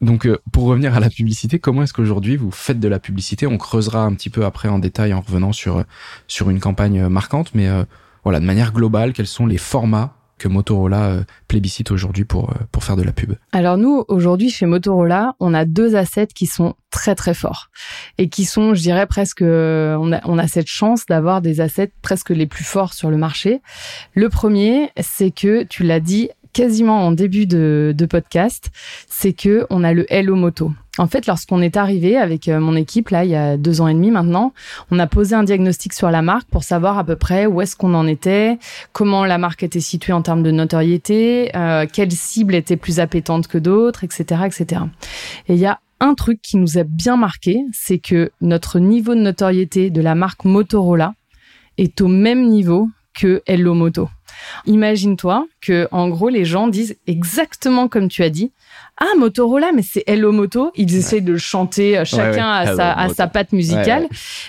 Donc, 0.00 0.28
pour 0.52 0.64
revenir 0.64 0.94
à 0.94 1.00
la 1.00 1.10
publicité, 1.10 1.58
comment 1.58 1.82
est-ce 1.82 1.92
qu'aujourd'hui 1.92 2.36
vous 2.36 2.50
faites 2.50 2.80
de 2.80 2.88
la 2.88 2.98
publicité. 3.04 3.46
On 3.46 3.58
creusera 3.58 4.02
un 4.02 4.14
petit 4.14 4.30
peu 4.30 4.44
après 4.44 4.68
en 4.68 4.80
détail 4.80 5.14
en 5.14 5.20
revenant 5.20 5.52
sur 5.52 5.84
sur 6.26 6.50
une 6.50 6.58
campagne 6.58 7.06
marquante, 7.06 7.54
mais 7.54 7.68
euh, 7.68 7.84
voilà, 8.24 8.40
de 8.40 8.46
manière 8.46 8.72
globale, 8.72 9.12
quels 9.12 9.28
sont 9.28 9.46
les 9.46 9.58
formats 9.58 10.16
que 10.38 10.48
Motorola 10.48 11.04
euh, 11.04 11.24
plébiscite 11.46 11.92
aujourd'hui 11.92 12.24
pour 12.24 12.50
euh, 12.50 12.54
pour 12.72 12.82
faire 12.82 12.96
de 12.96 13.02
la 13.02 13.12
pub? 13.12 13.34
Alors 13.52 13.76
nous 13.76 14.04
aujourd'hui 14.08 14.50
chez 14.50 14.66
Motorola, 14.66 15.34
on 15.38 15.54
a 15.54 15.64
deux 15.64 15.94
assets 15.94 16.28
qui 16.34 16.46
sont 16.46 16.74
très 16.90 17.14
très 17.14 17.34
forts 17.34 17.70
et 18.18 18.28
qui 18.28 18.44
sont, 18.44 18.74
je 18.74 18.80
dirais 18.80 19.06
presque, 19.06 19.42
on 19.42 20.12
a 20.12 20.20
on 20.24 20.38
a 20.38 20.48
cette 20.48 20.66
chance 20.66 21.06
d'avoir 21.06 21.40
des 21.40 21.60
assets 21.60 21.92
presque 22.02 22.30
les 22.30 22.46
plus 22.46 22.64
forts 22.64 22.94
sur 22.94 23.10
le 23.10 23.16
marché. 23.16 23.60
Le 24.14 24.28
premier, 24.28 24.90
c'est 25.00 25.30
que 25.30 25.62
tu 25.64 25.84
l'as 25.84 26.00
dit 26.00 26.30
quasiment 26.54 27.06
en 27.06 27.12
début 27.12 27.46
de, 27.46 27.92
de 27.94 28.06
podcast, 28.06 28.70
c'est 29.08 29.34
que 29.34 29.66
on 29.70 29.84
a 29.84 29.92
le 29.92 30.10
Hello 30.10 30.36
Moto. 30.36 30.72
En 30.96 31.08
fait, 31.08 31.26
lorsqu'on 31.26 31.60
est 31.60 31.76
arrivé 31.76 32.16
avec 32.16 32.46
euh, 32.46 32.60
mon 32.60 32.76
équipe, 32.76 33.10
là, 33.10 33.24
il 33.24 33.30
y 33.30 33.34
a 33.34 33.56
deux 33.56 33.80
ans 33.80 33.88
et 33.88 33.94
demi 33.94 34.12
maintenant, 34.12 34.52
on 34.92 34.98
a 35.00 35.08
posé 35.08 35.34
un 35.34 35.42
diagnostic 35.42 35.92
sur 35.92 36.10
la 36.10 36.22
marque 36.22 36.48
pour 36.48 36.62
savoir 36.62 36.98
à 36.98 37.04
peu 37.04 37.16
près 37.16 37.46
où 37.46 37.60
est-ce 37.60 37.74
qu'on 37.74 37.94
en 37.94 38.06
était, 38.06 38.58
comment 38.92 39.24
la 39.24 39.38
marque 39.38 39.64
était 39.64 39.80
située 39.80 40.12
en 40.12 40.22
termes 40.22 40.44
de 40.44 40.52
notoriété, 40.52 41.50
euh, 41.56 41.86
quelle 41.92 42.12
cible 42.12 42.54
était 42.54 42.76
plus 42.76 43.00
appétante 43.00 43.48
que 43.48 43.58
d'autres, 43.58 44.04
etc., 44.04 44.42
etc. 44.46 44.82
Et 45.48 45.54
il 45.54 45.60
y 45.60 45.66
a 45.66 45.80
un 45.98 46.14
truc 46.14 46.40
qui 46.40 46.58
nous 46.58 46.78
a 46.78 46.84
bien 46.84 47.16
marqué, 47.16 47.64
c'est 47.72 47.98
que 47.98 48.30
notre 48.40 48.78
niveau 48.78 49.14
de 49.16 49.20
notoriété 49.20 49.90
de 49.90 50.00
la 50.00 50.14
marque 50.14 50.44
Motorola 50.44 51.14
est 51.76 52.00
au 52.00 52.08
même 52.08 52.46
niveau 52.48 52.88
que 53.14 53.42
Hello 53.46 53.74
Moto. 53.74 54.08
Imagine-toi 54.66 55.46
que, 55.60 55.88
en 55.92 56.08
gros, 56.08 56.28
les 56.28 56.44
gens 56.44 56.68
disent 56.68 56.96
exactement 57.06 57.88
comme 57.88 58.08
tu 58.08 58.22
as 58.22 58.30
dit, 58.30 58.52
ah 58.96 59.18
Motorola 59.18 59.72
mais 59.72 59.82
c'est 59.82 60.04
Hello 60.06 60.30
Moto. 60.30 60.70
Ils 60.76 60.94
essayent 60.94 61.22
de 61.22 61.32
le 61.32 61.38
chanter 61.38 61.98
euh, 61.98 62.04
chacun 62.04 62.48
à 62.48 62.76
sa 62.76 62.92
à 62.92 63.08
sa 63.08 63.26
patte 63.26 63.52
musicale. 63.52 64.06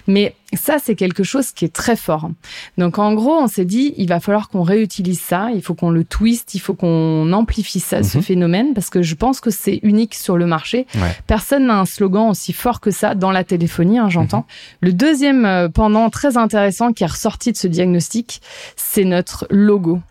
mais 0.07 0.35
ça 0.53 0.77
c'est 0.81 0.95
quelque 0.95 1.23
chose 1.23 1.51
qui 1.51 1.65
est 1.65 1.73
très 1.73 1.95
fort. 1.95 2.29
Donc 2.77 2.99
en 2.99 3.13
gros 3.15 3.33
on 3.33 3.47
s'est 3.47 3.65
dit 3.65 3.95
il 3.97 4.07
va 4.07 4.19
falloir 4.19 4.49
qu'on 4.49 4.61
réutilise 4.61 5.19
ça. 5.19 5.49
Il 5.55 5.63
faut 5.63 5.73
qu'on 5.73 5.89
le 5.89 6.03
twist 6.03 6.53
il 6.53 6.59
faut 6.59 6.75
qu'on 6.75 7.33
amplifie 7.33 7.79
ça 7.79 8.03
ce 8.03 8.19
mhm. 8.19 8.23
phénomène 8.23 8.73
parce 8.75 8.91
que 8.91 9.01
je 9.01 9.15
pense 9.15 9.41
que 9.41 9.49
c'est 9.49 9.79
unique 9.81 10.13
sur 10.13 10.37
le 10.37 10.45
marché. 10.45 10.85
Personne 11.25 11.65
n'a 11.65 11.79
un 11.79 11.85
slogan 11.85 12.29
aussi 12.29 12.53
fort 12.53 12.81
que 12.81 12.91
ça 12.91 13.15
dans 13.15 13.31
la 13.31 13.43
téléphonie 13.43 13.97
hein, 13.97 14.09
j'entends. 14.09 14.37
Mhm. 14.37 14.43
le 14.81 14.93
deuxième 14.93 15.45
euh, 15.45 15.69
pendant 15.69 16.09
très 16.11 16.37
intéressant 16.37 16.93
qui 16.93 17.03
est 17.03 17.07
ressorti 17.07 17.51
de 17.51 17.57
ce 17.57 17.67
diagnostic 17.67 18.41
c'est 18.75 19.05
notre 19.05 19.47
logo 19.49 20.01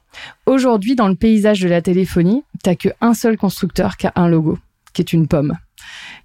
Aujourd'hui, 0.46 0.94
dans 0.94 1.08
le 1.08 1.14
paysage 1.14 1.60
de 1.60 1.68
la 1.68 1.82
téléphonie, 1.82 2.42
t'as 2.62 2.74
qu'un 2.74 3.14
seul 3.14 3.36
constructeur 3.36 3.96
qui 3.96 4.06
a 4.06 4.12
un 4.16 4.28
logo, 4.28 4.58
qui 4.92 5.02
est 5.02 5.12
une 5.12 5.26
pomme. 5.26 5.56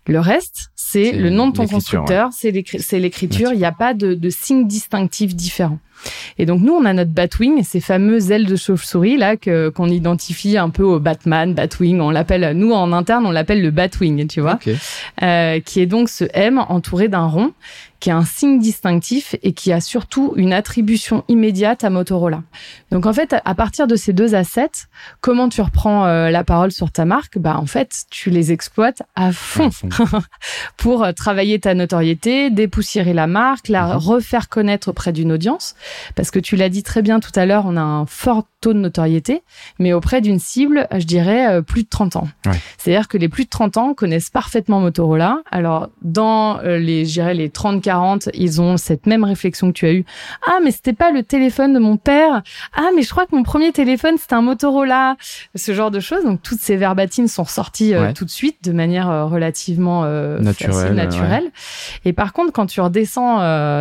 Le 0.07 0.19
reste, 0.19 0.71
c'est 0.75 1.11
le 1.11 1.29
nom 1.29 1.49
de 1.49 1.53
ton 1.53 1.67
constructeur, 1.67 2.29
c'est 2.31 2.51
l'écriture. 2.99 3.51
Il 3.53 3.59
n'y 3.59 3.65
a 3.65 3.71
pas 3.71 3.93
de, 3.93 4.13
de 4.13 4.29
signe 4.29 4.67
distinctif 4.67 5.35
différent. 5.35 5.79
Et 6.37 6.45
donc 6.45 6.61
nous, 6.61 6.73
on 6.73 6.85
a 6.85 6.93
notre 6.93 7.11
Batwing, 7.11 7.63
ces 7.63 7.81
fameuses 7.81 8.31
ailes 8.31 8.45
de 8.45 8.55
chauve-souris 8.55 9.17
là 9.17 9.35
que 9.35 9.69
qu'on 9.69 9.87
identifie 9.87 10.57
un 10.57 10.69
peu 10.69 10.83
au 10.83 10.99
Batman, 10.99 11.53
Batwing. 11.53 11.99
On 11.99 12.09
l'appelle, 12.09 12.57
nous 12.57 12.71
en 12.71 12.91
interne, 12.93 13.25
on 13.25 13.31
l'appelle 13.31 13.61
le 13.61 13.71
Batwing, 13.71 14.27
tu 14.27 14.41
vois, 14.41 14.59
euh, 15.21 15.59
qui 15.59 15.81
est 15.81 15.85
donc 15.85 16.09
ce 16.09 16.25
M 16.33 16.57
entouré 16.57 17.07
d'un 17.07 17.25
rond 17.25 17.51
qui 17.99 18.09
est 18.09 18.13
un 18.13 18.25
signe 18.25 18.59
distinctif 18.59 19.35
et 19.43 19.53
qui 19.53 19.71
a 19.71 19.81
surtout 19.81 20.33
une 20.35 20.53
attribution 20.53 21.23
immédiate 21.27 21.83
à 21.83 21.89
Motorola. 21.89 22.43
Donc 22.91 23.05
en 23.05 23.13
fait, 23.13 23.35
à 23.43 23.55
partir 23.55 23.87
de 23.87 23.95
ces 23.95 24.13
deux 24.13 24.35
assets, 24.35 24.87
comment 25.21 25.49
tu 25.49 25.61
reprends 25.61 26.05
euh, 26.05 26.29
la 26.29 26.43
parole 26.43 26.71
sur 26.71 26.91
ta 26.91 27.05
marque? 27.05 27.37
Bah 27.37 27.57
en 27.57 27.65
fait, 27.65 28.05
tu 28.09 28.29
les 28.29 28.51
exploites 28.51 29.03
à 29.15 29.31
fond, 29.31 29.69
pour 30.77 31.03
euh, 31.03 31.11
travailler 31.11 31.59
ta 31.59 31.73
notoriété, 31.73 32.49
dépoussiérer 32.49 33.13
la 33.13 33.27
marque, 33.27 33.67
la 33.67 33.87
mhm. 33.87 33.97
refaire 33.97 34.49
connaître 34.49 34.89
auprès 34.89 35.11
d'une 35.11 35.31
audience. 35.31 35.75
Parce 36.15 36.31
que 36.31 36.39
tu 36.39 36.55
l'as 36.55 36.69
dit 36.69 36.83
très 36.83 37.01
bien 37.01 37.19
tout 37.19 37.31
à 37.35 37.45
l'heure, 37.45 37.65
on 37.65 37.77
a 37.77 37.81
un 37.81 38.05
fort 38.05 38.45
taux 38.61 38.73
de 38.73 38.79
notoriété, 38.79 39.43
mais 39.79 39.93
auprès 39.93 40.21
d'une 40.21 40.39
cible, 40.39 40.87
je 40.91 41.05
dirais, 41.05 41.47
euh, 41.47 41.61
plus 41.61 41.83
de 41.83 41.89
30 41.89 42.17
ans. 42.17 42.27
C'est-à-dire 42.77 43.07
que 43.07 43.17
les 43.17 43.29
plus 43.29 43.45
de 43.45 43.49
30 43.49 43.77
ans 43.77 43.93
connaissent 43.93 44.29
parfaitement 44.29 44.79
Motorola. 44.79 45.41
Alors, 45.49 45.89
dans 46.01 46.59
euh, 46.59 46.77
les, 46.77 47.05
je 47.05 47.13
dirais, 47.13 47.33
les 47.33 47.49
30-40, 47.89 48.29
ils 48.33 48.61
ont 48.61 48.77
cette 48.77 49.05
même 49.05 49.23
réflexion 49.23 49.67
que 49.69 49.73
tu 49.73 49.85
as 49.85 49.93
eue. 49.93 50.05
Ah, 50.47 50.59
mais 50.63 50.71
c'était 50.71 50.93
pas 50.93 51.11
le 51.11 51.23
téléphone 51.23 51.73
de 51.73 51.79
mon 51.79 51.97
père. 51.97 52.41
Ah, 52.73 52.89
mais 52.95 53.01
je 53.01 53.09
crois 53.09 53.25
que 53.25 53.35
mon 53.35 53.43
premier 53.43 53.71
téléphone, 53.71 54.15
c'était 54.19 54.35
un 54.35 54.41
Motorola. 54.41 55.15
Ce 55.55 55.73
genre 55.73 55.91
de 55.91 55.99
choses. 55.99 56.23
Donc, 56.23 56.41
toutes 56.41 56.59
ces 56.59 56.75
verbatines 56.75 57.27
sont 57.27 57.45
sorties 57.45 57.93
euh, 57.93 58.13
tout 58.13 58.25
de 58.25 58.29
suite 58.29 58.63
de 58.63 58.71
manière 58.71 59.29
relativement 59.29 60.03
naturelle. 60.39 60.93
naturelle. 60.93 61.51
Et 62.05 62.13
par 62.13 62.33
contre, 62.33 62.51
quand 62.51 62.65
tu 62.65 62.81
redescends 62.81 63.37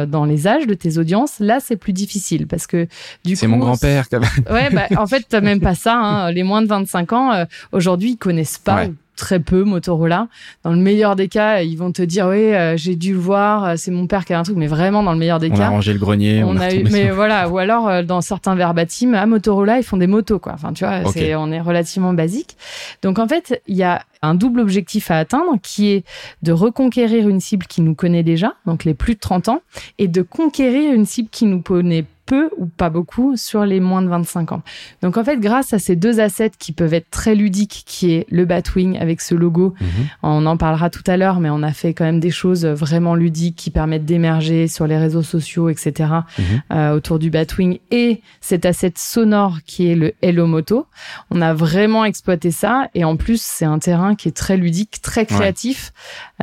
dans 0.07 0.25
les 0.25 0.47
âges 0.47 0.67
de 0.67 0.75
tes 0.75 0.99
audiences, 0.99 1.39
là, 1.41 1.59
c'est 1.61 1.77
plus 1.77 1.93
difficile 1.93 2.47
parce 2.47 2.67
que 2.67 2.87
du 3.25 3.35
coup. 3.35 3.41
C'est 3.41 3.47
mon 3.47 3.59
grand-père, 3.59 4.05
Ouais, 4.51 4.71
bah, 4.71 4.87
en 4.97 5.07
fait, 5.07 5.25
t'as 5.29 5.41
même 5.41 5.61
pas 5.61 5.75
ça. 5.75 5.95
Hein. 5.97 6.33
Les 6.39 6.43
moins 6.43 6.63
de 6.63 6.67
25 6.67 7.13
ans, 7.13 7.33
euh, 7.33 7.45
aujourd'hui, 7.73 8.13
ils 8.13 8.17
connaissent 8.17 8.59
pas. 8.59 8.87
Très 9.19 9.41
peu 9.41 9.65
Motorola. 9.65 10.29
Dans 10.65 10.73
le 10.73 10.79
meilleur 10.79 11.17
des 11.17 11.29
cas, 11.29 11.61
ils 11.61 11.77
vont 11.77 11.93
te 11.93 12.03
dire 12.03 12.29
oui, 12.29 12.55
euh, 12.55 12.77
j'ai 12.77 12.95
dû 12.95 13.13
le 13.13 13.19
voir, 13.19 13.65
euh, 13.65 13.75
c'est 13.77 13.91
mon 13.91 14.07
père 14.07 14.25
qui 14.25 14.33
a 14.33 14.39
un 14.39 14.43
truc, 14.43 14.57
mais 14.57 14.69
vraiment 14.69 15.03
dans 15.03 15.13
le 15.13 15.19
meilleur 15.19 15.39
des 15.41 15.51
cas. 15.51 15.57
On 15.57 15.63
a 15.63 15.69
rangé 15.69 15.93
le 15.93 15.99
grenier. 15.99 16.43
On, 16.45 16.57
a, 16.57 16.73
eu, 16.73 16.85
mais 16.91 17.11
voilà, 17.11 17.49
ou 17.49 17.59
alors 17.59 18.03
dans 18.05 18.21
certains 18.21 18.55
verbatims, 18.55 19.15
à 19.15 19.27
Motorola, 19.27 19.79
ils 19.79 19.83
font 19.83 19.97
des 19.99 20.07
motos 20.07 20.39
quoi. 20.39 20.53
Enfin, 20.55 20.73
tu 20.73 20.85
vois, 20.85 21.03
c'est 21.13 21.35
on 21.35 21.51
est 21.53 21.61
relativement 21.61 22.15
basique. 22.15 22.57
Donc 23.03 23.19
en 23.19 23.29
fait, 23.29 23.61
il 23.67 23.77
y 23.77 23.83
a 23.83 24.03
un 24.23 24.35
double 24.35 24.61
objectif 24.61 25.11
à 25.11 25.19
atteindre 25.19 25.57
qui 25.63 25.91
est 25.91 26.05
de 26.43 26.53
reconquérir 26.53 27.29
une 27.29 27.41
cible 27.41 27.67
qui 27.67 27.83
nous 27.83 27.95
connaît 27.95 28.23
déjà, 28.23 28.55
donc 28.67 28.85
les 28.85 28.95
plus 28.95 29.15
de 29.15 29.21
30 29.21 29.49
ans, 29.49 29.63
et 29.99 30.09
de 30.09 30.23
conquérir 30.23 30.93
une 30.93 31.07
cible 31.07 31.29
qui 31.31 31.45
nous 31.45 31.61
connaît 31.61 32.05
peu 32.29 32.51
ou 32.59 32.67
pas 32.67 32.91
beaucoup 32.91 33.37
sur 33.37 33.65
les 33.65 33.81
moins 33.81 34.03
de 34.03 34.09
25 34.09 34.53
ans. 34.53 34.63
Donc 35.03 35.17
en 35.17 35.25
fait, 35.25 35.39
grâce 35.39 35.73
à 35.73 35.79
ces 35.79 35.97
deux 35.97 36.21
assets 36.21 36.53
qui 36.59 36.73
peuvent 36.73 36.93
être 36.93 37.09
très 37.11 37.35
ludiques, 37.35 37.85
qui 37.87 38.13
est 38.13 38.27
le 38.31 38.45
Batwing 38.45 38.99
avec 38.99 39.23
ce 39.23 39.35
logo, 39.35 39.75
mhm. 39.81 39.89
on 40.23 40.45
en 40.45 40.59
parlera 40.59 40.91
tout 40.91 41.03
à 41.07 41.17
l'heure, 41.17 41.41
mais 41.41 41.49
on 41.49 41.63
a 41.63 41.73
fait 41.73 41.95
quand 41.95 42.05
même 42.05 42.21
des 42.21 42.31
choses 42.31 42.67
vraiment 42.67 43.15
ludiques 43.15 43.57
qui 43.57 43.71
permettent 43.71 44.05
d'émerger 44.05 44.69
sur 44.69 44.87
les 44.87 44.99
réseaux 44.99 45.23
sociaux, 45.23 45.71
etc. 45.71 46.11
Mhm. 46.39 46.45
Euh, 46.73 46.93
autour 46.93 47.19
du 47.19 47.31
Batwing 47.31 47.79
et 47.91 48.21
cet 48.43 48.67
asset 48.67 48.93
sonore 48.97 49.61
qui 49.65 49.91
est 49.91 49.97
le 49.97 50.13
Hello 50.21 50.47
Moto. 50.47 50.87
On 51.31 51.41
a 51.41 51.55
vraiment 51.55 52.05
exploité 52.05 52.51
ça 52.51 52.89
et 52.95 53.05
en 53.05 53.17
plus 53.17 53.41
c'est 53.41 53.65
un 53.65 53.79
terrain 53.79 54.15
qui 54.15 54.29
est 54.29 54.37
très 54.37 54.59
ludique, 54.59 55.01
très 55.01 55.25
créatif. 55.25 55.93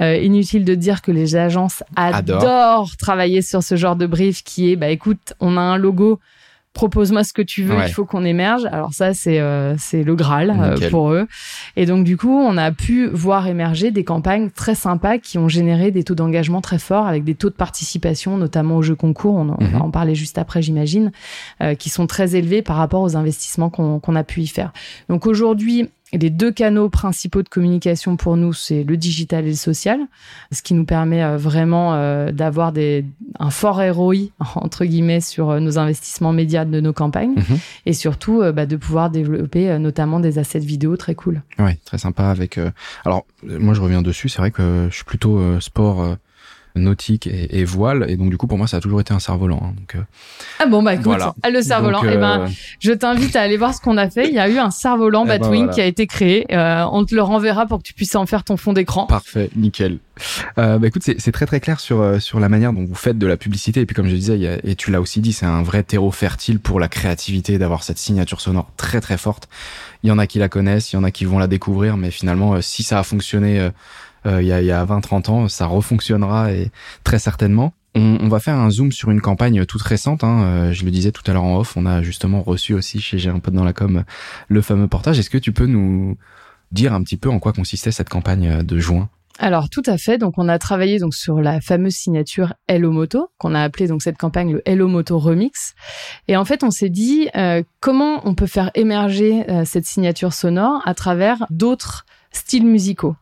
Euh, 0.01 0.17
inutile 0.17 0.65
de 0.65 0.73
dire 0.73 1.03
que 1.03 1.11
les 1.11 1.35
agences 1.35 1.83
adorent 1.95 2.97
travailler 2.97 3.43
sur 3.43 3.61
ce 3.61 3.75
genre 3.75 3.95
de 3.95 4.07
brief 4.07 4.43
qui 4.43 4.71
est, 4.71 4.75
bah 4.75 4.89
écoute, 4.89 5.33
on 5.39 5.57
a 5.57 5.61
un 5.61 5.74
logo 5.77 6.19
propose-moi 6.75 7.23
ce 7.23 7.33
que 7.33 7.41
tu 7.41 7.63
veux, 7.63 7.77
il 7.87 7.91
faut 7.91 8.05
qu'on 8.05 8.23
émerge. 8.23 8.65
Alors 8.65 8.93
ça, 8.93 9.15
c'est 9.15 9.39
euh, 9.39 9.75
c'est 9.79 10.03
le 10.03 10.13
Graal 10.13 10.55
euh, 10.59 10.89
pour 10.91 11.09
eux. 11.11 11.27
Et 11.75 11.87
donc 11.87 12.03
du 12.03 12.17
coup, 12.17 12.37
on 12.37 12.57
a 12.57 12.71
pu 12.71 13.07
voir 13.07 13.47
émerger 13.47 13.89
des 13.89 14.03
campagnes 14.03 14.51
très 14.51 14.75
sympas 14.75 15.17
qui 15.17 15.39
ont 15.39 15.47
généré 15.47 15.89
des 15.89 16.03
taux 16.03 16.13
d'engagement 16.13 16.61
très 16.61 16.77
forts 16.77 17.07
avec 17.07 17.23
des 17.23 17.33
taux 17.33 17.49
de 17.49 17.55
participation, 17.55 18.37
notamment 18.37 18.75
aux 18.75 18.81
jeux 18.83 18.95
concours. 18.95 19.35
On, 19.35 19.45
va 19.45 19.55
mhm. 19.57 19.81
en 19.81 19.89
parler 19.89 20.13
juste 20.13 20.37
après, 20.37 20.61
j'imagine, 20.61 21.11
euh, 21.63 21.73
qui 21.73 21.89
sont 21.89 22.05
très 22.05 22.35
élevés 22.35 22.61
par 22.61 22.75
rapport 22.75 23.01
aux 23.01 23.15
investissements 23.15 23.69
qu'on 23.69 24.15
a 24.15 24.23
pu 24.23 24.41
y 24.41 24.47
faire. 24.47 24.73
Donc 25.09 25.25
aujourd'hui, 25.25 25.89
les 26.17 26.29
deux 26.29 26.51
canaux 26.51 26.89
principaux 26.89 27.43
de 27.43 27.49
communication 27.49 28.17
pour 28.17 28.37
nous, 28.37 28.53
c'est 28.53 28.83
le 28.83 28.97
digital 28.97 29.45
et 29.45 29.49
le 29.49 29.55
social, 29.55 29.99
ce 30.51 30.61
qui 30.61 30.73
nous 30.73 30.85
permet 30.85 31.23
euh, 31.23 31.37
vraiment 31.37 31.93
euh, 31.93 32.31
d'avoir 32.31 32.73
un 33.39 33.49
fort 33.49 33.81
ROI, 33.81 34.15
entre 34.55 34.85
guillemets, 34.85 35.21
sur 35.21 35.49
euh, 35.49 35.59
nos 35.59 35.77
investissements 35.77 36.33
médias 36.33 36.65
de 36.65 36.79
nos 36.79 36.93
campagnes 36.93 37.35
mhm. 37.35 37.59
et 37.85 37.93
surtout 37.93 38.41
bah, 38.53 38.65
de 38.65 38.75
pouvoir 38.75 39.09
développer 39.09 39.77
notamment 39.79 40.19
des 40.19 40.39
assets 40.39 40.59
vidéo 40.59 40.97
très 40.97 41.15
cool. 41.15 41.41
Ouais, 41.59 41.77
très 41.85 41.97
sympa 41.97 42.25
avec... 42.25 42.59
Alors, 43.05 43.25
moi 43.43 43.73
je 43.73 43.81
reviens 43.81 44.01
dessus, 44.01 44.29
c'est 44.29 44.39
vrai 44.39 44.51
que 44.51 44.87
je 44.89 44.95
suis 44.95 45.03
plutôt 45.03 45.59
sport 45.59 46.17
nautique 46.75 47.27
et, 47.27 47.63
voile. 47.63 48.05
Et 48.09 48.17
donc, 48.17 48.29
du 48.29 48.37
coup, 48.37 48.47
pour 48.47 48.57
moi, 48.57 48.67
ça 48.67 48.77
a 48.77 48.79
toujours 48.79 49.01
été 49.01 49.13
un 49.13 49.19
cerf-volant. 49.19 49.61
Hein, 49.63 49.73
donc, 49.77 49.95
euh, 49.95 50.03
ah 50.59 50.65
bon, 50.65 50.83
bah 50.83 50.93
écoute, 50.93 51.17
le 51.49 51.61
cerf-volant. 51.61 52.01
Eh 52.03 52.17
ben, 52.17 52.41
euh, 52.41 52.47
je 52.79 52.91
t'invite 52.91 53.35
à 53.35 53.41
aller 53.41 53.57
voir 53.57 53.73
ce 53.73 53.81
qu'on 53.81 53.97
a 53.97 54.09
fait. 54.09 54.27
Il 54.27 54.33
y 54.33 54.39
a 54.39 54.49
eu 54.49 54.57
un 54.57 54.71
cerf-volant 54.71 55.23
eh 55.25 55.29
ben, 55.29 55.39
Batwing 55.39 55.69
qui 55.69 55.81
a 55.81 55.85
été 55.85 56.07
créé. 56.07 56.45
Euh, 56.53 56.85
on 56.91 57.05
te 57.05 57.15
le 57.15 57.21
renverra 57.21 57.65
pour 57.65 57.79
que 57.79 57.83
tu 57.83 57.93
puisses 57.93 58.15
en 58.15 58.25
faire 58.25 58.43
ton 58.43 58.57
fond 58.57 58.73
d'écran. 58.73 59.05
Parfait, 59.05 59.49
nickel. 59.55 59.99
Euh, 60.57 60.77
bah 60.79 60.87
écoute, 60.87 61.03
c'est 61.03 61.31
très 61.33 61.45
très 61.45 61.59
clair 61.59 61.81
sur 61.81 62.21
sur 62.21 62.39
la 62.39 62.47
manière 62.47 62.71
dont 62.71 62.85
vous 62.85 62.95
faites 62.95 63.17
de 63.17 63.27
la 63.27 63.35
publicité. 63.35 63.81
Et 63.81 63.85
puis, 63.85 63.95
comme 63.95 64.07
je 64.07 64.15
disais, 64.15 64.61
et 64.63 64.75
tu 64.75 64.91
l'as 64.91 65.01
aussi 65.01 65.19
dit, 65.19 65.33
c'est 65.33 65.45
un 65.45 65.61
vrai 65.61 65.83
terreau 65.83 66.11
fertile 66.11 66.59
pour 66.59 66.79
la 66.79 66.87
créativité 66.87 67.57
d'avoir 67.57 67.83
cette 67.83 67.97
signature 67.97 68.39
sonore 68.39 68.69
très 68.77 69.01
très 69.01 69.17
forte. 69.17 69.49
Il 70.03 70.09
y 70.09 70.11
en 70.11 70.19
a 70.19 70.27
qui 70.27 70.39
la 70.39 70.49
connaissent, 70.49 70.93
il 70.93 70.97
y 70.97 70.99
en 70.99 71.03
a 71.03 71.11
qui 71.11 71.25
vont 71.25 71.39
la 71.39 71.47
découvrir, 71.47 71.97
mais 71.97 72.11
finalement, 72.11 72.61
si 72.61 72.83
ça 72.83 72.99
a 72.99 73.03
fonctionné 73.03 73.59
euh, 73.59 73.71
il 74.25 74.45
y 74.45 74.51
a, 74.51 74.81
a 74.81 74.85
20-30 74.85 75.29
ans, 75.29 75.47
ça 75.47 75.65
refonctionnera 75.67 76.51
et 76.51 76.71
très 77.03 77.19
certainement. 77.19 77.73
On, 77.95 78.17
on, 78.21 78.27
va 78.27 78.39
faire 78.39 78.55
un 78.55 78.69
zoom 78.69 78.91
sur 78.91 79.09
une 79.09 79.21
campagne 79.21 79.65
toute 79.65 79.81
récente. 79.81 80.23
Hein. 80.23 80.43
Euh, 80.43 80.73
je 80.73 80.83
le 80.83 80.91
disais 80.91 81.13
tout 81.13 81.23
à 81.27 81.33
l'heure 81.33 81.45
en 81.45 81.57
off, 81.57 81.77
on 81.77 81.85
a 81.85 82.01
justement 82.01 82.41
reçu 82.41 82.73
aussi 82.73 82.99
chez 82.99 83.17
J'ai 83.17 83.29
un 83.29 83.39
peu 83.39 83.51
dans 83.51 83.63
la 83.63 83.71
com 83.71 84.03
le 84.49 84.61
fameux 84.61 84.89
portage. 84.89 85.17
Est-ce 85.17 85.29
que 85.29 85.37
tu 85.37 85.53
peux 85.53 85.65
nous 85.65 86.17
dire 86.73 86.93
un 86.93 87.01
petit 87.03 87.15
peu 87.15 87.29
en 87.29 87.39
quoi 87.39 87.53
consistait 87.53 87.91
cette 87.91 88.09
campagne 88.09 88.63
de 88.63 88.79
juin? 88.79 89.09
Alors 89.39 89.69
tout 89.69 89.83
à 89.85 89.97
fait. 89.97 90.17
Donc 90.17 90.33
on 90.37 90.49
a 90.49 90.59
travaillé 90.59 90.99
donc 90.99 91.13
sur 91.13 91.39
la 91.39 91.61
fameuse 91.61 91.93
signature 91.93 92.53
Hello 92.67 92.91
Moto 92.91 93.29
qu'on 93.37 93.55
a 93.55 93.61
appelé 93.61 93.87
donc 93.87 94.01
cette 94.01 94.17
campagne 94.17 94.53
le 94.53 94.61
Hello 94.65 94.89
Moto 94.89 95.17
Remix. 95.17 95.73
Et 96.27 96.35
en 96.35 96.43
fait 96.43 96.63
on 96.63 96.71
s'est 96.71 96.89
dit 96.89 97.29
euh, 97.35 97.63
comment 97.79 98.21
on 98.27 98.35
peut 98.35 98.47
faire 98.47 98.71
émerger 98.75 99.45
cette 99.65 99.85
signature 99.85 100.33
sonore 100.33 100.81
à 100.85 100.93
travers 100.93 101.45
d'autres 101.49 102.05
styles 102.35 102.65
musicaux. 102.65 103.15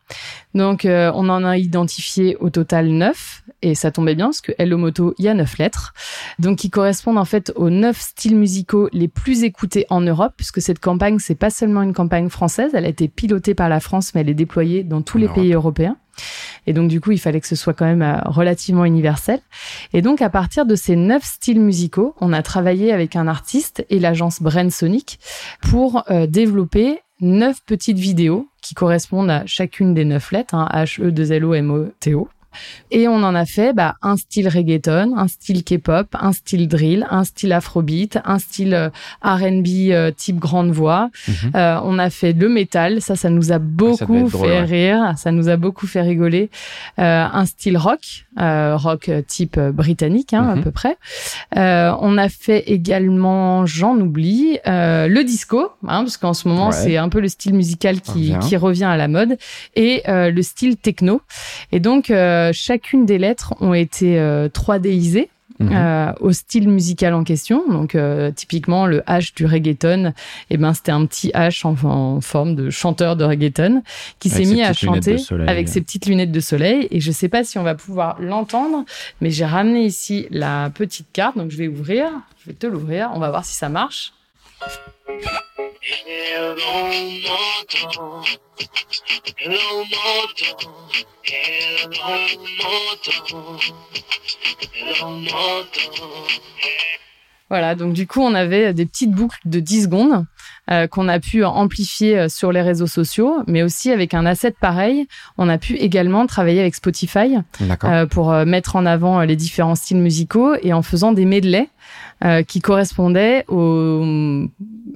Donc, 0.54 0.84
euh, 0.84 1.10
on 1.14 1.28
en 1.28 1.44
a 1.44 1.58
identifié 1.58 2.36
au 2.36 2.50
total 2.50 2.88
neuf, 2.88 3.42
et 3.62 3.74
ça 3.74 3.90
tombait 3.90 4.14
bien 4.14 4.26
parce 4.26 4.40
que 4.40 4.52
Hello 4.58 4.78
Moto, 4.78 5.14
il 5.18 5.24
y 5.24 5.28
a 5.28 5.34
neuf 5.34 5.58
lettres, 5.58 5.94
donc 6.38 6.58
qui 6.58 6.70
correspondent 6.70 7.18
en 7.18 7.24
fait 7.24 7.52
aux 7.56 7.70
neuf 7.70 8.00
styles 8.00 8.36
musicaux 8.36 8.88
les 8.92 9.08
plus 9.08 9.42
écoutés 9.42 9.86
en 9.90 10.00
Europe, 10.00 10.34
puisque 10.36 10.60
cette 10.60 10.78
campagne, 10.78 11.18
c'est 11.18 11.34
pas 11.34 11.50
seulement 11.50 11.82
une 11.82 11.94
campagne 11.94 12.28
française, 12.28 12.72
elle 12.74 12.84
a 12.84 12.88
été 12.88 13.08
pilotée 13.08 13.54
par 13.54 13.68
la 13.68 13.80
France, 13.80 14.14
mais 14.14 14.20
elle 14.20 14.28
est 14.28 14.34
déployée 14.34 14.84
dans 14.84 15.02
tous 15.02 15.18
les 15.18 15.28
pays 15.28 15.52
européens. 15.52 15.96
Et 16.66 16.72
donc, 16.72 16.88
du 16.88 17.00
coup, 17.00 17.12
il 17.12 17.18
fallait 17.18 17.40
que 17.40 17.46
ce 17.46 17.56
soit 17.56 17.74
quand 17.74 17.84
même 17.84 18.02
euh, 18.02 18.18
relativement 18.24 18.84
universel. 18.84 19.40
Et 19.92 20.02
donc, 20.02 20.22
à 20.22 20.30
partir 20.30 20.66
de 20.66 20.74
ces 20.74 20.96
neuf 20.96 21.24
styles 21.24 21.60
musicaux, 21.60 22.14
on 22.20 22.32
a 22.32 22.42
travaillé 22.42 22.92
avec 22.92 23.16
un 23.16 23.26
artiste 23.26 23.84
et 23.90 23.98
l'agence 23.98 24.40
Brain 24.40 24.70
Sonic 24.70 25.18
pour 25.60 26.04
euh, 26.10 26.26
développer 26.26 27.00
neuf 27.20 27.60
petites 27.64 27.98
vidéos 27.98 28.48
qui 28.62 28.74
correspondent 28.74 29.30
à 29.30 29.46
chacune 29.46 29.94
des 29.94 30.04
neuf 30.04 30.32
lettres, 30.32 30.54
hein, 30.54 30.68
H, 30.72 31.02
E, 31.02 31.10
2 31.10 31.32
L, 31.32 31.44
O, 31.44 31.54
M, 31.54 31.70
O, 31.70 31.88
T, 32.00 32.14
O. 32.14 32.28
Et 32.90 33.08
on 33.08 33.22
en 33.22 33.34
a 33.34 33.44
fait 33.44 33.72
bah, 33.72 33.96
un 34.02 34.16
style 34.16 34.48
reggaeton, 34.48 35.16
un 35.16 35.28
style 35.28 35.64
K-pop, 35.64 36.06
un 36.18 36.32
style 36.32 36.68
drill, 36.68 37.06
un 37.10 37.24
style 37.24 37.52
afrobeat, 37.52 38.18
un 38.24 38.38
style 38.38 38.74
euh, 38.74 38.90
R&B 39.22 39.90
euh, 39.90 40.10
type 40.10 40.38
grande 40.38 40.70
voix. 40.70 41.10
Mhm. 41.26 41.34
Euh, 41.54 41.80
on 41.82 41.98
a 41.98 42.10
fait 42.10 42.32
le 42.32 42.48
métal, 42.48 43.00
ça, 43.00 43.16
ça 43.16 43.30
nous 43.30 43.52
a 43.52 43.58
beaucoup 43.58 44.28
fait 44.28 44.62
rire, 44.62 45.14
ça 45.16 45.32
nous 45.32 45.48
a 45.48 45.56
beaucoup 45.56 45.86
fait 45.86 46.02
rigoler. 46.02 46.50
un 46.98 47.46
style 47.46 47.76
rock, 47.76 48.26
rock 48.36 49.10
type 49.26 49.58
britannique 49.58 50.32
hein, 50.32 50.48
à 50.50 50.56
mhm. 50.56 50.62
peu 50.62 50.70
près. 50.70 50.96
on 51.56 52.18
a 52.18 52.28
fait 52.28 52.64
également, 52.70 53.66
j'en 53.66 53.96
oublie, 53.96 54.58
le 54.66 55.22
disco, 55.22 55.70
hein, 55.86 56.02
parce 56.04 56.16
qu'en 56.16 56.34
ce 56.34 56.48
moment 56.48 56.70
c'est 56.70 56.96
un 56.96 57.08
peu 57.08 57.20
le 57.20 57.28
style 57.28 57.54
musical 57.54 58.00
qui, 58.00 58.34
qui 58.40 58.56
revient 58.56 58.84
à 58.84 58.96
la 58.96 59.08
mode, 59.08 59.36
et 59.74 60.02
le 60.06 60.42
style 60.42 60.76
techno. 60.76 61.22
Et 61.72 61.80
donc 61.80 62.10
euh, 62.10 62.43
chacune 62.52 63.06
des 63.06 63.18
lettres 63.18 63.54
ont 63.60 63.74
été 63.74 64.16
3Disées. 64.52 65.28
Euh, 65.60 65.64
mhm. 65.64 65.72
euh, 65.72 66.12
au 66.18 66.32
style 66.32 66.68
musical 66.68 67.14
en 67.14 67.22
question. 67.22 67.62
Donc 67.68 67.96
typiquement 68.34 68.86
le 68.86 69.00
H 69.02 69.34
du 69.36 69.46
reggaeton, 69.46 70.12
eh 70.50 70.56
ben 70.56 70.74
c'était 70.74 70.92
un 70.92 71.06
petit 71.06 71.28
H 71.28 71.64
en, 71.64 72.20
forme 72.20 72.56
de 72.56 72.70
chanteur 72.70 73.14
de 73.14 73.24
reggaeton 73.24 73.82
qui 74.18 74.30
s'est 74.30 74.44
mis 74.44 74.62
à 74.62 74.72
chanter 74.72 75.16
avec 75.46 75.68
ses 75.68 75.80
petites 75.80 76.06
lunettes 76.06 76.32
de 76.32 76.40
soleil. 76.40 76.88
Et 76.90 77.00
je 77.00 77.12
sais 77.12 77.28
pas 77.28 77.44
si 77.44 77.58
on 77.58 77.62
va 77.62 77.74
pouvoir 77.74 78.20
l'entendre, 78.20 78.84
mais 79.20 79.30
j'ai 79.30 79.44
ramené 79.44 79.84
ici 79.84 80.26
la 80.30 80.70
petite 80.74 81.06
carte, 81.12 81.38
donc 81.38 81.50
je 81.50 81.56
vais 81.56 81.68
ouvrir, 81.68 82.08
je 82.42 82.50
vais 82.50 82.56
te 82.56 82.66
l'ouvrir, 82.66 83.10
on 83.14 83.20
va 83.20 83.30
voir 83.30 83.44
si 83.44 83.54
ça 83.54 83.68
marche. 83.68 84.12
Voilà, 97.50 97.74
donc 97.74 97.92
du 97.92 98.06
coup, 98.06 98.20
on 98.20 98.34
avait 98.34 98.72
des 98.72 98.86
petites 98.86 99.12
boucles 99.12 99.38
de 99.44 99.60
10 99.60 99.84
secondes 99.84 100.24
euh, 100.70 100.86
qu'on 100.86 101.08
a 101.08 101.20
pu 101.20 101.44
amplifier 101.44 102.18
euh, 102.18 102.28
sur 102.30 102.50
les 102.50 102.62
réseaux 102.62 102.86
sociaux, 102.86 103.42
mais 103.46 103.62
aussi 103.62 103.90
avec 103.90 104.14
un 104.14 104.24
asset 104.24 104.54
pareil, 104.58 105.06
on 105.36 105.50
a 105.50 105.58
pu 105.58 105.74
également 105.74 106.26
travailler 106.26 106.60
avec 106.60 106.74
Spotify 106.74 107.36
euh, 107.84 108.06
pour 108.06 108.32
mettre 108.32 108.76
en 108.76 108.86
avant 108.86 109.20
les 109.20 109.36
différents 109.36 109.74
styles 109.74 109.98
musicaux 109.98 110.54
et 110.62 110.72
en 110.72 110.80
faisant 110.80 111.12
des 111.12 111.26
medleys 111.26 111.68
euh, 112.24 112.42
qui 112.42 112.60
correspondait 112.60 113.44
aux 113.48 114.46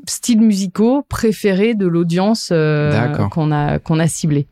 styles 0.06 0.40
musicaux 0.40 1.04
préférés 1.08 1.74
de 1.74 1.86
l'audience 1.86 2.50
euh, 2.52 3.08
qu'on 3.28 3.52
a 3.52 3.78
qu'on 3.78 3.98
a 3.98 4.06
ciblé. 4.06 4.46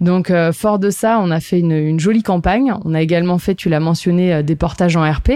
Donc 0.00 0.30
euh, 0.30 0.52
fort 0.52 0.78
de 0.78 0.90
ça, 0.90 1.18
on 1.22 1.30
a 1.30 1.40
fait 1.40 1.60
une, 1.60 1.72
une, 1.72 2.00
jolie 2.00 2.22
campagne. 2.22 2.74
On 2.84 2.94
a 2.94 3.00
également 3.00 3.38
fait, 3.38 3.54
tu 3.54 3.68
l'as 3.70 3.80
mentionné, 3.80 4.42
des 4.42 4.56
portages 4.56 4.96
en 4.96 5.10
RP 5.10 5.30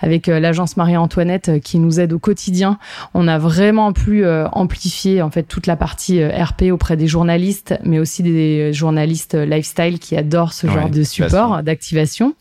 avec 0.00 0.26
l'agence 0.26 0.76
Marie-Antoinette 0.76 1.60
qui 1.62 1.78
nous 1.78 2.00
aide 2.00 2.12
au 2.12 2.18
quotidien. 2.18 2.78
On 3.14 3.28
a 3.28 3.38
vraiment 3.38 3.92
pu 3.92 4.26
amplifier 4.26 5.22
en 5.22 5.30
fait 5.30 5.44
toute 5.44 5.66
la 5.66 5.76
partie 5.76 6.22
RP 6.22 6.64
auprès 6.72 6.96
des 6.96 7.06
journalistes, 7.06 7.78
mais 7.84 7.98
aussi 7.98 8.22
des 8.22 8.72
journalistes 8.72 9.34
lifestyle 9.34 10.00
qui 10.00 10.16
adorent 10.16 10.52
ce 10.52 10.66
genre 10.66 10.90
de 10.90 11.02
support 11.04 11.62
d'activation. 11.62 12.34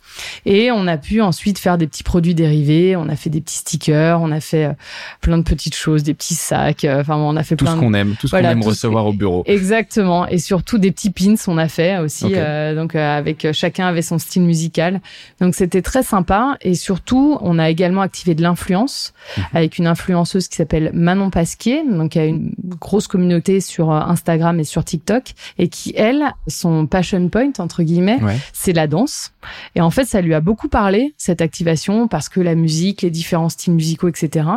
Et 0.45 0.71
on 0.71 0.87
a 0.87 0.97
pu 0.97 1.21
ensuite 1.21 1.59
faire 1.59 1.77
des 1.77 1.87
petits 1.87 2.03
produits 2.03 2.35
dérivés. 2.35 2.95
On 2.95 3.07
a 3.09 3.15
fait 3.15 3.29
des 3.29 3.41
petits 3.45 3.57
stickers, 3.57 4.19
on 4.21 4.31
a 4.31 4.39
fait 4.39 4.65
euh, 4.65 4.73
plein 5.21 5.37
de 5.37 5.43
petites 5.43 5.75
choses, 5.75 6.03
des 6.03 6.13
petits 6.13 6.35
sacs. 6.35 6.83
Euh, 6.83 7.01
enfin, 7.01 7.15
on 7.15 7.35
a 7.35 7.43
fait 7.43 7.55
tout 7.55 7.65
ce 7.65 7.75
qu'on 7.75 7.93
aime, 7.93 8.15
tout 8.19 8.27
ce 8.27 8.35
qu'on 8.35 8.43
aime 8.43 8.63
recevoir 8.63 9.05
au 9.05 9.13
bureau. 9.13 9.43
Exactement, 9.45 10.27
et 10.27 10.37
surtout 10.37 10.77
des 10.77 10.91
petits 10.91 11.11
pins, 11.11 11.35
on 11.47 11.57
a 11.57 11.67
fait 11.67 11.99
aussi. 11.99 12.25
Euh, 12.31 12.75
donc 12.75 12.95
avec 12.95 13.47
chacun 13.53 13.87
avait 13.87 14.01
son 14.01 14.17
style 14.19 14.43
musical. 14.43 15.01
Donc 15.39 15.55
c'était 15.55 15.81
très 15.81 16.03
sympa. 16.03 16.57
Et 16.61 16.75
surtout, 16.75 17.37
on 17.41 17.59
a 17.59 17.69
également 17.69 18.01
activé 18.01 18.35
de 18.35 18.41
l'influence 18.41 19.13
mhm. 19.37 19.43
avec 19.53 19.77
une 19.77 19.87
influenceuse 19.87 20.47
qui 20.47 20.55
s'appelle 20.55 20.91
Manon 20.93 21.29
Pasquier, 21.29 21.83
donc 21.89 22.11
qui 22.11 22.19
a 22.19 22.25
une 22.25 22.53
grosse 22.79 23.07
communauté 23.07 23.61
sur 23.61 23.91
Instagram 23.91 24.59
et 24.59 24.63
sur 24.63 24.83
TikTok, 24.83 25.33
et 25.57 25.67
qui 25.67 25.93
elle, 25.95 26.23
son 26.47 26.87
passion 26.87 27.29
point 27.29 27.51
entre 27.59 27.83
guillemets, 27.83 28.19
c'est 28.53 28.73
la 28.73 28.87
danse. 28.87 29.33
Et 29.75 29.81
en 29.81 29.91
fait, 29.91 30.05
ça 30.05 30.21
lui 30.21 30.33
a 30.33 30.41
beaucoup 30.41 30.67
parlé 30.67 31.13
cette 31.17 31.41
activation 31.41 32.07
parce 32.07 32.29
que 32.29 32.39
la 32.39 32.55
musique, 32.55 33.01
les 33.01 33.11
différents 33.11 33.34
styles 33.49 33.73
musicaux, 33.73 34.07
etc. 34.07 34.47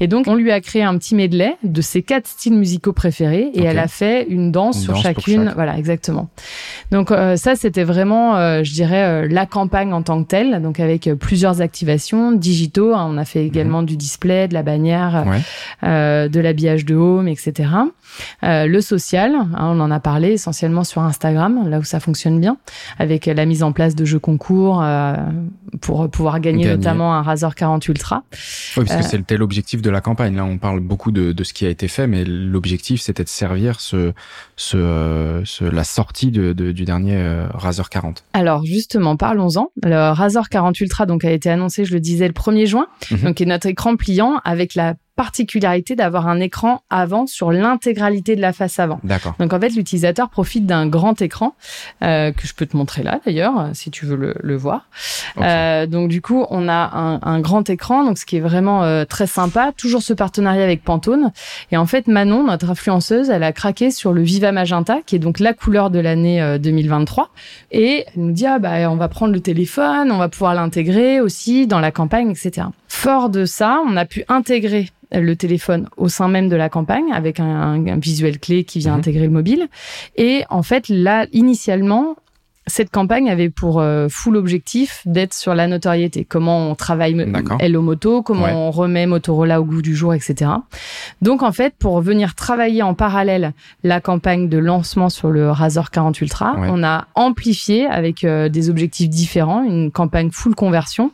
Et 0.00 0.06
donc, 0.06 0.26
on 0.28 0.34
lui 0.34 0.52
a 0.52 0.60
créé 0.60 0.82
un 0.82 0.96
petit 0.98 1.14
medley 1.14 1.56
de 1.62 1.80
ses 1.80 2.02
quatre 2.02 2.26
styles 2.26 2.54
musicaux 2.54 2.92
préférés 2.92 3.50
et 3.54 3.62
elle 3.62 3.78
a 3.78 3.88
fait 3.88 4.26
une 4.28 4.52
danse 4.52 4.80
sur 4.82 4.96
chacune. 4.96 5.52
Voilà, 5.54 5.78
exactement. 5.78 6.28
Donc 6.90 7.10
euh, 7.10 7.36
ça, 7.36 7.56
c'était 7.56 7.84
vraiment, 7.84 8.36
euh, 8.36 8.62
je 8.62 8.72
dirais, 8.72 9.24
euh, 9.24 9.28
la 9.28 9.46
campagne 9.46 9.92
en 9.92 10.02
tant 10.02 10.22
que 10.22 10.28
telle. 10.28 10.62
Donc 10.62 10.80
avec 10.80 11.10
plusieurs 11.14 11.60
activations 11.60 12.32
digitaux. 12.32 12.94
Hein. 12.94 13.08
on 13.10 13.18
a 13.18 13.24
fait 13.24 13.44
également 13.44 13.80
mhm. 13.80 13.86
du 13.86 13.96
display, 13.96 14.48
de 14.48 14.54
la 14.54 14.62
bannière, 14.62 15.24
de 15.82 16.40
l'habillage 16.40 16.84
de 16.84 16.94
home, 16.94 17.28
etc. 17.28 17.70
Le 18.42 18.80
social, 18.80 19.34
hein, 19.34 19.46
on 19.58 19.80
en 19.80 19.90
a 19.90 20.00
parlé 20.00 20.32
essentiellement 20.32 20.84
sur 20.84 21.02
Instagram, 21.02 21.68
là 21.68 21.78
où 21.78 21.84
ça 21.84 22.00
fonctionne 22.00 22.40
bien, 22.40 22.56
avec 22.98 23.26
la 23.26 23.44
mise 23.44 23.62
en 23.62 23.72
place 23.72 23.94
de 23.94 24.04
jeux 24.04 24.18
concours 24.18 24.84
pour 25.80 26.08
pouvoir 26.10 26.40
gagner, 26.40 26.66
notamment 26.66 27.14
un 27.14 27.22
Razor 27.22 27.54
40 27.54 27.88
Ultra. 27.88 28.15
Oui, 28.76 28.84
parce 28.86 29.00
que 29.00 29.06
euh, 29.06 29.08
c'était 29.08 29.36
l'objectif 29.36 29.82
de 29.82 29.90
la 29.90 30.00
campagne. 30.00 30.36
Là, 30.36 30.44
on 30.44 30.58
parle 30.58 30.80
beaucoup 30.80 31.10
de, 31.12 31.32
de 31.32 31.44
ce 31.44 31.52
qui 31.52 31.66
a 31.66 31.68
été 31.68 31.88
fait, 31.88 32.06
mais 32.06 32.24
l'objectif, 32.24 33.00
c'était 33.00 33.24
de 33.24 33.28
servir 33.28 33.80
ce, 33.80 34.12
ce, 34.56 35.42
ce, 35.44 35.64
la 35.64 35.84
sortie 35.84 36.30
de, 36.30 36.52
de, 36.52 36.72
du 36.72 36.84
dernier 36.84 37.16
euh, 37.16 37.46
Razor 37.54 37.88
40. 37.90 38.24
Alors 38.32 38.64
justement, 38.64 39.16
parlons-en. 39.16 39.70
Le 39.82 40.12
Razor 40.12 40.48
40 40.48 40.80
Ultra 40.80 41.06
donc 41.06 41.24
a 41.24 41.30
été 41.30 41.50
annoncé, 41.50 41.84
je 41.84 41.94
le 41.94 42.00
disais, 42.00 42.26
le 42.26 42.34
1er 42.34 42.66
juin, 42.66 42.86
mhm. 43.10 43.18
donc 43.20 43.40
est 43.40 43.46
notre 43.46 43.66
écran 43.66 43.96
pliant 43.96 44.40
avec 44.44 44.74
la 44.74 44.94
particularité 45.16 45.96
d'avoir 45.96 46.28
un 46.28 46.40
écran 46.40 46.82
avant 46.90 47.26
sur 47.26 47.50
l'intégralité 47.50 48.36
de 48.36 48.40
la 48.40 48.52
face 48.52 48.78
avant. 48.78 49.00
D'accord. 49.02 49.34
Donc 49.38 49.52
en 49.52 49.60
fait, 49.60 49.70
l'utilisateur 49.70 50.28
profite 50.28 50.66
d'un 50.66 50.86
grand 50.86 51.20
écran 51.22 51.54
euh, 52.04 52.32
que 52.32 52.46
je 52.46 52.54
peux 52.54 52.66
te 52.66 52.76
montrer 52.76 53.02
là 53.02 53.20
d'ailleurs, 53.24 53.70
si 53.72 53.90
tu 53.90 54.04
veux 54.04 54.16
le, 54.16 54.34
le 54.38 54.56
voir. 54.56 54.88
Euh, 55.38 55.86
donc 55.86 56.08
du 56.08 56.20
coup, 56.20 56.46
on 56.50 56.68
a 56.68 56.90
un, 56.94 57.20
un, 57.22 57.40
grand 57.40 57.68
écran, 57.70 58.04
donc 58.04 58.18
ce 58.18 58.26
qui 58.26 58.36
est 58.36 58.40
vraiment 58.40 58.84
euh, 58.84 59.04
très 59.04 59.26
sympa. 59.26 59.72
Toujours 59.76 60.02
ce 60.02 60.12
partenariat 60.12 60.62
avec 60.62 60.84
Pantone. 60.84 61.32
Et 61.72 61.76
en 61.76 61.86
fait, 61.86 62.06
Manon, 62.06 62.44
notre 62.44 62.70
influenceuse, 62.70 63.30
elle 63.30 63.42
a 63.42 63.52
craqué 63.52 63.90
sur 63.90 64.12
le 64.12 64.22
Viva 64.22 64.52
Magenta, 64.52 64.98
qui 65.06 65.16
est 65.16 65.18
donc 65.18 65.40
la 65.40 65.54
couleur 65.54 65.90
de 65.90 65.98
l'année 65.98 66.58
2023. 66.58 67.24
Euh, 67.24 67.26
Et 67.70 68.04
elle 68.06 68.22
nous 68.22 68.32
dit 68.32 68.46
ah 68.46 68.58
bah 68.58 68.90
on 68.90 68.96
va 68.96 69.08
prendre 69.08 69.32
le 69.32 69.40
téléphone, 69.40 70.12
on 70.12 70.18
va 70.18 70.28
pouvoir 70.28 70.54
l'intégrer 70.54 71.20
aussi 71.20 71.66
dans 71.66 71.80
la 71.80 71.90
campagne, 71.90 72.30
etc. 72.30 72.66
Fort 72.88 73.28
de 73.30 73.44
ça, 73.44 73.80
on 73.86 73.96
a 73.96 74.04
pu 74.04 74.24
intégrer 74.28 74.90
le 75.12 75.36
téléphone 75.36 75.88
au 75.96 76.08
sein 76.08 76.28
même 76.28 76.48
de 76.48 76.56
la 76.56 76.68
campagne 76.68 77.12
avec 77.12 77.40
un, 77.40 77.98
visuel 77.98 78.38
clé 78.38 78.64
qui 78.64 78.80
vient 78.80 78.92
mhm. 78.92 78.98
intégrer 78.98 79.24
le 79.24 79.30
mobile. 79.30 79.68
Et 80.16 80.44
en 80.50 80.62
fait, 80.62 80.88
là, 80.88 81.26
initialement, 81.32 82.16
cette 82.68 82.90
campagne 82.90 83.30
avait 83.30 83.48
pour 83.48 83.80
euh, 83.80 84.08
full 84.08 84.36
objectif 84.36 85.02
d'être 85.06 85.34
sur 85.34 85.54
la 85.54 85.68
notoriété. 85.68 86.24
Comment 86.24 86.70
on 86.70 86.74
travaille 86.74 87.16
Hello 87.60 87.80
Moto, 87.80 88.22
comment 88.22 88.46
on 88.46 88.70
remet 88.72 89.06
Motorola 89.06 89.60
au 89.60 89.64
goût 89.64 89.82
du 89.82 89.94
jour, 89.94 90.12
etc. 90.14 90.50
Donc 91.22 91.42
en 91.42 91.52
fait, 91.52 91.74
pour 91.78 92.00
venir 92.00 92.34
travailler 92.34 92.82
en 92.82 92.94
parallèle 92.94 93.52
la 93.84 94.00
campagne 94.00 94.48
de 94.48 94.58
lancement 94.58 95.08
sur 95.10 95.30
le 95.30 95.50
Razor 95.50 95.90
40 95.90 96.20
Ultra, 96.20 96.56
on 96.58 96.82
a 96.82 97.06
amplifié 97.14 97.86
avec 97.86 98.24
euh, 98.24 98.48
des 98.48 98.68
objectifs 98.68 99.08
différents 99.08 99.62
une 99.62 99.92
campagne 99.92 100.30
full 100.32 100.54
conversion 100.54 101.12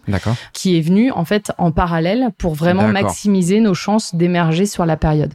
qui 0.54 0.78
est 0.78 0.80
venue 0.80 1.10
en 1.10 1.24
fait 1.26 1.52
en 1.58 1.70
parallèle 1.70 2.30
pour 2.38 2.54
vraiment 2.54 2.88
maximiser 2.88 3.60
nos 3.60 3.74
chances 3.74 4.14
d'émerger 4.14 4.64
sur 4.64 4.86
la 4.86 4.96
période. 4.96 5.32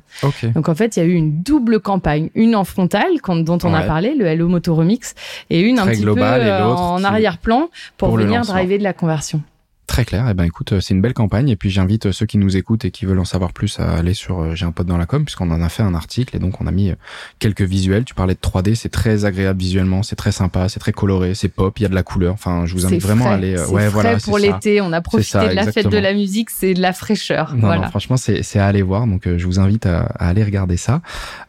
Donc 0.56 0.68
en 0.68 0.76
fait, 0.76 0.98
il 0.98 1.00
y 1.00 1.04
a 1.04 1.06
eu 1.06 1.14
une 1.14 1.44
double 1.44 1.80
campagne, 1.80 2.30
une 2.34 2.56
en 2.56 2.64
frontale 2.64 3.12
dont 3.24 3.60
on 3.64 3.74
a 3.74 3.84
parlé, 3.84 4.16
le 4.16 4.26
Hello 4.26 4.48
Moto 4.48 4.74
Remix, 4.74 5.14
et 5.52 5.62
une 5.62 5.78
un 5.78 5.86
petit 5.86 6.07
global 6.14 6.42
et 6.42 6.64
l'autre 6.64 6.82
en 6.82 7.04
arrière-plan 7.04 7.70
pour, 7.98 8.16
venir 8.16 8.42
driver 8.42 8.78
de 8.78 8.84
la 8.84 8.94
conversion. 8.94 9.42
Très 9.88 10.04
clair. 10.04 10.28
Eh 10.30 10.34
ben, 10.34 10.44
écoute, 10.44 10.74
euh, 10.74 10.82
c'est 10.82 10.94
une 10.94 11.02
belle 11.02 11.14
campagne. 11.14 11.48
Et 11.48 11.56
puis, 11.56 11.70
j'invite 11.70 12.08
euh, 12.08 12.12
ceux 12.12 12.26
qui 12.26 12.38
nous 12.38 12.58
écoutent 12.58 12.84
et 12.84 12.92
qui 12.92 13.06
veulent 13.06 13.20
en 13.20 13.26
savoir 13.26 13.54
plus 13.54 13.80
à 13.80 13.94
aller 13.94 14.14
sur 14.14 14.42
euh, 14.42 14.54
J'ai 14.54 14.66
un 14.66 14.74
pote 14.74 14.86
dans 14.86 14.98
la 14.98 15.06
com, 15.06 15.24
puisqu'on 15.24 15.50
en 15.50 15.62
a 15.62 15.70
fait 15.70 15.82
un 15.82 15.96
article 15.96 16.36
et 16.36 16.40
donc 16.40 16.60
on 16.60 16.68
a 16.68 16.72
mis 16.72 16.92
quelques 17.40 17.62
visuels. 17.62 18.04
Tu 18.04 18.14
parlais 18.14 18.34
de 18.34 18.40
3D, 18.40 18.76
c'est 18.76 18.90
très 18.90 19.24
agréable 19.24 19.60
visuellement, 19.60 20.04
c'est 20.04 20.18
très 20.18 20.34
sympa, 20.34 20.68
c'est 20.68 20.82
très 20.82 20.92
coloré, 20.92 21.36
c'est 21.36 21.48
pop, 21.48 21.80
il 21.80 21.84
y 21.84 21.86
a 21.86 21.90
de 21.90 21.96
la 21.96 22.04
couleur. 22.04 22.34
Enfin, 22.34 22.66
je 22.66 22.74
vous 22.74 22.86
invite 22.86 23.02
vraiment 23.02 23.28
à 23.28 23.36
aller. 23.36 23.58
ouais, 23.70 23.88
voilà. 23.88 24.18
pour 24.18 24.38
l'été, 24.38 24.82
on 24.82 24.92
a 24.92 25.00
profité 25.00 25.48
de 25.48 25.54
la 25.54 25.72
fête 25.72 25.88
de 25.88 25.98
la 25.98 26.14
musique, 26.14 26.50
c'est 26.50 26.74
de 26.74 26.82
la 26.82 26.92
fraîcheur. 26.92 27.56
voilà. 27.58 27.88
franchement, 27.90 28.18
c'est 28.18 28.44
c'est 28.44 28.60
à 28.60 28.68
aller 28.68 28.82
voir. 28.82 29.08
Donc, 29.08 29.24
je 29.26 29.46
vous 29.46 29.60
invite 29.60 29.86
à, 29.86 30.02
aller 30.20 30.44
regarder 30.44 30.76
ça. 30.76 31.02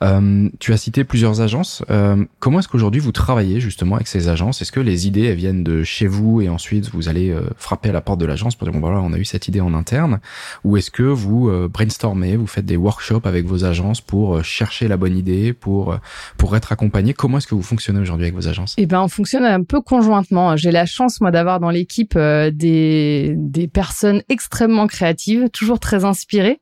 Euh, 0.02 0.48
tu 0.60 0.72
as 0.72 0.76
cité 0.76 1.02
plusieurs 1.02 1.40
agences. 1.40 1.82
Euh, 1.90 2.24
comment 2.38 2.60
est-ce 2.60 2.68
qu'aujourd'hui 2.68 3.00
vous 3.00 3.12
travaillez 3.12 3.58
justement 3.58 3.96
avec 3.96 4.06
ces 4.06 4.28
agences? 4.28 4.62
Est-ce 4.62 4.72
que 4.72 4.80
les 4.80 5.08
idées 5.08 5.24
elles 5.24 5.36
viennent 5.36 5.64
de 5.64 5.82
chez 5.82 6.06
vous 6.06 6.40
et 6.40 6.48
ensuite 6.48 6.90
vous 6.92 7.08
allez 7.08 7.34
frapper 7.56 7.88
à 7.88 7.92
la 7.92 8.00
porte 8.00 8.20
de 8.20 8.27
l'agence 8.28 8.54
pour 8.54 8.66
dire 8.66 8.72
bon 8.72 8.80
voilà 8.80 9.00
on 9.00 9.12
a 9.12 9.18
eu 9.18 9.24
cette 9.24 9.48
idée 9.48 9.60
en 9.60 9.74
interne. 9.74 10.20
Ou 10.64 10.76
est-ce 10.76 10.90
que 10.90 11.02
vous 11.02 11.48
euh, 11.48 11.68
brainstormez 11.68 12.36
vous 12.36 12.46
faites 12.46 12.66
des 12.66 12.76
workshops 12.76 13.26
avec 13.26 13.46
vos 13.46 13.64
agences 13.64 14.00
pour 14.00 14.36
euh, 14.36 14.42
chercher 14.42 14.88
la 14.88 14.96
bonne 14.96 15.16
idée 15.16 15.52
pour 15.52 15.92
euh, 15.92 15.96
pour 16.36 16.56
être 16.56 16.72
accompagné? 16.72 17.14
Comment 17.14 17.38
est-ce 17.38 17.46
que 17.46 17.54
vous 17.54 17.62
fonctionnez 17.62 18.00
aujourd'hui 18.00 18.26
avec 18.26 18.34
vos 18.34 18.48
agences? 18.48 18.74
Eh 18.76 18.86
ben 18.86 19.00
on 19.00 19.08
fonctionne 19.08 19.44
un 19.44 19.62
peu 19.62 19.80
conjointement 19.80 20.56
j'ai 20.56 20.70
la 20.70 20.86
chance 20.86 21.20
moi 21.20 21.30
d'avoir 21.30 21.60
dans 21.60 21.70
l'équipe 21.70 22.16
des 22.16 23.34
des 23.36 23.68
personnes 23.68 24.22
extrêmement 24.28 24.86
créatives 24.86 25.48
toujours 25.50 25.80
très 25.80 26.04
inspirées. 26.04 26.60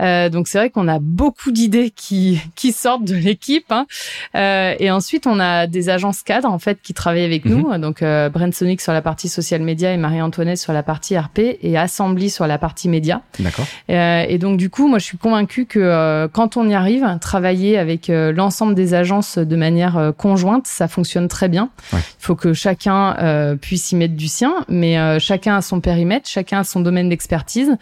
Donc 0.00 0.48
c'est 0.48 0.58
vrai 0.58 0.70
qu'on 0.70 0.88
a 0.88 0.98
beaucoup 0.98 1.52
d'idées 1.52 1.90
qui 1.90 2.40
qui 2.56 2.72
sortent 2.72 3.04
de 3.04 3.14
l'équipe 3.14 3.70
hein. 3.70 3.86
et 4.34 4.90
ensuite 4.90 5.26
on 5.26 5.38
a 5.38 5.66
des 5.66 5.88
agences 5.88 6.22
cadres 6.22 6.50
en 6.50 6.58
fait 6.58 6.80
qui 6.82 6.94
travaillent 6.94 7.24
avec 7.24 7.44
mhm. 7.44 7.52
nous. 7.52 7.78
Donc 7.78 8.00
Brent 8.00 8.52
Sonic 8.52 8.80
sur 8.80 8.92
la 8.92 9.02
partie 9.02 9.28
social 9.28 9.62
media 9.62 9.92
et 9.92 9.96
Marie-Antoinette 9.96 10.58
sur 10.58 10.72
la 10.72 10.82
partie 10.82 11.01
RP 11.10 11.58
et 11.60 11.76
Assembly 11.76 12.30
sur 12.30 12.46
la 12.46 12.58
partie 12.58 12.88
média. 12.88 13.22
D'accord. 13.38 13.66
Euh, 13.90 14.24
et 14.28 14.38
donc 14.38 14.56
du 14.56 14.70
coup, 14.70 14.88
moi 14.88 14.98
je 14.98 15.04
suis 15.04 15.18
convaincue 15.18 15.66
que 15.66 15.78
euh, 15.78 16.28
quand 16.28 16.56
on 16.56 16.68
y 16.68 16.74
arrive, 16.74 17.18
travailler 17.20 17.78
avec 17.78 18.10
euh, 18.10 18.32
l'ensemble 18.32 18.74
des 18.74 18.94
agences 18.94 19.38
de 19.38 19.56
manière 19.56 20.12
conjointe, 20.16 20.66
ça 20.66 20.88
fonctionne 20.88 21.28
très 21.28 21.48
bien. 21.48 21.70
Il 21.92 21.98
faut 22.18 22.36
que 22.36 22.52
chacun 22.52 23.56
puisse 23.60 23.92
y 23.92 23.96
mettre 23.96 24.14
du 24.14 24.28
sien, 24.28 24.54
mais 24.68 25.18
chacun 25.18 25.56
a 25.56 25.62
son 25.62 25.80
périmètre, 25.80 26.28
chacun 26.28 26.60
a 26.60 26.64
son 26.64 26.80
domaine 26.80 27.08
d'expertise. 27.08 27.76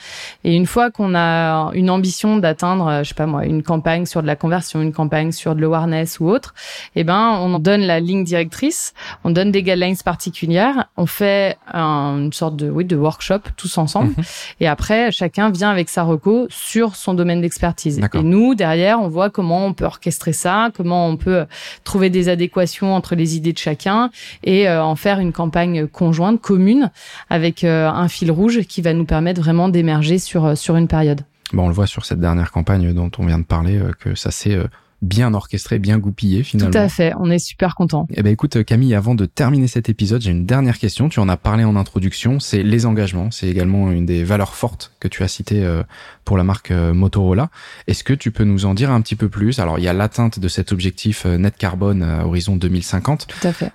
Et 0.44 0.54
une 0.54 0.66
fois 0.66 0.90
qu'on 0.90 1.14
a 1.14 1.70
une 1.74 1.90
ambition 1.90 2.36
d'atteindre, 2.38 3.00
je 3.02 3.08
sais 3.08 3.14
pas 3.14 3.26
moi, 3.26 3.44
une 3.44 3.62
campagne 3.62 4.06
sur 4.06 4.22
de 4.22 4.26
la 4.26 4.36
conversion, 4.36 4.80
une 4.80 4.92
campagne 4.92 5.32
sur 5.32 5.54
de 5.54 5.60
l'awareness 5.60 6.20
ou 6.20 6.28
autre, 6.28 6.54
eh 6.96 7.04
ben 7.04 7.38
on 7.40 7.58
donne 7.58 7.82
la 7.82 8.00
ligne 8.00 8.24
directrice, 8.24 8.94
on 9.24 9.30
donne 9.30 9.50
des 9.50 9.62
guidelines 9.62 9.96
particulières, 10.04 10.86
on 10.96 11.06
fait 11.06 11.56
une 11.72 12.32
sorte 12.32 12.56
de 12.56 12.70
oui 12.70 12.84
de 12.84 12.96
workshop 13.10 13.40
tous 13.56 13.78
ensemble. 13.78 14.10
Mhm. 14.16 14.24
Et 14.60 14.68
après, 14.68 15.10
chacun 15.10 15.50
vient 15.50 15.70
avec 15.70 15.88
sa 15.88 16.02
reco 16.02 16.46
sur 16.48 16.96
son 16.96 17.14
domaine 17.14 17.40
d'expertise. 17.40 18.00
Et 18.14 18.22
nous, 18.22 18.54
derrière, 18.54 19.00
on 19.00 19.08
voit 19.08 19.30
comment 19.30 19.66
on 19.66 19.72
peut 19.72 19.84
orchestrer 19.84 20.32
ça, 20.32 20.70
comment 20.76 21.08
on 21.08 21.16
peut 21.16 21.46
trouver 21.84 22.10
des 22.10 22.28
adéquations 22.28 22.94
entre 22.94 23.14
les 23.14 23.36
idées 23.36 23.52
de 23.52 23.58
chacun 23.58 24.10
et 24.44 24.68
euh, 24.68 24.82
en 24.82 24.96
faire 24.96 25.18
une 25.18 25.32
campagne 25.32 25.86
conjointe, 25.86 26.40
commune, 26.40 26.90
avec 27.28 27.64
euh, 27.64 27.88
un 27.88 28.08
fil 28.08 28.30
rouge 28.30 28.60
qui 28.62 28.82
va 28.82 28.92
nous 28.92 29.04
permettre 29.04 29.40
vraiment 29.40 29.68
d'émerger 29.68 30.18
sur, 30.18 30.44
euh, 30.44 30.54
sur 30.54 30.76
une 30.76 30.88
période. 30.88 31.22
Bon, 31.52 31.64
on 31.64 31.68
le 31.68 31.74
voit 31.74 31.86
sur 31.86 32.04
cette 32.04 32.20
dernière 32.20 32.52
campagne 32.52 32.92
dont 32.92 33.10
on 33.18 33.26
vient 33.26 33.38
de 33.38 33.44
parler, 33.44 33.80
que 33.98 34.14
ça 34.14 34.30
s'est 34.30 34.56
bien 35.02 35.32
orchestré, 35.34 35.78
bien 35.78 35.98
goupillé 35.98 36.42
finalement. 36.42 36.72
Tout 36.72 36.78
à 36.78 36.88
fait, 36.88 37.12
on 37.18 37.30
est 37.30 37.38
super 37.38 37.74
content. 37.74 38.06
Eh 38.14 38.22
ben 38.22 38.30
écoute 38.30 38.62
Camille, 38.64 38.94
avant 38.94 39.14
de 39.14 39.26
terminer 39.26 39.66
cet 39.66 39.88
épisode, 39.88 40.20
j'ai 40.20 40.30
une 40.30 40.46
dernière 40.46 40.78
question. 40.78 41.08
Tu 41.08 41.20
en 41.20 41.28
as 41.28 41.36
parlé 41.36 41.64
en 41.64 41.76
introduction, 41.76 42.40
c'est 42.40 42.62
les 42.62 42.86
engagements. 42.86 43.30
C'est 43.30 43.48
également 43.48 43.90
une 43.90 44.06
des 44.06 44.24
valeurs 44.24 44.54
fortes 44.54 44.92
que 45.00 45.08
tu 45.08 45.22
as 45.22 45.28
citées 45.28 45.64
euh, 45.64 45.82
pour 46.24 46.36
la 46.36 46.44
marque 46.44 46.70
euh, 46.70 46.92
Motorola. 46.92 47.50
Est-ce 47.86 48.04
que 48.04 48.12
tu 48.12 48.30
peux 48.30 48.44
nous 48.44 48.66
en 48.66 48.74
dire 48.74 48.90
un 48.90 49.00
petit 49.00 49.16
peu 49.16 49.28
plus? 49.28 49.58
Alors 49.58 49.78
il 49.78 49.84
y 49.84 49.88
a 49.88 49.92
l'atteinte 49.92 50.38
de 50.38 50.48
cet 50.48 50.72
objectif 50.72 51.24
euh, 51.24 51.38
net 51.38 51.56
carbone 51.56 52.02
à 52.02 52.26
horizon 52.26 52.56
2050. 52.56 53.26
Tout 53.26 53.48
à 53.48 53.52
fait. 53.52 53.72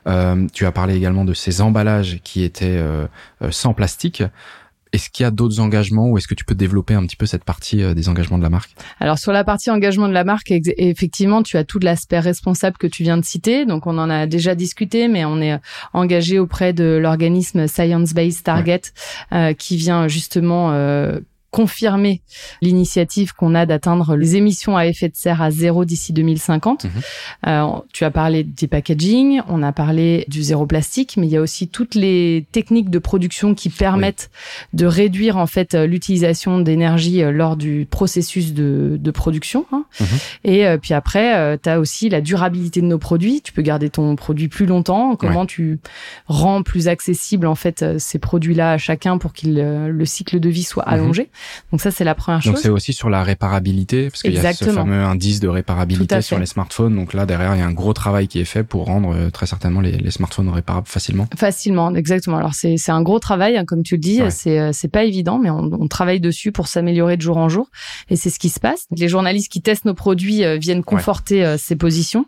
tu 0.54 0.66
as 0.66 0.72
parlé 0.72 0.96
également 0.96 1.26
de 1.26 1.34
ces 1.34 1.62
emballages 1.62 2.20
qui 2.24 2.44
étaient 2.44 2.80
sans 3.52 3.74
plastique. 3.74 4.24
Est-ce 4.96 5.10
qu'il 5.10 5.26
y 5.26 5.28
a 5.28 5.32
d'autres 5.32 5.60
engagements 5.60 6.08
ou 6.08 6.18
est-ce 6.18 6.26
que 6.26 6.36
tu 6.36 6.46
peux 6.46 6.56
développer 6.56 6.94
un 6.94 7.06
petit 7.06 7.18
peu 7.18 7.26
cette 7.26 7.44
partie 7.44 7.84
euh, 7.84 7.94
des 7.94 8.08
engagements 8.08 8.38
de 8.38 8.44
la 8.44 8.50
marque? 8.50 8.72
Alors 9.02 9.20
sur 9.20 9.34
la 9.34 9.44
partie 9.44 9.70
engagement 9.70 10.08
de 10.08 10.14
la 10.14 10.24
marque, 10.24 10.52
effectivement, 10.52 11.44
tu 11.44 11.58
as 11.58 11.66
tout 11.66 11.80
l'aspect 11.80 12.20
responsable 12.20 12.78
que 12.78 12.88
tu 12.88 13.04
viens 13.04 13.18
de 13.18 13.26
citer. 13.26 13.66
Donc 13.66 13.88
on 13.88 13.98
en 13.98 14.10
a 14.10 14.26
déjà 14.26 14.56
discuté, 14.56 15.10
mais 15.10 15.26
on 15.26 15.42
est 15.42 15.52
euh, 15.52 15.58
engagé 15.92 16.40
auprès 16.40 16.72
de 16.72 16.98
l'organisme 17.02 17.68
Science 17.68 18.14
Based 18.14 18.44
Target 18.44 18.84
euh, 19.34 19.52
qui 19.52 19.76
vient 19.76 20.08
justement 20.08 20.72
confirmer 21.56 22.22
l'initiative 22.62 23.34
qu'on 23.34 23.56
a 23.56 23.66
d'atteindre 23.66 24.18
les 24.18 24.36
émissions 24.36 24.76
à 24.76 24.88
effet 24.88 25.08
de 25.08 25.16
serre 25.16 25.42
à 25.42 25.52
zéro 25.52 25.86
d'ici 25.86 26.12
2050. 26.12 26.84
Mhm. 26.84 26.92
Euh, 27.48 27.68
tu 27.94 28.04
as 28.04 28.12
parlé 28.12 28.44
des 28.44 28.68
packaging, 28.68 29.40
on 29.48 29.64
a 29.64 29.72
parlé 29.72 30.26
du 30.28 30.44
zéro 30.44 30.66
plastique, 30.66 31.16
mais 31.16 31.28
il 31.28 31.32
y 31.32 31.38
a 31.38 31.42
aussi 31.42 31.70
toutes 31.70 31.96
les 31.96 32.46
techniques 32.52 32.90
de 32.90 33.00
production 33.00 33.56
qui 33.56 33.70
permettent 33.70 34.30
de 34.74 34.86
réduire 34.86 35.38
en 35.38 35.48
fait 35.48 35.76
l'utilisation 35.76 36.60
d'énergie 36.60 37.24
euh, 37.24 37.32
lors 37.32 37.56
du 37.56 37.88
processus 37.90 38.54
de, 38.54 38.98
de 39.00 39.12
production. 39.12 39.66
Hein. 39.72 39.86
Mhm. 40.02 40.08
Et 40.44 40.68
euh, 40.68 40.78
puis 40.78 40.94
après, 40.94 41.38
euh, 41.38 41.56
tu 41.62 41.70
as 41.70 41.80
aussi 41.80 42.10
la 42.10 42.20
durabilité 42.20 42.82
de 42.82 42.88
nos 42.88 42.98
produits. 42.98 43.42
Tu 43.42 43.54
peux 43.54 43.62
garder 43.62 43.90
ton 43.90 44.18
produit 44.18 44.50
plus 44.50 44.66
longtemps. 44.66 45.16
Comment 45.16 45.46
tu 45.46 45.80
rends 46.28 46.64
plus 46.64 46.90
accessible 46.90 47.48
en 47.48 47.56
fait 47.56 47.86
ces 47.98 48.20
produits-là 48.20 48.74
à 48.74 48.78
chacun 48.78 49.18
pour 49.18 49.32
qu'il 49.32 49.54
le 49.56 50.06
cycle 50.06 50.42
de 50.42 50.50
vie 50.50 50.64
soit 50.64 50.84
mhm. 50.88 50.94
allongé. 50.94 51.30
Donc 51.72 51.82
ça, 51.82 51.92
c'est 51.92 52.04
la 52.04 52.16
première 52.16 52.42
chose. 52.42 52.54
Donc 52.54 52.62
c'est 52.62 52.70
aussi 52.70 52.94
sur 52.94 53.10
la 53.10 53.24
réparabilité, 53.24 54.10
parce 54.10 54.22
qu'il 54.22 54.34
y 54.34 54.38
a 54.38 54.54
ce 54.54 54.66
fameux 54.66 55.04
indice 55.04 55.40
de 55.40 55.48
réparabilité 55.48 56.22
sur 56.22 56.40
les 56.40 56.46
smartphones. 56.46 56.96
Donc 56.96 57.14
là, 57.14 57.26
derrière, 57.26 57.56
il 57.56 57.60
y 57.60 57.62
a 57.62 57.68
un 57.68 57.74
gros 57.74 57.94
travail 57.94 58.28
qui 58.28 58.40
est 58.40 58.46
fait 58.46 58.64
pour 58.64 58.86
rendre 58.86 59.16
euh, 59.16 59.30
très 59.30 59.46
certainement 59.46 59.82
les, 59.82 59.92
les, 59.92 60.12
smartphones 60.12 60.50
réparables 60.50 60.88
facilement. 60.88 61.28
Facilement, 61.36 61.94
exactement. 61.96 62.38
Alors 62.38 62.54
c'est 62.54 62.78
un 62.90 63.02
gros 63.02 63.20
travail, 63.20 63.58
hein, 63.58 63.66
comme 63.66 63.84
tu 63.84 63.96
le 63.96 64.02
dis. 64.02 64.22
C'est 64.30 64.60
euh, 64.60 64.72
c'est 64.74 64.88
pas 64.88 65.04
évident, 65.04 65.40
mais 65.40 65.50
on, 65.50 65.70
on 65.80 65.88
travaille 65.88 66.20
dessus 66.20 66.52
pour 66.52 66.68
s'améliorer 66.68 67.18
de 67.18 67.22
jour 67.22 67.38
en 67.38 67.50
jour. 67.50 67.70
Et 68.10 68.16
c'est 68.16 68.30
ce 68.30 68.40
qui 68.40 68.50
se 68.50 68.60
passe. 68.60 68.86
Les 68.96 69.08
journalistes 69.08 69.52
qui 69.52 69.62
testent 69.62 69.86
nos 69.86 69.94
produits 69.94 70.44
euh, 70.44 70.58
viennent 70.58 70.84
conforter 70.84 71.56
ces 71.58 71.76
positions. 71.76 72.26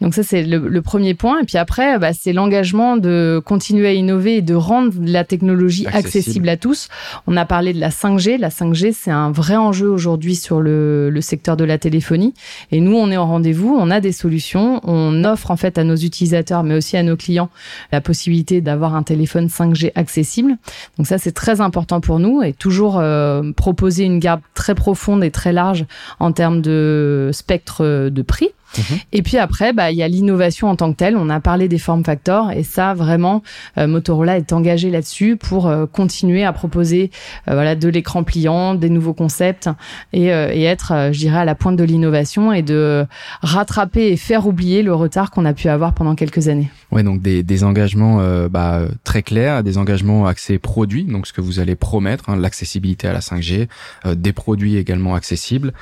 Donc 0.00 0.14
ça, 0.14 0.22
c'est 0.22 0.42
le, 0.42 0.58
le, 0.58 0.82
premier 0.82 1.14
point. 1.14 1.40
Et 1.40 1.44
puis 1.44 1.58
après, 1.58 1.98
bah, 1.98 2.12
c'est 2.12 2.32
l'engagement 2.32 2.96
de 2.96 3.42
continuer 3.44 3.88
à 3.88 3.92
innover 3.92 4.36
et 4.36 4.42
de 4.42 4.54
rendre 4.54 4.92
la 5.00 5.24
technologie 5.24 5.86
accessible. 5.86 6.48
à 6.48 6.56
tous. 6.56 6.88
On 7.26 7.36
a 7.36 7.44
parlé 7.44 7.72
de 7.72 7.80
la 7.80 7.90
5G. 7.90 8.38
La 8.38 8.50
5G, 8.56 8.92
c'est 8.92 9.10
un 9.10 9.30
vrai 9.30 9.56
enjeu 9.56 9.88
aujourd'hui 9.88 10.34
sur 10.34 10.60
le, 10.60 11.10
le, 11.10 11.20
secteur 11.20 11.56
de 11.56 11.64
la 11.64 11.78
téléphonie. 11.78 12.34
Et 12.72 12.80
nous, 12.80 12.96
on 12.96 13.10
est 13.10 13.16
en 13.16 13.26
rendez-vous, 13.26 13.76
on 13.78 13.90
a 13.90 14.00
des 14.00 14.12
solutions, 14.12 14.80
on 14.84 15.24
offre 15.24 15.50
en 15.50 15.56
fait 15.56 15.78
à 15.78 15.84
nos 15.84 15.96
utilisateurs, 15.96 16.62
mais 16.62 16.74
aussi 16.74 16.96
à 16.96 17.02
nos 17.02 17.16
clients, 17.16 17.50
la 17.92 18.00
possibilité 18.00 18.60
d'avoir 18.60 18.94
un 18.94 19.02
téléphone 19.02 19.46
5G 19.46 19.92
accessible. 19.94 20.56
Donc 20.96 21.06
ça, 21.06 21.18
c'est 21.18 21.32
très 21.32 21.60
important 21.60 22.00
pour 22.00 22.18
nous 22.18 22.42
et 22.42 22.52
toujours 22.52 22.98
euh, 22.98 23.52
proposer 23.52 24.04
une 24.04 24.18
garde 24.18 24.40
très 24.54 24.74
profonde 24.74 25.22
et 25.22 25.30
très 25.30 25.52
large 25.52 25.84
en 26.20 26.32
termes 26.32 26.62
de 26.62 27.30
spectre 27.32 28.08
de 28.08 28.22
prix. 28.22 28.50
Mhm. 28.78 28.98
Et 29.12 29.22
puis 29.22 29.38
après, 29.38 29.72
bah, 29.72 29.90
il 29.90 29.96
y 29.96 30.02
a 30.02 30.08
l'innovation 30.08 30.68
en 30.68 30.76
tant 30.76 30.92
que 30.92 30.96
telle. 30.96 31.16
On 31.16 31.30
a 31.30 31.40
parlé 31.40 31.68
des 31.68 31.78
form 31.78 32.04
factors 32.04 32.50
et 32.50 32.62
ça, 32.62 32.94
vraiment, 32.94 33.42
euh, 33.78 33.86
Motorola 33.86 34.36
est 34.36 34.52
engagé 34.52 34.90
là-dessus 34.90 35.36
pour 35.36 35.66
euh, 35.66 35.86
continuer 35.86 36.44
à 36.44 36.52
proposer 36.52 37.10
euh, 37.48 37.54
voilà, 37.54 37.74
de 37.74 37.88
l'écran 37.88 38.24
pliant, 38.24 38.74
des 38.74 38.90
nouveaux 38.90 39.14
concepts 39.14 39.70
et, 40.12 40.26
et 40.26 40.64
être, 40.64 41.10
je 41.12 41.18
dirais, 41.18 41.38
à 41.38 41.44
la 41.44 41.54
pointe 41.54 41.76
de 41.76 41.84
l'innovation 41.84 42.52
et 42.52 42.62
de 42.62 43.06
rattraper 43.42 44.08
et 44.08 44.16
faire 44.16 44.46
oublier 44.46 44.82
le 44.82 44.94
retard 44.94 45.30
qu'on 45.30 45.44
a 45.44 45.52
pu 45.52 45.68
avoir 45.68 45.94
pendant 45.94 46.14
quelques 46.14 46.48
années. 46.48 46.70
Ouais, 46.90 47.02
donc 47.02 47.20
des, 47.20 47.42
des 47.42 47.64
engagements 47.64 48.20
bah, 48.48 48.82
très 49.04 49.22
clairs, 49.22 49.62
des 49.62 49.78
engagements 49.78 50.26
axés 50.26 50.58
produits, 50.58 51.04
donc 51.04 51.26
ce 51.26 51.32
que 51.32 51.40
vous 51.40 51.60
allez 51.60 51.74
promettre, 51.74 52.28
hein, 52.28 52.36
l'accessibilité 52.36 53.08
à 53.08 53.12
la 53.12 53.20
5G, 53.20 53.68
des 54.14 54.32
produits 54.32 54.76
également 54.76 55.14
accessibles, 55.14 55.72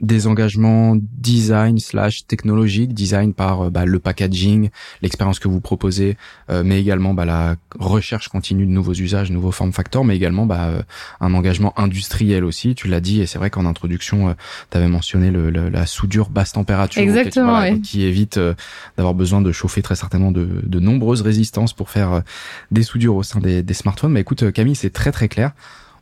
des 0.00 0.26
engagements 0.26 0.96
design 0.96 1.78
slash 1.78 2.26
technologique, 2.26 2.94
design 2.94 3.34
par 3.34 3.62
euh, 3.62 3.70
bah, 3.70 3.84
le 3.84 3.98
packaging, 3.98 4.70
l'expérience 5.02 5.38
que 5.40 5.48
vous 5.48 5.60
proposez, 5.60 6.16
euh, 6.50 6.62
mais 6.64 6.80
également 6.80 7.14
bah, 7.14 7.24
la 7.24 7.56
recherche 7.78 8.28
continue 8.28 8.64
de 8.64 8.70
nouveaux 8.70 8.94
usages, 8.94 9.30
nouveaux 9.30 9.50
form 9.50 9.72
factors, 9.72 10.04
mais 10.04 10.14
également 10.14 10.46
bah, 10.46 10.66
euh, 10.66 10.82
un 11.20 11.34
engagement 11.34 11.78
industriel 11.78 12.44
aussi. 12.44 12.74
Tu 12.74 12.86
l'as 12.86 13.00
dit 13.00 13.20
et 13.20 13.26
c'est 13.26 13.38
vrai 13.38 13.50
qu'en 13.50 13.66
introduction, 13.66 14.34
tu 14.70 14.76
avais 14.76 14.88
mentionné 14.88 15.30
le, 15.30 15.50
la 15.50 15.86
soudure 15.86 16.30
basse 16.30 16.52
température, 16.52 17.02
Exactement, 17.02 17.78
qui 17.80 18.04
évite 18.04 18.38
d'avoir 18.96 19.14
besoin 19.14 19.40
de 19.40 19.50
chauffer 19.52 19.82
très 19.82 19.96
certainement 19.96 20.30
de, 20.30 20.62
de 20.64 20.80
nombreuses 20.80 21.22
résistances 21.22 21.72
pour 21.72 21.90
faire 21.90 22.22
des 22.70 22.82
soudures 22.82 23.16
au 23.16 23.22
sein 23.22 23.40
des, 23.40 23.62
des 23.62 23.74
smartphones. 23.74 24.12
Mais 24.12 24.20
écoute, 24.20 24.52
Camille, 24.52 24.76
c'est 24.76 24.90
très 24.90 25.12
très 25.12 25.28
clair. 25.28 25.52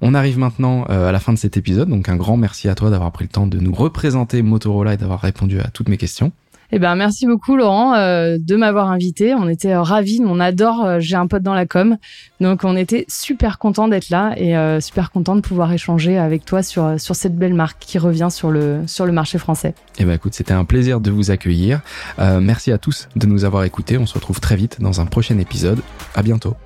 On 0.00 0.14
arrive 0.14 0.38
maintenant 0.38 0.84
euh, 0.90 1.08
à 1.08 1.12
la 1.12 1.20
fin 1.20 1.32
de 1.32 1.38
cet 1.38 1.56
épisode, 1.56 1.88
donc 1.88 2.08
un 2.08 2.16
grand 2.16 2.36
merci 2.36 2.68
à 2.68 2.74
toi 2.74 2.90
d'avoir 2.90 3.12
pris 3.12 3.24
le 3.24 3.30
temps 3.30 3.46
de 3.46 3.58
nous 3.58 3.72
représenter 3.72 4.42
Motorola 4.42 4.94
et 4.94 4.96
d'avoir 4.96 5.20
répondu 5.20 5.60
à 5.60 5.68
toutes 5.68 5.88
mes 5.88 5.96
questions. 5.96 6.32
Eh 6.72 6.80
ben 6.80 6.96
merci 6.96 7.28
beaucoup 7.28 7.54
Laurent 7.54 7.94
euh, 7.94 8.38
de 8.40 8.56
m'avoir 8.56 8.90
invité. 8.90 9.34
On 9.34 9.48
était 9.48 9.76
ravis, 9.76 10.20
on 10.26 10.40
adore. 10.40 10.84
Euh, 10.84 10.96
j'ai 10.98 11.14
un 11.14 11.28
pote 11.28 11.44
dans 11.44 11.54
la 11.54 11.64
com, 11.64 11.96
donc 12.40 12.64
on 12.64 12.76
était 12.76 13.04
super 13.08 13.58
content 13.58 13.86
d'être 13.86 14.10
là 14.10 14.34
et 14.36 14.80
super 14.80 15.12
content 15.12 15.36
de 15.36 15.40
pouvoir 15.40 15.72
échanger 15.72 16.18
avec 16.18 16.44
toi 16.44 16.64
sur 16.64 17.00
sur 17.00 17.14
cette 17.14 17.36
belle 17.36 17.54
marque 17.54 17.78
qui 17.78 17.98
revient 17.98 18.28
sur 18.30 18.50
le 18.50 18.80
sur 18.86 19.06
le 19.06 19.12
marché 19.12 19.38
français. 19.38 19.74
Eh 19.98 20.04
ben 20.04 20.14
écoute, 20.14 20.34
c'était 20.34 20.54
un 20.54 20.64
plaisir 20.64 21.00
de 21.00 21.12
vous 21.12 21.30
accueillir. 21.30 21.80
merci 22.18 22.72
à 22.72 22.78
tous 22.78 23.08
de 23.14 23.26
nous 23.26 23.44
avoir 23.44 23.62
écoutés. 23.62 23.96
On 23.96 24.06
se 24.06 24.14
retrouve 24.14 24.40
très 24.40 24.56
vite 24.56 24.80
dans 24.80 25.00
un 25.00 25.06
prochain 25.06 25.38
épisode. 25.38 25.80
À 26.16 26.22
bientôt. 26.22 26.56